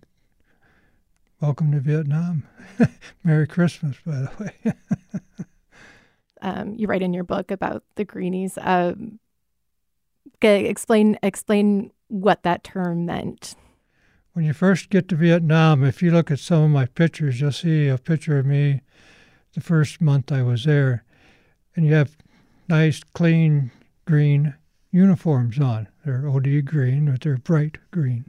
Welcome 1.40 1.72
to 1.72 1.80
Vietnam. 1.80 2.48
Merry 3.24 3.48
Christmas, 3.48 3.98
by 4.06 4.12
the 4.12 4.32
way. 4.40 4.74
um, 6.42 6.76
you 6.76 6.88
write 6.88 7.02
in 7.02 7.14
your 7.14 7.24
book 7.24 7.50
about 7.50 7.84
the 7.96 8.06
Greenies. 8.06 8.58
Um, 8.62 9.20
explain 10.42 11.18
explain 11.24 11.92
what 12.08 12.44
that 12.44 12.64
term 12.64 13.06
meant. 13.06 13.56
When 14.34 14.46
you 14.46 14.54
first 14.54 14.90
get 14.90 15.10
to 15.10 15.16
Vietnam, 15.16 15.84
if 15.84 16.02
you 16.02 16.12
look 16.12 16.32
at 16.32 16.40
some 16.40 16.64
of 16.64 16.70
my 16.70 16.86
pictures, 16.86 17.42
you'll 17.42 17.52
see 17.52 17.88
a 17.88 17.98
picture 17.98 18.40
of 18.40 18.46
me 18.46 18.82
the 19.54 19.62
first 19.62 20.00
month 20.00 20.32
I 20.32 20.42
was 20.42 20.64
there, 20.64 21.04
and 21.76 21.86
you 21.86 21.94
have 21.94 22.16
nice, 22.70 23.02
clean 23.14 23.72
green 24.06 24.56
uniforms 24.92 25.60
on. 25.60 25.90
They're 26.06 26.30
OD 26.30 26.66
green, 26.66 27.12
but 27.12 27.22
they're 27.22 27.38
bright 27.38 27.78
green. 27.92 28.26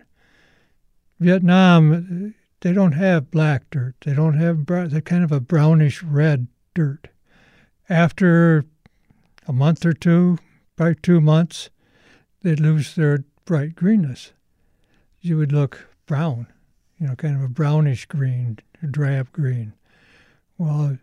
Vietnam, 1.21 2.35
they 2.61 2.73
don't 2.73 2.93
have 2.93 3.31
black 3.31 3.71
dirt. 3.71 3.95
They 4.05 4.15
don't 4.15 4.39
have 4.39 4.67
they're 4.67 5.01
kind 5.01 5.25
of 5.25 5.33
a 5.33 5.41
brownish 5.41 6.03
red 6.03 6.49
dirt. 6.75 7.09
After 7.89 8.65
a 9.47 9.53
month 9.53 9.85
or 9.85 9.93
two, 9.93 10.39
probably 10.77 10.97
two 10.97 11.21
months, 11.21 11.71
they'd 12.43 12.61
lose 12.61 12.95
their 12.95 13.25
bright 13.45 13.75
greenness. 13.75 14.33
You 15.21 15.39
would 15.39 15.53
look 15.53 15.89
brown, 16.07 16.49
you 16.99 17.07
know, 17.07 17.15
kind 17.15 17.37
of 17.37 17.43
a 17.43 17.49
brownish 17.49 18.07
green, 18.07 18.59
a 18.83 18.87
drab 18.87 19.33
green. 19.33 19.75
Well, 20.59 20.99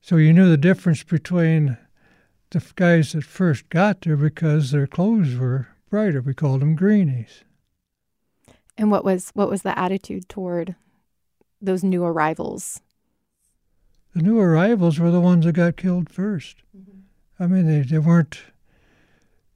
so 0.00 0.16
you 0.16 0.32
knew 0.32 0.48
the 0.48 0.56
difference 0.56 1.02
between 1.02 1.76
the 2.50 2.64
guys 2.74 3.12
that 3.12 3.24
first 3.24 3.68
got 3.68 4.00
there 4.00 4.16
because 4.16 4.70
their 4.70 4.86
clothes 4.86 5.36
were 5.36 5.68
brighter. 5.88 6.20
We 6.20 6.34
called 6.34 6.62
them 6.62 6.74
greenies. 6.74 7.44
And 8.78 8.90
what 8.90 9.04
was 9.04 9.30
what 9.34 9.50
was 9.50 9.62
the 9.62 9.78
attitude 9.78 10.28
toward 10.28 10.74
those 11.60 11.84
new 11.84 12.02
arrivals? 12.04 12.80
The 14.14 14.22
new 14.22 14.40
arrivals 14.40 14.98
were 14.98 15.10
the 15.10 15.20
ones 15.20 15.44
that 15.44 15.52
got 15.52 15.76
killed 15.76 16.08
1st 16.08 16.54
mm-hmm. 16.76 16.98
I 17.38 17.46
mean, 17.46 17.66
they, 17.66 17.82
they 17.82 17.98
weren't 17.98 18.42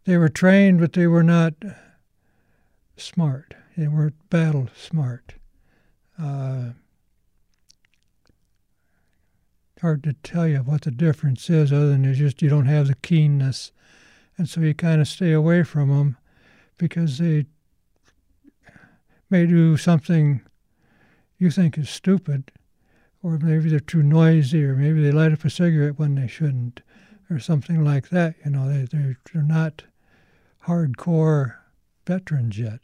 they 0.05 0.17
were 0.19 0.29
trained, 0.29 0.81
but 0.81 0.93
they 0.93 1.07
were 1.07 1.23
not 1.23 1.55
smart. 2.97 3.55
They 3.77 3.89
weren't 3.89 4.31
battle 4.31 4.69
smart. 4.77 5.35
Uh, 6.19 6.71
hard 9.81 10.03
to 10.03 10.15
tell 10.15 10.47
you 10.47 10.59
what 10.59 10.83
the 10.83 10.91
difference 10.91 11.51
is, 11.51 11.73
other 11.73 11.89
than 11.89 12.05
it's 12.05 12.19
just 12.19 12.41
you 12.41 12.49
don't 12.49 12.67
have 12.67 12.87
the 12.87 12.95
keenness, 12.97 13.73
and 14.39 14.49
so 14.49 14.61
you 14.61 14.75
kind 14.75 15.01
of 15.01 15.09
stay 15.09 15.33
away 15.33 15.63
from 15.63 15.89
them 15.89 16.17
because 16.79 17.19
they 17.19 17.45
may 19.29 19.47
do 19.47 19.77
something 19.77 20.41
you 21.39 21.51
think 21.51 21.77
is 21.77 21.91
stupid, 21.91 22.51
or 23.23 23.39
maybe 23.39 23.69
they're 23.69 23.81
too 23.81 24.03
noisy, 24.03 24.65
or 24.65 24.75
maybe 24.77 25.03
they 25.03 25.13
light 25.13 25.33
up 25.33 25.45
a 25.45 25.51
cigarette 25.51 25.99
when 25.99 26.15
they 26.15 26.29
shouldn't, 26.29 26.81
or 27.29 27.39
something 27.39 27.85
like 27.85 28.09
that. 28.11 28.37
You 28.45 28.53
know, 28.53 28.69
they, 28.69 28.85
they're, 28.85 29.19
they're 29.33 29.43
not 29.43 29.85
hardcore 30.67 31.57
veterans 32.07 32.59
yet. 32.59 32.81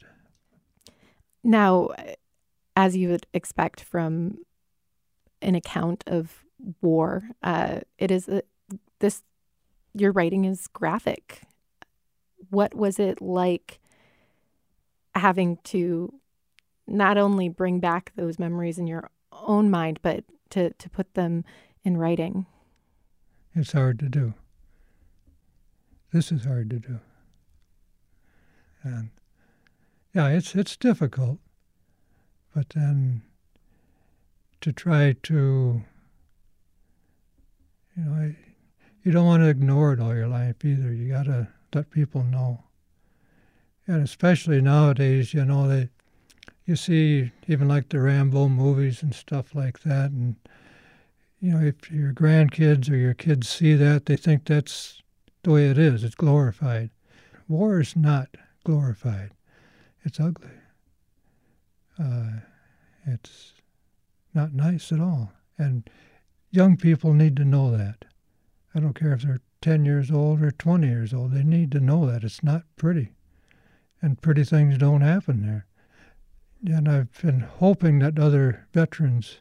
Now, 1.42 1.88
as 2.76 2.96
you 2.96 3.08
would 3.08 3.26
expect 3.32 3.82
from 3.82 4.38
an 5.42 5.54
account 5.54 6.04
of 6.06 6.44
war, 6.80 7.24
uh, 7.42 7.80
it 7.98 8.10
is 8.10 8.28
a, 8.28 8.42
this. 8.98 9.22
Your 9.92 10.12
writing 10.12 10.44
is 10.44 10.68
graphic. 10.68 11.42
What 12.50 12.74
was 12.74 13.00
it 13.00 13.20
like 13.20 13.80
having 15.14 15.58
to 15.64 16.14
not 16.86 17.18
only 17.18 17.48
bring 17.48 17.80
back 17.80 18.12
those 18.14 18.38
memories 18.38 18.78
in 18.78 18.86
your 18.86 19.10
own 19.32 19.68
mind, 19.68 19.98
but 20.02 20.24
to, 20.50 20.70
to 20.74 20.90
put 20.90 21.14
them 21.14 21.44
in 21.84 21.96
writing? 21.96 22.46
It's 23.54 23.72
hard 23.72 23.98
to 23.98 24.08
do. 24.08 24.34
This 26.12 26.30
is 26.30 26.44
hard 26.44 26.70
to 26.70 26.78
do. 26.78 27.00
And 28.82 29.10
yeah, 30.14 30.28
it's 30.28 30.54
it's 30.54 30.76
difficult. 30.76 31.38
But 32.54 32.70
then 32.70 33.22
to 34.60 34.72
try 34.72 35.14
to 35.22 35.82
you 37.96 38.04
know, 38.04 38.34
you 39.04 39.12
don't 39.12 39.26
want 39.26 39.42
to 39.42 39.48
ignore 39.48 39.92
it 39.92 40.00
all 40.00 40.14
your 40.14 40.28
life 40.28 40.64
either. 40.64 40.92
You 40.92 41.08
got 41.12 41.26
to 41.26 41.48
let 41.74 41.90
people 41.90 42.22
know. 42.22 42.64
And 43.86 44.02
especially 44.02 44.60
nowadays, 44.60 45.34
you 45.34 45.44
know, 45.44 45.68
they 45.68 45.88
you 46.64 46.76
see 46.76 47.32
even 47.48 47.66
like 47.66 47.88
the 47.88 48.00
Rambo 48.00 48.48
movies 48.48 49.02
and 49.02 49.14
stuff 49.14 49.54
like 49.54 49.80
that, 49.80 50.10
and 50.10 50.36
you 51.40 51.52
know, 51.52 51.60
if 51.60 51.90
your 51.90 52.12
grandkids 52.12 52.90
or 52.90 52.96
your 52.96 53.14
kids 53.14 53.48
see 53.48 53.74
that, 53.74 54.06
they 54.06 54.16
think 54.16 54.44
that's 54.44 55.02
the 55.42 55.50
way 55.50 55.68
it 55.70 55.78
is. 55.78 56.04
It's 56.04 56.14
glorified. 56.14 56.90
War 57.48 57.80
is 57.80 57.96
not 57.96 58.28
glorified. 58.64 59.32
It's 60.02 60.20
ugly. 60.20 60.50
Uh, 61.98 62.40
it's 63.06 63.52
not 64.34 64.54
nice 64.54 64.92
at 64.92 65.00
all. 65.00 65.32
And 65.58 65.88
young 66.50 66.76
people 66.76 67.12
need 67.12 67.36
to 67.36 67.44
know 67.44 67.76
that. 67.76 68.04
I 68.74 68.80
don't 68.80 68.98
care 68.98 69.12
if 69.12 69.22
they're 69.22 69.40
10 69.60 69.84
years 69.84 70.10
old 70.10 70.40
or 70.40 70.50
20 70.50 70.86
years 70.86 71.12
old. 71.12 71.32
They 71.32 71.42
need 71.42 71.72
to 71.72 71.80
know 71.80 72.10
that 72.10 72.24
it's 72.24 72.42
not 72.42 72.62
pretty. 72.76 73.12
And 74.00 74.22
pretty 74.22 74.44
things 74.44 74.78
don't 74.78 75.02
happen 75.02 75.46
there 75.46 75.66
and 76.66 76.88
I've 76.88 77.22
been 77.22 77.40
hoping 77.40 78.00
that 78.00 78.18
other 78.18 78.66
veterans 78.72 79.38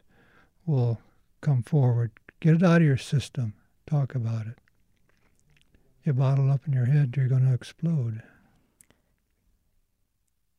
will 0.64 1.00
come 1.40 1.62
forward. 1.62 2.12
Get 2.40 2.56
it 2.56 2.62
out 2.62 2.80
of 2.80 2.86
your 2.86 2.96
system. 2.96 3.54
Talk 3.86 4.14
about 4.14 4.46
it. 4.46 4.58
You 6.04 6.14
bottle 6.14 6.50
up 6.50 6.66
in 6.66 6.72
your 6.72 6.86
head, 6.86 7.14
you're 7.16 7.28
going 7.28 7.46
to 7.46 7.52
explode. 7.52 8.22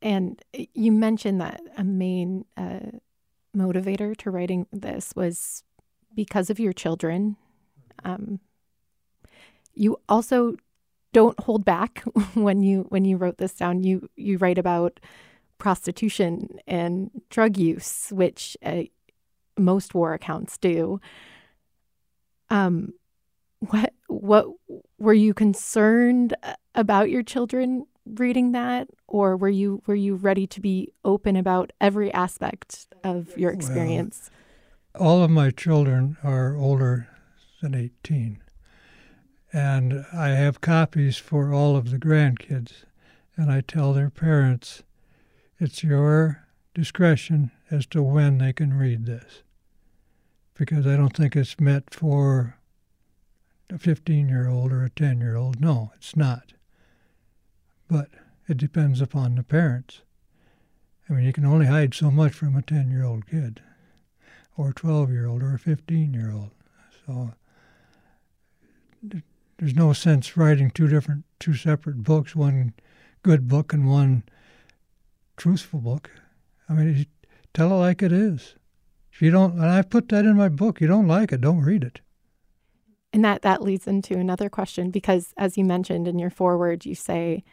And 0.02 0.42
you 0.74 0.92
mentioned 0.92 1.42
that 1.42 1.62
a 1.78 1.84
main 1.84 2.46
uh, 2.58 2.80
motivator 3.56 4.16
to 4.18 4.32
writing 4.32 4.66
this 4.72 5.14
was 5.16 5.64
because 6.16 6.50
of 6.50 6.60
your 6.60 6.74
children. 6.74 7.38
Um, 8.04 8.40
you 9.74 9.98
also 10.10 10.56
don't 11.14 11.40
hold 11.42 11.66
back 11.66 12.04
when 12.34 12.64
you 12.64 12.86
when 12.90 13.06
you 13.06 13.18
wrote 13.18 13.38
this 13.38 13.54
down. 13.54 13.84
You 13.84 14.10
you 14.16 14.38
write 14.38 14.58
about 14.58 15.00
prostitution 15.58 16.60
and 16.66 17.12
drug 17.30 17.58
use, 17.58 18.08
which 18.12 18.58
uh, 18.64 18.84
most 19.58 19.94
war 19.94 20.14
accounts 20.14 20.58
do. 20.58 21.00
Um, 22.50 22.94
what 23.60 23.94
what 24.08 24.48
were 24.98 25.14
you 25.14 25.34
concerned 25.34 26.36
about 26.74 27.10
your 27.10 27.24
children 27.24 27.86
reading 28.06 28.52
that, 28.52 28.88
or 29.08 29.38
were 29.38 29.50
you 29.50 29.82
were 29.86 29.96
you 29.96 30.16
ready 30.16 30.48
to 30.48 30.60
be 30.62 30.92
open 31.06 31.36
about 31.36 31.72
every 31.80 32.14
aspect 32.14 32.88
of 33.04 33.38
your 33.38 33.52
experience? 33.52 34.30
Well, 34.94 35.10
all 35.10 35.24
of 35.24 35.32
my 35.32 35.52
children 35.52 36.18
are 36.24 36.56
older 36.56 37.08
than 37.62 37.76
eighteen, 37.76 38.42
and 39.54 40.06
I 40.14 40.30
have 40.30 40.62
copies 40.62 41.18
for 41.18 41.54
all 41.54 41.76
of 41.76 41.92
the 41.92 42.00
grandkids, 42.00 42.84
and 43.36 43.52
I 43.52 43.62
tell 43.62 43.94
their 43.94 44.10
parents 44.10 44.84
it's 45.60 45.84
your 45.84 46.48
discretion 46.74 47.52
as 47.70 47.86
to 47.88 48.02
when 48.02 48.38
they 48.40 48.54
can 48.54 48.74
read 48.74 49.06
this. 49.06 49.44
Because 50.54 50.86
I 50.86 50.96
don't 50.96 51.16
think 51.16 51.36
it's 51.36 51.60
meant 51.60 51.94
for 51.94 52.58
a 53.70 53.78
15 53.78 54.28
year 54.28 54.48
old 54.50 54.72
or 54.72 54.84
a 54.84 54.90
10 54.90 55.20
year 55.20 55.36
old. 55.36 55.62
No, 55.62 55.92
it's 55.96 56.16
not. 56.16 56.54
But 57.92 58.08
it 58.48 58.56
depends 58.56 59.02
upon 59.02 59.36
the 59.36 59.44
parents. 59.44 60.00
I 61.10 61.14
mean, 61.14 61.26
you 61.26 61.34
can 61.34 61.46
only 61.46 61.66
hide 61.66 61.94
so 61.94 62.10
much 62.10 62.32
from 62.32 62.56
a 62.56 62.62
10 62.62 62.90
year 62.90 63.04
old 63.04 63.28
kid, 63.28 63.62
or 64.56 64.70
a 64.70 64.74
12 64.74 65.12
year 65.12 65.28
old, 65.28 65.44
or 65.44 65.56
a 65.56 65.60
15 65.60 66.14
year 66.14 66.32
old. 66.32 66.52
So 67.06 67.34
there's 69.58 69.76
no 69.76 69.92
sense 69.92 70.38
writing 70.38 70.72
two 70.72 70.88
different, 70.88 71.26
two 71.38 71.54
separate 71.54 72.02
books, 72.02 72.34
one 72.34 72.74
good 73.24 73.50
book 73.50 73.74
and 73.74 73.90
one 73.90 74.24
truthful 75.36 75.82
book. 75.82 76.10
I 76.70 76.74
mean, 76.74 77.06
tell 77.54 77.74
it 77.74 77.76
like 77.76 78.02
it 78.02 78.14
is. 78.14 78.56
If 79.12 79.22
you 79.22 79.32
don't, 79.32 79.56
and 79.56 79.66
I 79.66 79.82
put 79.82 80.08
that 80.10 80.24
in 80.24 80.38
my 80.38 80.48
book, 80.48 80.80
you 80.80 80.88
don't 80.88 81.10
like 81.10 81.34
it, 81.34 81.42
don't 81.42 81.60
read 81.60 81.84
it. 81.84 82.00
And 83.12 83.26
that, 83.26 83.42
that 83.42 83.62
leads 83.62 83.86
into 83.86 84.18
another 84.18 84.50
question 84.50 84.92
because, 84.92 85.34
as 85.36 85.58
you 85.58 85.66
mentioned 85.66 86.08
in 86.08 86.18
your 86.20 86.30
foreword, 86.30 86.86
you 86.86 86.96
say, 86.96 87.44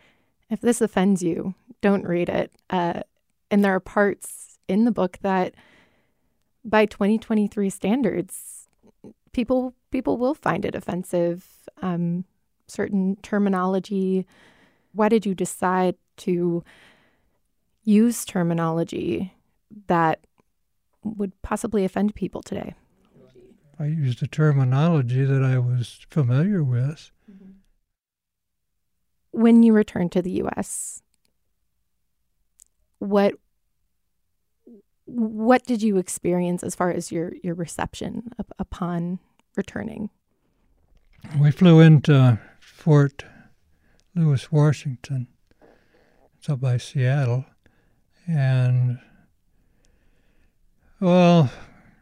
if 0.50 0.60
this 0.60 0.80
offends 0.80 1.22
you, 1.22 1.54
don't 1.80 2.04
read 2.04 2.28
it. 2.28 2.52
Uh, 2.70 3.00
and 3.50 3.64
there 3.64 3.74
are 3.74 3.80
parts 3.80 4.58
in 4.68 4.84
the 4.84 4.90
book 4.90 5.18
that, 5.22 5.54
by 6.64 6.86
2023 6.86 7.70
standards, 7.70 8.68
people 9.32 9.74
people 9.90 10.16
will 10.18 10.34
find 10.34 10.64
it 10.64 10.74
offensive. 10.74 11.46
Um, 11.80 12.24
certain 12.66 13.16
terminology. 13.22 14.26
Why 14.92 15.08
did 15.08 15.26
you 15.26 15.34
decide 15.34 15.96
to 16.18 16.62
use 17.84 18.24
terminology 18.24 19.34
that 19.86 20.20
would 21.02 21.40
possibly 21.42 21.84
offend 21.84 22.14
people 22.14 22.42
today? 22.42 22.74
I 23.78 23.86
used 23.86 24.22
a 24.22 24.26
terminology 24.26 25.24
that 25.24 25.42
I 25.42 25.58
was 25.58 26.00
familiar 26.10 26.62
with. 26.64 27.10
When 29.38 29.62
you 29.62 29.72
returned 29.72 30.10
to 30.12 30.22
the 30.22 30.32
U.S., 30.42 31.00
what 32.98 33.34
what 35.04 35.64
did 35.64 35.80
you 35.80 35.96
experience 35.96 36.64
as 36.64 36.74
far 36.74 36.90
as 36.90 37.12
your 37.12 37.34
your 37.44 37.54
reception 37.54 38.32
up, 38.36 38.52
upon 38.58 39.20
returning? 39.54 40.10
We 41.38 41.52
flew 41.52 41.78
into 41.78 42.40
Fort 42.58 43.24
Lewis, 44.12 44.50
Washington. 44.50 45.28
It's 46.36 46.48
up 46.48 46.60
by 46.60 46.76
Seattle, 46.76 47.44
and, 48.26 48.98
well, 50.98 51.52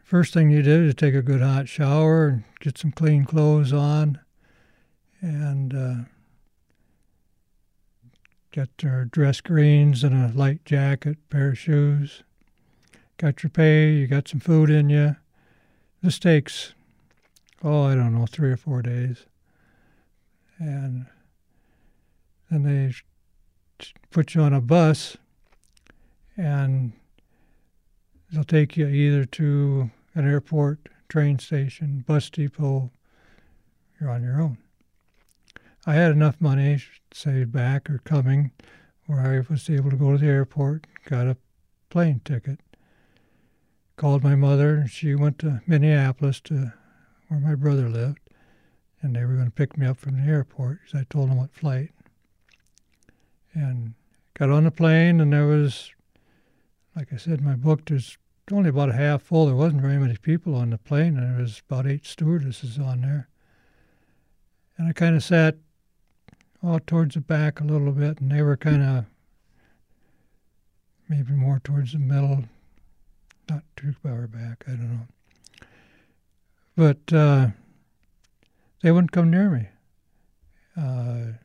first 0.03 0.33
thing 0.33 0.49
you 0.49 0.63
did 0.63 0.87
is 0.87 0.95
take 0.95 1.13
a 1.13 1.21
good 1.21 1.41
hot 1.41 1.69
shower 1.69 2.27
and 2.29 2.43
get 2.61 2.79
some 2.79 2.91
clean 2.91 3.25
clothes 3.25 3.73
on 3.73 4.19
and 5.21 5.75
uh, 5.75 5.95
get 8.51 8.69
your 8.81 9.01
uh, 9.01 9.05
dress 9.09 9.41
greens 9.41 10.03
and 10.03 10.13
a 10.13 10.35
light 10.37 10.63
jacket, 10.65 11.17
pair 11.29 11.49
of 11.49 11.59
shoes. 11.59 12.23
Got 13.17 13.43
your 13.43 13.49
pay, 13.49 13.93
you 13.93 14.07
got 14.07 14.27
some 14.27 14.39
food 14.39 14.69
in 14.69 14.89
you. 14.89 15.15
This 16.01 16.19
takes, 16.19 16.73
oh, 17.63 17.83
I 17.83 17.95
don't 17.95 18.13
know, 18.13 18.25
three 18.25 18.51
or 18.51 18.57
four 18.57 18.81
days. 18.81 19.25
And 20.59 21.07
then 22.49 22.63
they 22.63 22.93
put 24.11 24.35
you 24.35 24.41
on 24.41 24.53
a 24.53 24.61
bus 24.61 25.17
and 26.35 26.93
they'll 28.31 28.43
take 28.43 28.77
you 28.77 28.87
either 28.87 29.25
to 29.25 29.91
an 30.13 30.29
airport, 30.29 30.89
train 31.09 31.39
station, 31.39 32.03
bus 32.07 32.29
depot. 32.29 32.91
You're 33.99 34.11
on 34.11 34.23
your 34.23 34.41
own. 34.41 34.57
I 35.87 35.93
had 35.93 36.11
enough 36.11 36.41
money 36.41 36.83
saved 37.13 37.53
back 37.53 37.89
or 37.89 37.99
coming 37.99 38.51
where 39.05 39.21
I 39.21 39.39
was 39.49 39.69
able 39.69 39.89
to 39.89 39.95
go 39.95 40.11
to 40.11 40.17
the 40.17 40.27
airport, 40.27 40.85
got 41.05 41.27
a 41.27 41.37
plane 41.89 42.19
ticket, 42.25 42.59
called 43.95 44.21
my 44.21 44.35
mother, 44.35 44.75
and 44.75 44.89
she 44.91 45.15
went 45.15 45.39
to 45.39 45.61
Minneapolis 45.65 46.41
to 46.41 46.73
where 47.29 47.39
my 47.39 47.55
brother 47.55 47.87
lived, 47.87 48.19
and 49.01 49.15
they 49.15 49.23
were 49.23 49.35
going 49.35 49.45
to 49.45 49.51
pick 49.51 49.77
me 49.77 49.87
up 49.87 49.97
from 49.97 50.17
the 50.17 50.29
airport 50.29 50.81
because 50.81 50.99
I 50.99 51.05
told 51.09 51.29
them 51.29 51.37
what 51.37 51.55
flight. 51.55 51.91
And 53.53 53.93
got 54.33 54.49
on 54.49 54.65
the 54.65 54.71
plane, 54.71 55.21
and 55.21 55.31
there 55.31 55.47
was 55.47 55.91
like 56.97 57.13
I 57.13 57.17
said 57.17 57.39
in 57.39 57.45
my 57.45 57.55
book, 57.55 57.85
there's 57.85 58.17
only 58.51 58.69
about 58.69 58.89
a 58.89 58.93
half 58.93 59.21
full. 59.21 59.45
There 59.45 59.55
wasn't 59.55 59.83
very 59.83 59.99
many 59.99 60.17
people 60.17 60.53
on 60.55 60.71
the 60.71 60.77
plane, 60.77 61.15
and 61.15 61.31
there 61.31 61.41
was 61.41 61.61
about 61.69 61.87
eight 61.87 62.05
stewardesses 62.05 62.77
on 62.77 63.01
there. 63.01 63.29
And 64.77 64.89
I 64.89 64.93
kind 64.93 65.15
of 65.15 65.23
sat 65.23 65.55
all 66.63 66.79
towards 66.79 67.15
the 67.15 67.21
back 67.21 67.59
a 67.59 67.63
little 67.63 67.91
bit, 67.91 68.19
and 68.19 68.31
they 68.31 68.41
were 68.41 68.57
kind 68.57 68.83
of 68.83 69.05
maybe 71.07 71.33
more 71.33 71.61
towards 71.63 71.93
the 71.93 71.99
middle, 71.99 72.43
not 73.49 73.63
too 73.75 73.93
far 74.03 74.27
back. 74.27 74.63
I 74.67 74.71
don't 74.71 74.91
know. 74.91 75.07
But 76.75 77.13
uh, 77.13 77.47
they 78.81 78.91
wouldn't 78.91 79.11
come 79.11 79.31
near 79.31 79.49
me. 79.49 79.67
Uh, 80.75 81.37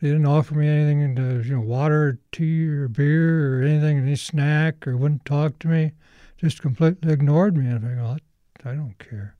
they 0.00 0.08
didn't 0.08 0.26
offer 0.26 0.54
me 0.54 0.68
anything, 0.68 1.16
to, 1.16 1.42
you 1.42 1.56
know, 1.56 1.60
water, 1.60 2.18
tea, 2.32 2.68
or 2.68 2.88
beer, 2.88 3.58
or 3.58 3.62
anything, 3.62 3.98
any 3.98 4.16
snack, 4.16 4.86
or 4.86 4.96
wouldn't 4.96 5.24
talk 5.24 5.58
to 5.60 5.68
me. 5.68 5.92
Just 6.36 6.60
completely 6.60 7.12
ignored 7.12 7.56
me. 7.56 7.66
And 7.66 7.84
I 7.84 8.02
thought, 8.02 8.22
I 8.64 8.74
don't 8.74 8.98
care. 8.98 9.36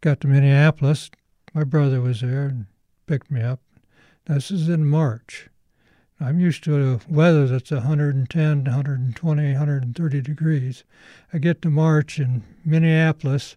Got 0.00 0.20
to 0.20 0.26
Minneapolis. 0.26 1.10
My 1.54 1.64
brother 1.64 2.00
was 2.00 2.20
there 2.20 2.46
and 2.46 2.66
picked 3.06 3.30
me 3.30 3.42
up. 3.42 3.60
This 4.26 4.50
is 4.50 4.68
in 4.68 4.86
March. 4.86 5.48
I'm 6.20 6.38
used 6.38 6.62
to 6.64 7.00
weather 7.08 7.46
that's 7.48 7.72
110, 7.72 8.64
120, 8.64 9.52
130 9.52 10.20
degrees. 10.20 10.84
I 11.32 11.38
get 11.38 11.62
to 11.62 11.70
March 11.70 12.20
in 12.20 12.44
Minneapolis. 12.64 13.56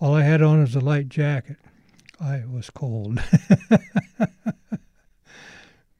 All 0.00 0.14
I 0.14 0.22
had 0.22 0.40
on 0.40 0.60
was 0.60 0.74
a 0.74 0.80
light 0.80 1.08
jacket. 1.08 1.58
I 2.18 2.44
was 2.50 2.70
cold. 2.70 3.22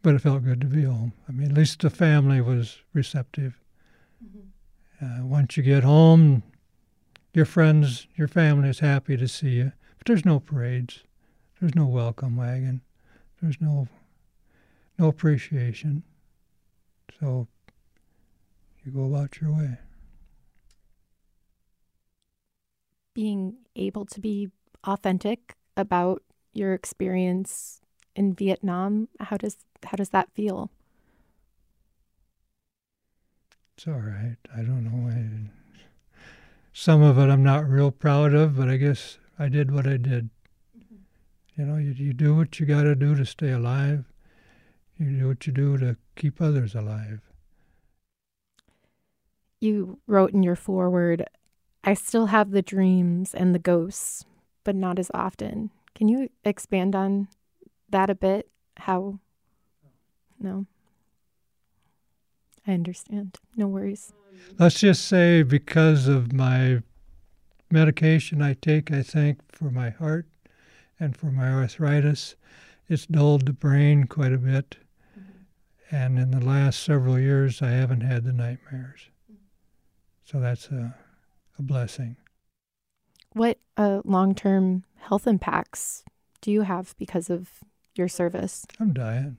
but 0.03 0.15
it 0.15 0.21
felt 0.21 0.45
good 0.45 0.63
to 0.63 0.67
be 0.67 0.85
home. 0.85 1.13
I 1.29 1.33
mean, 1.33 1.51
at 1.51 1.57
least 1.57 1.81
the 1.81 1.91
family 1.91 2.41
was 2.41 2.79
receptive. 2.95 3.61
Mm-hmm. 4.25 5.23
Uh, 5.23 5.27
once 5.27 5.59
you 5.59 5.63
get 5.63 5.85
home, 5.85 6.43
your 7.35 7.45
friends, 7.45 8.07
your 8.15 8.29
family 8.29 8.71
is 8.71 8.79
happy 8.79 9.19
to 9.19 9.29
see 9.29 9.51
you. 9.51 9.73
But 9.99 10.07
there's 10.07 10.25
no 10.25 10.41
parades. 10.41 11.03
There's 11.61 11.75
no 11.75 11.87
welcome 11.87 12.37
wagon. 12.37 12.83
There's 13.41 13.61
no 13.61 13.89
no 14.99 15.09
appreciation. 15.09 16.03
So 17.19 17.49
you 18.85 18.93
go 18.93 19.05
about 19.05 19.41
your 19.41 19.53
way. 19.53 19.79
Being 23.15 23.57
able 23.75 24.05
to 24.07 24.21
be 24.21 24.51
authentic 24.85 25.55
about 25.77 26.23
your 26.53 26.75
experience 26.75 27.81
in 28.15 28.35
Vietnam, 28.35 29.09
how 29.21 29.37
does 29.37 29.57
how 29.85 29.97
does 29.97 30.11
that 30.11 30.31
feel? 30.35 30.71
It's 33.77 33.87
all 33.87 33.95
right. 33.95 34.37
I 34.55 34.59
don't 34.59 34.85
know. 34.85 35.11
I, 35.11 35.51
some 36.73 37.03
of 37.03 37.19
it 37.19 37.31
I'm 37.31 37.43
not 37.43 37.69
real 37.69 37.91
proud 37.91 38.35
of, 38.35 38.57
but 38.57 38.69
I 38.69 38.77
guess 38.77 39.19
I 39.39 39.49
did 39.49 39.71
what 39.71 39.87
I 39.87 39.97
did. 39.97 40.31
You 41.57 41.65
know, 41.65 41.77
you, 41.77 41.93
you 41.93 42.13
do 42.13 42.35
what 42.35 42.61
you 42.61 42.67
got 42.67 42.83
to 42.83 42.95
do 42.95 43.15
to 43.15 43.25
stay 43.25 43.51
alive. 43.51 44.05
You 44.99 45.21
do 45.21 45.29
what 45.29 45.47
you 45.47 45.53
do 45.53 45.79
to 45.79 45.97
keep 46.15 46.41
others 46.41 46.75
alive. 46.75 47.21
You 49.61 49.99
wrote 50.07 50.33
in 50.33 50.43
your 50.43 50.57
foreword, 50.57 51.27
I 51.83 51.95
still 51.95 52.27
have 52.27 52.51
the 52.51 52.61
dreams 52.61 53.33
and 53.33 53.55
the 53.55 53.59
ghosts, 53.59 54.27
but 54.65 54.77
not 54.77 54.99
as 54.99 55.11
often. 55.15 55.71
Can 55.95 56.09
you 56.09 56.29
expand 56.45 56.95
on 56.95 57.29
that 57.89 58.11
a 58.11 58.15
bit? 58.15 58.51
How? 58.77 59.19
No. 60.39 60.67
I 62.67 62.73
understand. 62.73 63.39
No 63.57 63.67
worries. 63.67 64.13
Let's 64.59 64.81
just 64.81 65.07
say 65.07 65.43
because 65.43 66.07
of 66.07 66.35
my 66.35 66.83
medication 67.71 68.43
I 68.43 68.55
take, 68.55 68.93
I 68.93 69.03
think, 69.03 69.39
for 69.51 69.71
my 69.71 69.89
heart 69.89 70.27
and 70.99 71.16
for 71.16 71.26
my 71.26 71.51
arthritis, 71.51 72.36
it's 72.88 73.07
dulled 73.07 73.47
the 73.47 73.53
brain 73.53 74.05
quite 74.05 74.32
a 74.32 74.38
bit. 74.38 74.76
Mm-hmm. 75.18 75.97
And 75.97 76.18
in 76.18 76.30
the 76.30 76.44
last 76.44 76.82
several 76.82 77.18
years, 77.18 77.62
I 77.62 77.70
haven't 77.70 78.03
had 78.03 78.24
the 78.24 78.32
nightmares. 78.32 79.09
So 80.24 80.40
that's 80.40 80.68
a, 80.68 80.94
a 81.59 81.62
blessing. 81.62 82.16
What 83.32 83.59
uh, 83.76 84.01
long 84.05 84.34
term 84.34 84.84
health 84.97 85.26
impacts 85.26 86.05
do 86.40 86.51
you 86.51 86.62
have 86.62 86.94
because 86.99 87.30
of 87.30 87.51
your 87.94 88.09
service? 88.09 88.66
I'm 88.80 88.92
dying. 88.92 89.36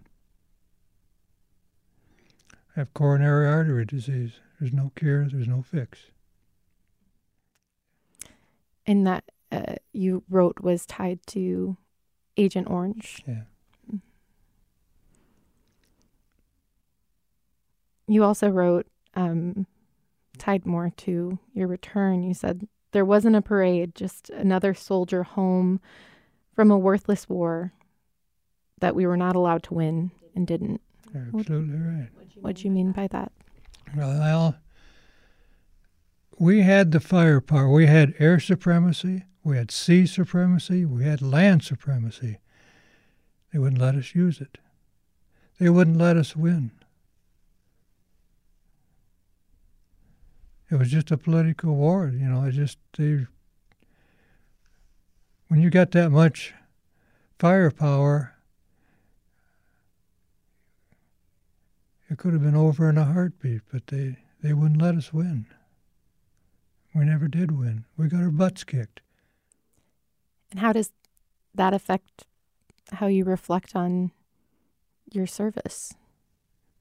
I 2.75 2.81
have 2.81 2.93
coronary 2.93 3.47
artery 3.47 3.85
disease. 3.85 4.33
There's 4.59 4.73
no 4.73 4.91
cure, 4.95 5.27
there's 5.27 5.47
no 5.47 5.61
fix. 5.61 5.99
And 8.85 9.05
that 9.05 9.25
uh, 9.51 9.75
you 9.93 10.23
wrote 10.29 10.61
was 10.61 10.85
tied 10.85 11.19
to 11.27 11.77
Agent 12.35 12.69
Orange. 12.69 13.23
Yeah. 13.27 13.41
You 18.07 18.23
also 18.23 18.49
wrote, 18.49 18.87
um, 19.15 19.67
tied 20.37 20.65
more 20.65 20.91
to 20.97 21.39
your 21.53 21.67
return. 21.67 22.23
You 22.23 22.33
said 22.33 22.67
there 22.91 23.03
wasn't 23.05 23.35
a 23.35 23.41
parade, 23.41 23.95
just 23.95 24.29
another 24.29 24.73
soldier 24.73 25.23
home 25.23 25.81
from 26.53 26.71
a 26.71 26.77
worthless 26.77 27.27
war 27.27 27.73
that 28.79 28.95
we 28.95 29.05
were 29.05 29.17
not 29.17 29.35
allowed 29.35 29.63
to 29.63 29.73
win 29.73 30.11
and 30.35 30.47
didn't. 30.47 30.81
You're 31.13 31.27
absolutely 31.35 31.77
right. 31.77 32.09
What 32.35 32.57
do 32.57 32.63
you 32.63 32.71
mean 32.71 32.91
by 32.91 33.07
that? 33.07 33.31
Well, 33.95 34.55
we 36.39 36.61
had 36.61 36.91
the 36.91 36.99
firepower. 36.99 37.69
We 37.71 37.87
had 37.87 38.13
air 38.19 38.39
supremacy, 38.39 39.23
we 39.47 39.55
had 39.55 39.71
sea 39.71 40.05
supremacy, 40.05 40.83
we 40.83 41.05
had 41.05 41.21
land 41.21 41.63
supremacy. 41.63 42.37
They 43.53 43.59
wouldn't 43.59 43.81
let 43.81 43.95
us 43.95 44.13
use 44.13 44.41
it. 44.41 44.57
They 45.57 45.69
wouldn't 45.69 45.97
let 45.97 46.17
us 46.17 46.35
win. 46.35 46.71
It 50.69 50.75
was 50.75 50.91
just 50.91 51.11
a 51.11 51.17
political 51.17 51.75
war, 51.75 52.11
you 52.13 52.27
know. 52.27 52.43
It 52.43 52.51
just 52.51 52.77
they 52.97 53.25
when 55.47 55.61
you 55.61 55.69
got 55.69 55.91
that 55.91 56.09
much 56.09 56.53
firepower, 57.39 58.35
it 62.09 62.17
could 62.17 62.33
have 62.33 62.43
been 62.43 62.53
over 62.53 62.89
in 62.89 62.97
a 62.97 63.05
heartbeat, 63.05 63.61
but 63.71 63.87
they, 63.87 64.17
they 64.43 64.51
wouldn't 64.51 64.81
let 64.81 64.95
us 64.95 65.13
win. 65.13 65.45
We 66.93 67.05
never 67.05 67.29
did 67.29 67.57
win. 67.57 67.85
We 67.95 68.09
got 68.09 68.23
our 68.23 68.29
butts 68.29 68.65
kicked. 68.65 68.99
And 70.51 70.59
how 70.59 70.73
does 70.73 70.91
that 71.53 71.73
affect 71.73 72.25
how 72.93 73.07
you 73.07 73.25
reflect 73.25 73.75
on 73.75 74.11
your 75.11 75.27
service? 75.27 75.93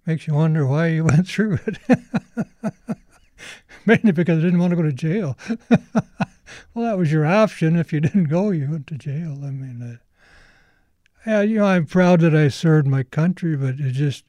Makes 0.06 0.28
you 0.28 0.34
wonder 0.34 0.66
why 0.66 0.88
you 0.88 1.04
went 1.04 1.28
through 1.28 1.58
it. 1.66 1.78
Mainly 3.86 4.12
because 4.12 4.38
I 4.38 4.42
didn't 4.42 4.58
want 4.58 4.70
to 4.70 4.76
go 4.76 4.82
to 4.82 4.92
jail. 4.92 5.36
well, 6.74 6.84
that 6.84 6.98
was 6.98 7.12
your 7.12 7.26
option. 7.26 7.76
If 7.76 7.92
you 7.92 8.00
didn't 8.00 8.24
go, 8.24 8.50
you 8.50 8.70
went 8.70 8.86
to 8.88 8.96
jail. 8.96 9.40
I 9.44 9.50
mean, 9.50 9.82
uh, 9.82 9.96
yeah, 11.26 11.42
you 11.42 11.58
know, 11.58 11.66
I'm 11.66 11.86
proud 11.86 12.20
that 12.20 12.34
I 12.34 12.48
served 12.48 12.86
my 12.86 13.02
country, 13.02 13.56
but 13.56 13.80
it 13.80 13.92
just, 13.92 14.24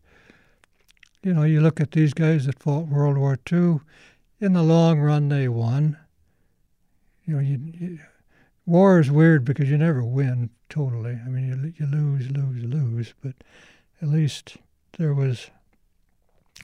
you 1.23 1.33
know, 1.33 1.43
you 1.43 1.61
look 1.61 1.79
at 1.79 1.91
these 1.91 2.13
guys 2.13 2.45
that 2.45 2.59
fought 2.59 2.88
World 2.88 3.17
War 3.17 3.39
II. 3.51 3.79
In 4.39 4.53
the 4.53 4.63
long 4.63 4.99
run, 4.99 5.29
they 5.29 5.47
won. 5.47 5.97
You 7.25 7.35
know, 7.35 7.39
you, 7.39 7.59
you 7.79 7.99
war 8.68 8.99
is 8.99 9.09
weird 9.09 9.45
because 9.45 9.70
you 9.70 9.78
never 9.78 10.03
win 10.03 10.51
totally. 10.70 11.18
I 11.26 11.30
mean, 11.30 11.74
you, 11.78 11.86
you 11.86 11.91
lose, 11.91 12.30
lose, 12.30 12.63
lose, 12.63 13.13
but 13.24 13.34
at 14.01 14.09
least 14.09 14.57
there 14.99 15.13
was 15.13 15.49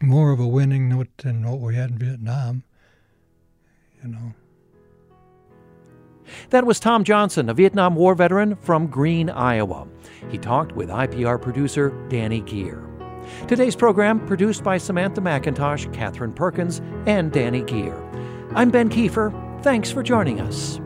more 0.01 0.31
of 0.31 0.39
a 0.39 0.47
winning 0.47 0.89
note 0.89 1.07
than 1.17 1.49
what 1.49 1.59
we 1.59 1.75
had 1.75 1.91
in 1.91 1.97
Vietnam. 1.97 2.63
You 4.03 4.09
know. 4.09 4.33
That 6.49 6.65
was 6.65 6.79
Tom 6.79 7.03
Johnson, 7.03 7.49
a 7.49 7.53
Vietnam 7.53 7.95
War 7.95 8.15
veteran 8.15 8.55
from 8.57 8.87
Greene, 8.87 9.29
Iowa. 9.29 9.87
He 10.29 10.37
talked 10.37 10.73
with 10.73 10.89
IPR 10.89 11.41
producer 11.41 11.91
Dani 12.09 12.43
Gehr. 12.43 12.89
Today's 13.47 13.75
program 13.75 14.25
produced 14.27 14.63
by 14.63 14.77
Samantha 14.77 15.21
McIntosh, 15.21 15.91
Catherine 15.93 16.33
Perkins, 16.33 16.81
and 17.05 17.31
Dani 17.31 17.65
Gehr. 17.65 17.97
I'm 18.55 18.71
Ben 18.71 18.89
Kieffer. 18.89 19.31
Thanks 19.63 19.91
for 19.91 20.03
joining 20.03 20.41
us. 20.41 20.79